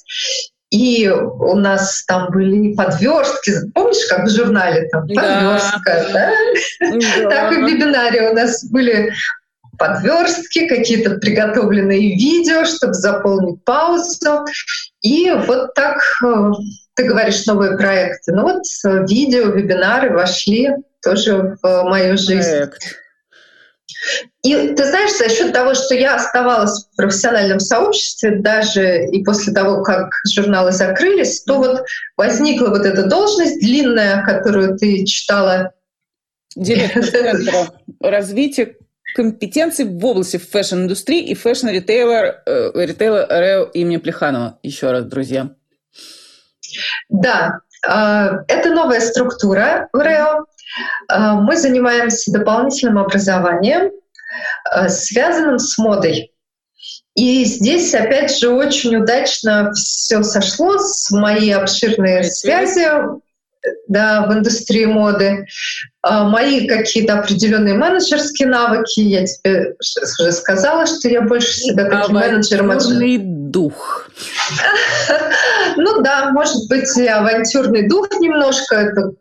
И 0.72 1.10
у 1.10 1.56
нас 1.56 2.04
там 2.06 2.30
были 2.32 2.76
подверстки. 2.76 3.54
Помнишь, 3.74 4.08
как 4.08 4.26
в 4.26 4.30
журнале 4.30 4.88
там 4.92 5.08
подверстка, 5.08 6.06
да? 6.14 6.32
да? 6.80 7.30
Так 7.30 7.54
и 7.54 7.56
в 7.56 7.66
вебинаре 7.66 8.30
у 8.30 8.34
нас 8.34 8.64
были 8.66 9.12
подверстки, 9.80 10.68
какие-то 10.68 11.16
приготовленные 11.16 12.16
видео, 12.16 12.66
чтобы 12.66 12.94
заполнить 12.94 13.64
паузу. 13.64 14.46
И 15.02 15.32
вот 15.32 15.74
так 15.74 15.98
э, 16.24 16.52
ты 16.96 17.06
говоришь 17.06 17.46
новые 17.46 17.78
проекты. 17.78 18.34
Ну 18.34 18.44
вот 18.44 18.62
э, 18.86 19.06
видео, 19.08 19.48
вебинары 19.48 20.12
вошли 20.12 20.70
тоже 21.02 21.58
в 21.64 21.84
мою 21.84 22.18
жизнь. 22.18 22.50
Проект. 22.50 23.00
И 24.44 24.54
ты 24.54 24.86
знаешь, 24.86 25.18
за 25.18 25.30
счет 25.30 25.52
того, 25.54 25.74
что 25.74 25.94
я 25.94 26.16
оставалась 26.16 26.86
в 26.86 26.96
профессиональном 26.96 27.60
сообществе, 27.60 28.38
даже 28.38 29.06
и 29.08 29.24
после 29.24 29.54
того, 29.54 29.84
как 29.84 30.12
журналы 30.28 30.72
закрылись, 30.72 31.44
то 31.44 31.58
вот 31.58 31.84
возникла 32.16 32.70
вот 32.70 32.86
эта 32.86 33.04
должность 33.08 33.60
длинная, 33.60 34.24
которую 34.24 34.78
ты 34.78 35.06
читала. 35.06 35.74
Директор 36.56 37.04
Центра 37.12 37.72
развития 38.00 38.76
компетенций 39.16 39.86
в 39.86 40.06
области 40.06 40.38
фэшн-индустрии 40.38 41.24
и 41.24 41.36
фэшн-ритейла 41.36 42.44
э, 42.46 42.72
ритейла 42.86 43.26
РЭУ 43.28 43.66
имени 43.74 43.98
Плеханова. 43.98 44.60
Еще 44.64 44.92
раз, 44.92 45.06
друзья. 45.06 45.50
Да, 47.10 47.60
э, 47.88 48.44
это 48.48 48.70
новая 48.72 49.02
структура 49.02 49.90
в 49.92 49.98
РЭУ. 49.98 50.46
Э, 51.12 51.34
мы 51.34 51.58
занимаемся 51.58 52.32
дополнительным 52.32 52.98
образованием, 52.98 53.92
э, 54.74 54.90
связанным 54.90 55.60
с 55.60 55.78
модой. 55.78 56.32
И 57.16 57.44
здесь, 57.44 57.94
опять 57.94 58.38
же, 58.38 58.50
очень 58.50 58.96
удачно 58.96 59.74
все 59.74 60.24
сошло 60.24 60.78
с 60.78 61.12
моей 61.12 61.54
обширной 61.54 62.24
связью 62.24 63.22
да, 63.88 64.26
в 64.28 64.34
индустрии 64.34 64.86
моды. 64.86 65.46
А 66.02 66.24
мои 66.30 66.68
какие-то 66.68 67.20
определенные 67.20 67.74
менеджерские 67.74 68.48
навыки, 68.48 69.02
я 69.02 69.26
тебе 69.26 69.76
уже 70.20 70.32
сказала, 70.32 70.86
что 70.86 71.10
я 71.10 71.22
больше 71.22 71.52
себя 71.52 71.90
таким 71.90 72.16
менеджером. 72.16 72.68
дух. 73.52 74.10
Ну 75.78 76.02
да, 76.02 76.32
может 76.32 76.68
быть, 76.68 76.98
и 76.98 77.08
авантюрный 77.08 77.88
дух 77.88 78.10
немножко. 78.20 78.76
Это 78.76 79.12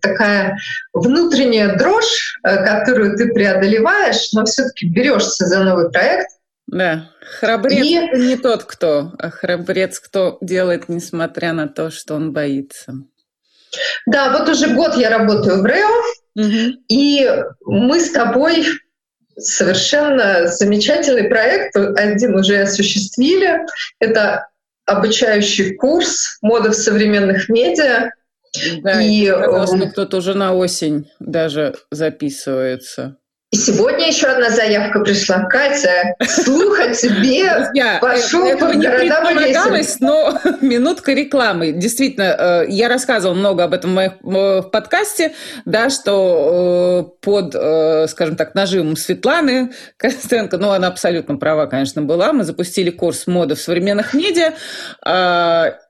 такая 0.00 0.56
внутренняя 0.92 1.76
дрожь, 1.76 2.38
э, 2.44 2.64
которую 2.64 3.16
ты 3.16 3.32
преодолеваешь, 3.32 4.32
но 4.32 4.44
все-таки 4.44 4.86
берешься 4.86 5.46
за 5.46 5.64
новый 5.64 5.90
проект. 5.90 6.28
Да, 6.66 7.10
храбрец 7.38 7.84
и... 7.84 8.18
не 8.18 8.36
тот, 8.36 8.64
кто, 8.64 9.12
а 9.18 9.30
храбрец, 9.30 9.98
кто 9.98 10.38
делает, 10.40 10.88
несмотря 10.88 11.52
на 11.52 11.68
то, 11.68 11.90
что 11.90 12.14
он 12.14 12.32
боится. 12.32 12.94
Да, 14.06 14.36
вот 14.36 14.48
уже 14.48 14.74
год 14.74 14.96
я 14.96 15.10
работаю 15.10 15.60
в 15.60 15.64
РЭО, 15.64 15.88
угу. 16.36 16.78
и 16.88 17.28
мы 17.64 18.00
с 18.00 18.10
тобой 18.10 18.66
совершенно 19.38 20.46
замечательный 20.48 21.24
проект, 21.24 21.76
один 21.76 22.34
уже 22.34 22.62
осуществили. 22.62 23.60
Это 23.98 24.48
обучающий 24.84 25.74
курс 25.74 26.38
«Мода 26.42 26.70
в 26.70 26.74
современных 26.74 27.48
медиа». 27.48 28.10
Да, 28.82 29.00
и 29.00 29.28
сказал, 29.28 29.88
кто-то 29.90 30.18
уже 30.18 30.34
на 30.34 30.54
осень 30.54 31.10
даже 31.18 31.74
записывается. 31.90 33.16
И 33.52 33.56
сегодня 33.58 34.06
еще 34.06 34.28
одна 34.28 34.48
заявка 34.48 35.00
пришла. 35.00 35.44
Катя, 35.44 36.14
слуха 36.26 36.94
тебе 36.94 37.52
Друзья, 37.52 37.98
пошел 38.00 38.46
это 38.46 38.66
по 38.66 38.72
городам 38.72 39.28
и 39.38 39.84
но 40.00 40.40
минутка 40.62 41.12
рекламы. 41.12 41.72
Действительно, 41.72 42.34
э, 42.38 42.64
я 42.70 42.88
рассказывала 42.88 43.36
много 43.36 43.64
об 43.64 43.74
этом 43.74 43.94
в, 43.94 44.62
в 44.62 44.62
подкасте, 44.72 45.34
да, 45.66 45.90
что 45.90 47.12
э, 47.20 47.24
под, 47.24 47.54
э, 47.54 48.06
скажем 48.08 48.36
так, 48.36 48.54
нажимом 48.54 48.96
Светланы 48.96 49.72
Костенко, 49.98 50.56
ну, 50.56 50.70
она 50.70 50.86
абсолютно 50.86 51.36
права, 51.36 51.66
конечно, 51.66 52.00
была, 52.00 52.32
мы 52.32 52.44
запустили 52.44 52.88
курс 52.88 53.26
моды 53.26 53.54
в 53.54 53.60
современных 53.60 54.14
медиа, 54.14 54.54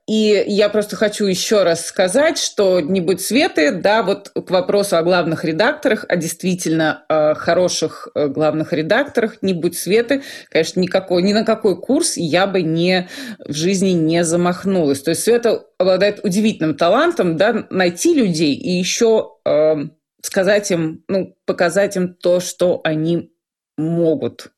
и 0.05 0.43
я 0.47 0.67
просто 0.67 0.97
хочу 0.97 1.25
еще 1.25 1.63
раз 1.63 1.85
сказать, 1.85 2.37
что 2.37 2.81
не 2.81 2.99
будь 2.99 3.21
Светы, 3.21 3.71
да, 3.71 4.03
вот 4.03 4.29
к 4.29 4.49
вопросу 4.51 4.97
о 4.97 5.03
главных 5.03 5.45
редакторах, 5.45 6.05
о 6.09 6.17
действительно 6.17 7.05
э, 7.07 7.35
хороших 7.35 8.09
э, 8.13 8.27
главных 8.27 8.73
редакторах, 8.73 9.37
не 9.41 9.53
будь 9.53 9.77
Светы, 9.77 10.21
конечно, 10.49 10.81
никакой, 10.81 11.23
ни 11.23 11.31
на 11.31 11.45
какой 11.45 11.79
курс 11.79 12.17
я 12.17 12.47
бы 12.47 12.61
не, 12.61 13.07
в 13.39 13.53
жизни 13.53 13.91
не 13.91 14.25
замахнулась. 14.25 15.01
То 15.01 15.11
есть 15.11 15.23
Света 15.23 15.63
обладает 15.77 16.19
удивительным 16.23 16.75
талантом, 16.75 17.37
да, 17.37 17.65
найти 17.69 18.13
людей 18.13 18.55
и 18.55 18.71
еще 18.71 19.37
э, 19.45 19.75
сказать 20.21 20.69
им, 20.71 21.03
ну, 21.07 21.35
показать 21.45 21.95
им 21.95 22.13
то, 22.13 22.41
что 22.41 22.81
они 22.83 23.31
могут. 23.77 24.52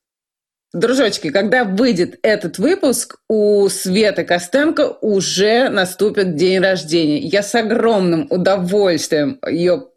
Дружочки, 0.75 1.29
когда 1.29 1.63
выйдет 1.63 2.19
этот 2.21 2.57
выпуск, 2.57 3.15
у 3.29 3.69
Светы 3.69 4.25
Костенко 4.25 4.97
уже 4.99 5.69
наступит 5.69 6.35
день 6.35 6.59
рождения. 6.59 7.19
Я 7.19 7.43
с 7.43 7.55
огромным 7.55 8.27
удовольствием 8.29 9.39
ее 9.49 9.87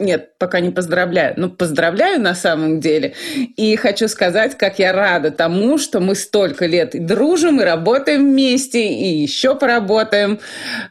нет, 0.00 0.30
пока 0.38 0.58
не 0.58 0.70
поздравляю. 0.70 1.34
Ну, 1.36 1.50
поздравляю 1.50 2.20
на 2.20 2.34
самом 2.34 2.80
деле. 2.80 3.14
И 3.56 3.76
хочу 3.76 4.08
сказать, 4.08 4.58
как 4.58 4.80
я 4.80 4.92
рада 4.92 5.30
тому, 5.30 5.78
что 5.78 6.00
мы 6.00 6.16
столько 6.16 6.66
лет 6.66 6.96
и 6.96 6.98
дружим, 6.98 7.60
и 7.60 7.64
работаем 7.64 8.32
вместе, 8.32 8.84
и 8.88 9.22
еще 9.22 9.54
поработаем. 9.54 10.40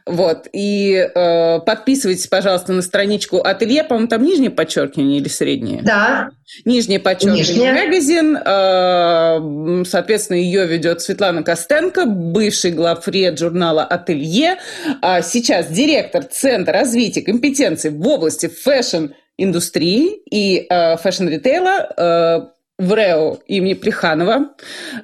Вот. 0.06 0.48
И 0.54 0.94
э, 0.94 1.60
подписывайтесь, 1.60 2.26
пожалуйста, 2.28 2.72
на 2.72 2.80
страничку 2.80 3.42
ателье. 3.44 3.84
По-моему, 3.84 4.08
там 4.08 4.22
нижнее 4.22 4.50
подчеркивание 4.50 5.18
или 5.18 5.28
среднее? 5.28 5.82
Да. 5.82 6.30
Нижнее 6.64 6.98
подчеркивание 6.98 7.84
магазин. 7.84 8.38
Э, 8.38 9.84
соответственно, 9.86 10.38
ее 10.38 10.66
ведет 10.66 11.02
Светлана 11.02 11.42
Костенко, 11.42 12.06
бывший 12.06 12.70
главред 12.70 13.38
журнала 13.38 13.84
«Ателье». 13.84 14.56
А 15.02 15.20
сейчас 15.20 15.68
директор 15.68 16.24
Центра 16.24 16.72
развития 16.72 17.20
компетенций 17.20 17.90
в 17.90 18.08
области 18.08 18.46
фэшн 18.46 19.03
индустрии 19.36 20.20
и 20.30 20.66
э, 20.68 20.96
фэшн-ритейла 20.96 21.88
э, 21.96 22.40
в 22.78 22.92
РЭУ 22.92 23.38
имени 23.46 23.74
Плеханова. 23.74 24.54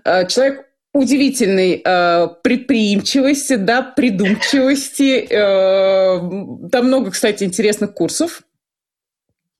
Э, 0.05 0.27
человек 0.27 0.67
удивительной 0.93 1.83
э, 1.85 2.29
предприимчивости, 2.43 3.55
да, 3.57 3.83
придумчивости. 3.83 5.27
Э, 5.31 6.19
там 6.71 6.87
много, 6.87 7.11
кстати, 7.11 7.45
интересных 7.45 7.95
курсов 7.95 8.43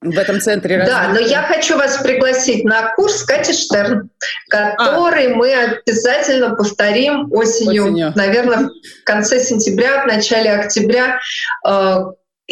в 0.03 0.19
этом 0.19 0.41
центре 0.41 0.79
развития. 0.79 0.99
Да, 0.99 1.09
но 1.13 1.21
я 1.21 1.43
хочу 1.43 1.77
вас 1.77 1.99
пригласить 1.99 2.65
на 2.65 2.93
курс 2.95 3.23
Кати 3.23 3.53
Штерн, 3.53 4.11
который 4.49 5.33
а. 5.33 5.37
мы 5.37 5.53
обязательно 5.53 6.55
повторим 6.55 7.31
осенью, 7.33 7.85
осенью, 7.85 8.13
наверное, 8.17 8.71
в 8.71 9.05
конце 9.05 9.41
сентября, 9.41 10.03
в 10.03 10.07
начале 10.07 10.53
октября. 10.53 11.21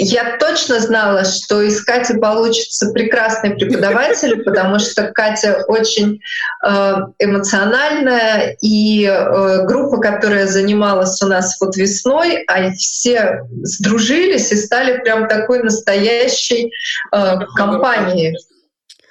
Я 0.01 0.36
точно 0.38 0.78
знала, 0.78 1.24
что 1.24 1.61
из 1.61 1.82
Кати 1.82 2.14
получится 2.18 2.92
прекрасный 2.92 3.57
преподаватель, 3.57 4.40
потому 4.44 4.78
что 4.78 5.11
Катя 5.11 5.64
очень 5.66 6.20
э, 6.64 6.94
эмоциональная, 7.18 8.57
и 8.62 9.05
э, 9.05 9.64
группа, 9.64 9.99
которая 9.99 10.46
занималась 10.46 11.20
у 11.20 11.26
нас 11.26 11.61
вот 11.61 11.76
весной, 11.76 12.44
они 12.46 12.76
все 12.76 13.40
сдружились 13.62 14.53
и 14.53 14.57
стали 14.57 14.99
прям 14.99 15.26
такой 15.26 15.64
настоящей 15.64 16.72
э, 17.12 17.34
компанией. 17.57 18.38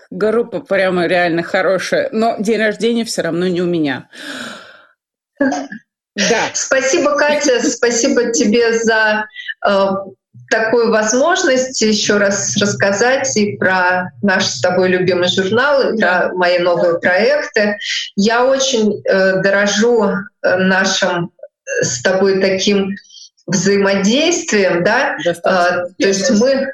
Группа 0.10 0.62
прямо 0.62 1.06
реально 1.06 1.44
хорошая, 1.44 2.08
но 2.14 2.38
день 2.40 2.62
рождения 2.62 3.04
все 3.04 3.24
равно 3.24 3.48
не 3.48 3.62
у 3.62 3.66
меня. 3.66 4.08
Да. 6.32 6.50
Спасибо, 6.56 7.16
Катя, 7.16 7.62
спасибо 7.62 8.32
тебе 8.32 8.74
за 8.80 9.26
такую 10.50 10.92
возможность 10.92 11.82
еще 11.82 12.18
раз 12.18 12.56
рассказать 12.58 13.36
и 13.36 13.58
про 13.58 14.12
наш 14.22 14.46
с 14.46 14.62
тобой 14.62 14.90
любимый 14.90 15.28
журнал, 15.28 15.94
и 15.94 15.98
про 16.00 16.32
мои 16.34 16.60
новые 16.60 17.00
проекты. 17.00 17.78
Я 18.16 18.46
очень 18.46 19.02
э, 19.04 19.42
дорожу 19.42 20.04
э, 20.04 20.56
нашим 20.58 21.32
э, 21.36 21.84
с 21.84 22.02
тобой 22.02 22.40
таким 22.40 22.96
взаимодействием, 23.46 24.84
да, 24.84 25.18
э, 25.26 25.34
то 25.44 25.86
есть 25.98 26.32
мы, 26.32 26.72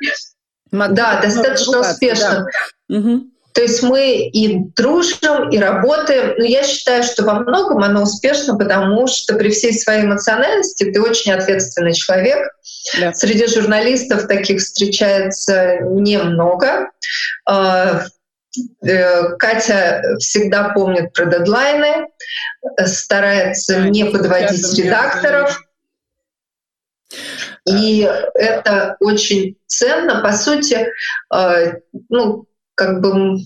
да, 0.72 1.20
достаточно 1.22 1.80
успешно. 1.80 2.48
Да. 2.90 2.98
Угу. 2.98 3.33
То 3.54 3.62
есть 3.62 3.84
мы 3.84 4.28
и 4.28 4.58
дружим, 4.76 5.50
и 5.50 5.58
работаем. 5.60 6.36
Но 6.38 6.44
я 6.44 6.64
считаю, 6.64 7.04
что 7.04 7.24
во 7.24 7.40
многом 7.40 7.84
оно 7.84 8.04
успешно, 8.04 8.58
потому 8.58 9.08
что 9.08 9.36
при 9.36 9.50
всей 9.50 9.74
своей 9.74 10.04
эмоциональности 10.04 10.92
ты 10.92 11.02
очень 11.02 11.32
ответственный 11.34 11.94
человек. 11.94 12.50
Да. 13.00 13.14
Среди 13.14 13.48
журналистов 13.48 14.28
таких 14.28 14.60
встречается 14.60 15.78
немного. 15.82 16.90
А, 17.46 18.06
э, 18.86 19.36
Катя 19.38 20.02
всегда 20.20 20.70
помнит 20.70 21.14
про 21.14 21.26
дедлайны, 21.26 22.08
старается 22.86 23.82
не 23.82 24.06
подводить 24.06 24.78
редакторов. 24.78 25.60
И 27.66 28.10
это 28.34 28.98
очень 29.00 29.58
ценно. 29.68 30.22
По 30.22 30.34
сути, 30.34 30.88
а, 31.30 31.74
ну, 32.10 32.48
как 32.84 33.02
бы 33.02 33.38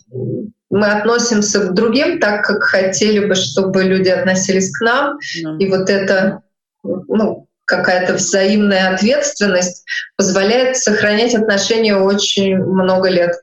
мы 0.70 0.88
относимся 0.88 1.68
к 1.68 1.74
другим 1.74 2.20
так, 2.20 2.46
как 2.46 2.64
хотели 2.64 3.26
бы, 3.26 3.36
чтобы 3.36 3.84
люди 3.84 4.10
относились 4.10 4.72
к 4.72 4.82
нам. 4.82 5.18
Mm. 5.18 5.58
И 5.60 5.70
вот 5.70 5.90
это 5.90 6.42
ну, 6.84 7.48
какая-то 7.66 8.14
взаимная 8.14 8.94
ответственность 8.94 9.86
позволяет 10.16 10.78
сохранять 10.78 11.36
отношения 11.36 11.96
очень 11.96 12.58
много 12.58 13.10
лет. 13.10 13.36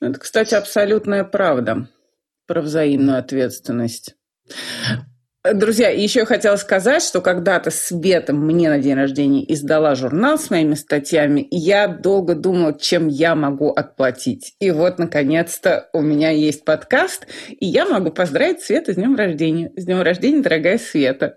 Это, 0.00 0.18
кстати, 0.18 0.54
абсолютная 0.54 1.24
правда 1.24 1.88
про 2.46 2.60
взаимную 2.60 3.18
ответственность. 3.18 4.14
Друзья, 5.44 5.88
еще 5.88 6.20
я 6.20 6.24
хотела 6.24 6.54
сказать, 6.54 7.02
что 7.02 7.20
когда-то 7.20 7.72
Света 7.72 8.32
мне 8.32 8.68
на 8.68 8.78
день 8.78 8.94
рождения 8.94 9.44
издала 9.52 9.96
журнал 9.96 10.38
с 10.38 10.50
моими 10.50 10.74
статьями, 10.74 11.40
и 11.40 11.56
я 11.56 11.88
долго 11.88 12.36
думала, 12.36 12.78
чем 12.78 13.08
я 13.08 13.34
могу 13.34 13.70
отплатить. 13.70 14.54
И 14.60 14.70
вот, 14.70 15.00
наконец-то, 15.00 15.88
у 15.92 16.00
меня 16.00 16.30
есть 16.30 16.64
подкаст, 16.64 17.26
и 17.48 17.66
я 17.66 17.86
могу 17.86 18.10
поздравить 18.10 18.60
Свету 18.60 18.92
с 18.92 18.94
днем 18.94 19.16
рождения. 19.16 19.72
С 19.76 19.84
днем 19.84 20.02
рождения, 20.02 20.42
дорогая 20.42 20.78
Света. 20.78 21.34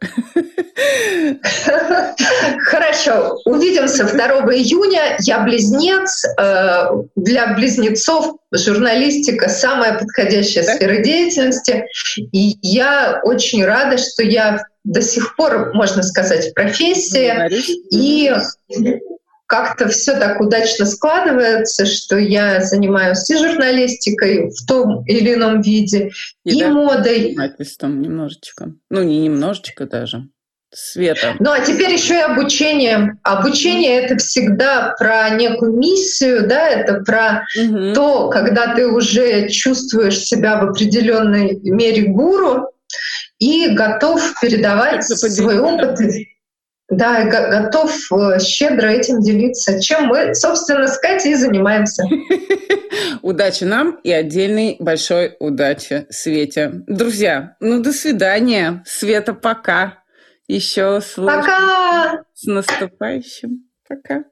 Хорошо, 2.59 3.39
увидимся 3.45 4.03
2 4.03 4.19
июня. 4.53 5.17
Я 5.21 5.39
близнец. 5.39 6.25
Э, 6.39 6.89
для 7.15 7.55
близнецов 7.55 8.35
журналистика 8.57 9.49
самая 9.49 9.97
подходящая 9.97 10.63
сфера 10.63 11.01
деятельности. 11.01 11.85
И 12.17 12.57
я 12.61 13.21
очень 13.23 13.63
рада, 13.63 13.97
что 13.97 14.23
я 14.23 14.63
до 14.83 15.01
сих 15.01 15.35
пор, 15.35 15.73
можно 15.73 16.03
сказать, 16.03 16.49
в 16.49 16.53
профессии. 16.53 17.31
И 17.91 18.31
как-то 19.47 19.89
все 19.89 20.17
так 20.17 20.41
удачно 20.41 20.85
складывается, 20.85 21.85
что 21.85 22.17
я 22.17 22.61
занимаюсь 22.61 23.29
и 23.29 23.37
журналистикой 23.37 24.49
в 24.49 24.65
том 24.67 25.05
или 25.05 25.33
ином 25.35 25.61
виде, 25.61 26.11
и, 26.43 26.57
и 26.57 26.59
да, 26.59 26.69
модой. 26.71 27.37
Там 27.79 28.01
немножечко. 28.01 28.73
Ну, 28.89 29.03
не 29.03 29.21
немножечко 29.21 29.85
даже. 29.85 30.27
Света. 30.75 31.35
Ну, 31.39 31.51
а 31.51 31.61
теперь 31.61 31.93
еще 31.93 32.15
и 32.15 32.21
обучение. 32.21 33.17
Обучение 33.23 34.01
это 34.01 34.17
всегда 34.17 34.93
про 34.99 35.29
некую 35.31 35.73
миссию, 35.73 36.47
да, 36.47 36.67
это 36.69 37.01
про 37.01 37.45
угу. 37.57 37.93
то, 37.93 38.29
когда 38.29 38.75
ты 38.75 38.87
уже 38.87 39.49
чувствуешь 39.49 40.19
себя 40.19 40.59
в 40.59 40.69
определенной 40.69 41.59
мере 41.63 42.03
гуру, 42.03 42.69
и 43.39 43.69
готов 43.69 44.21
передавать 44.41 45.03
свой 45.03 45.59
опыт. 45.59 45.99
Да, 46.87 47.23
готов 47.23 47.91
э, 48.11 48.39
щедро 48.39 48.85
этим 48.85 49.19
делиться, 49.19 49.81
чем 49.81 50.05
мы, 50.05 50.35
собственно, 50.35 50.87
с 50.87 50.99
Катей 50.99 51.31
и 51.31 51.35
занимаемся. 51.35 52.03
Удачи 53.23 53.63
нам 53.63 53.99
и 54.03 54.11
отдельной 54.11 54.75
большой 54.79 55.35
удачи 55.39 56.05
Свете. 56.11 56.83
Друзья, 56.85 57.55
ну 57.59 57.81
до 57.81 57.91
свидания. 57.91 58.83
Света, 58.85 59.33
пока. 59.33 60.03
Еще 60.47 61.01
Пока. 61.25 62.23
С 62.33 62.45
наступающим. 62.45 63.69
Пока. 63.87 64.25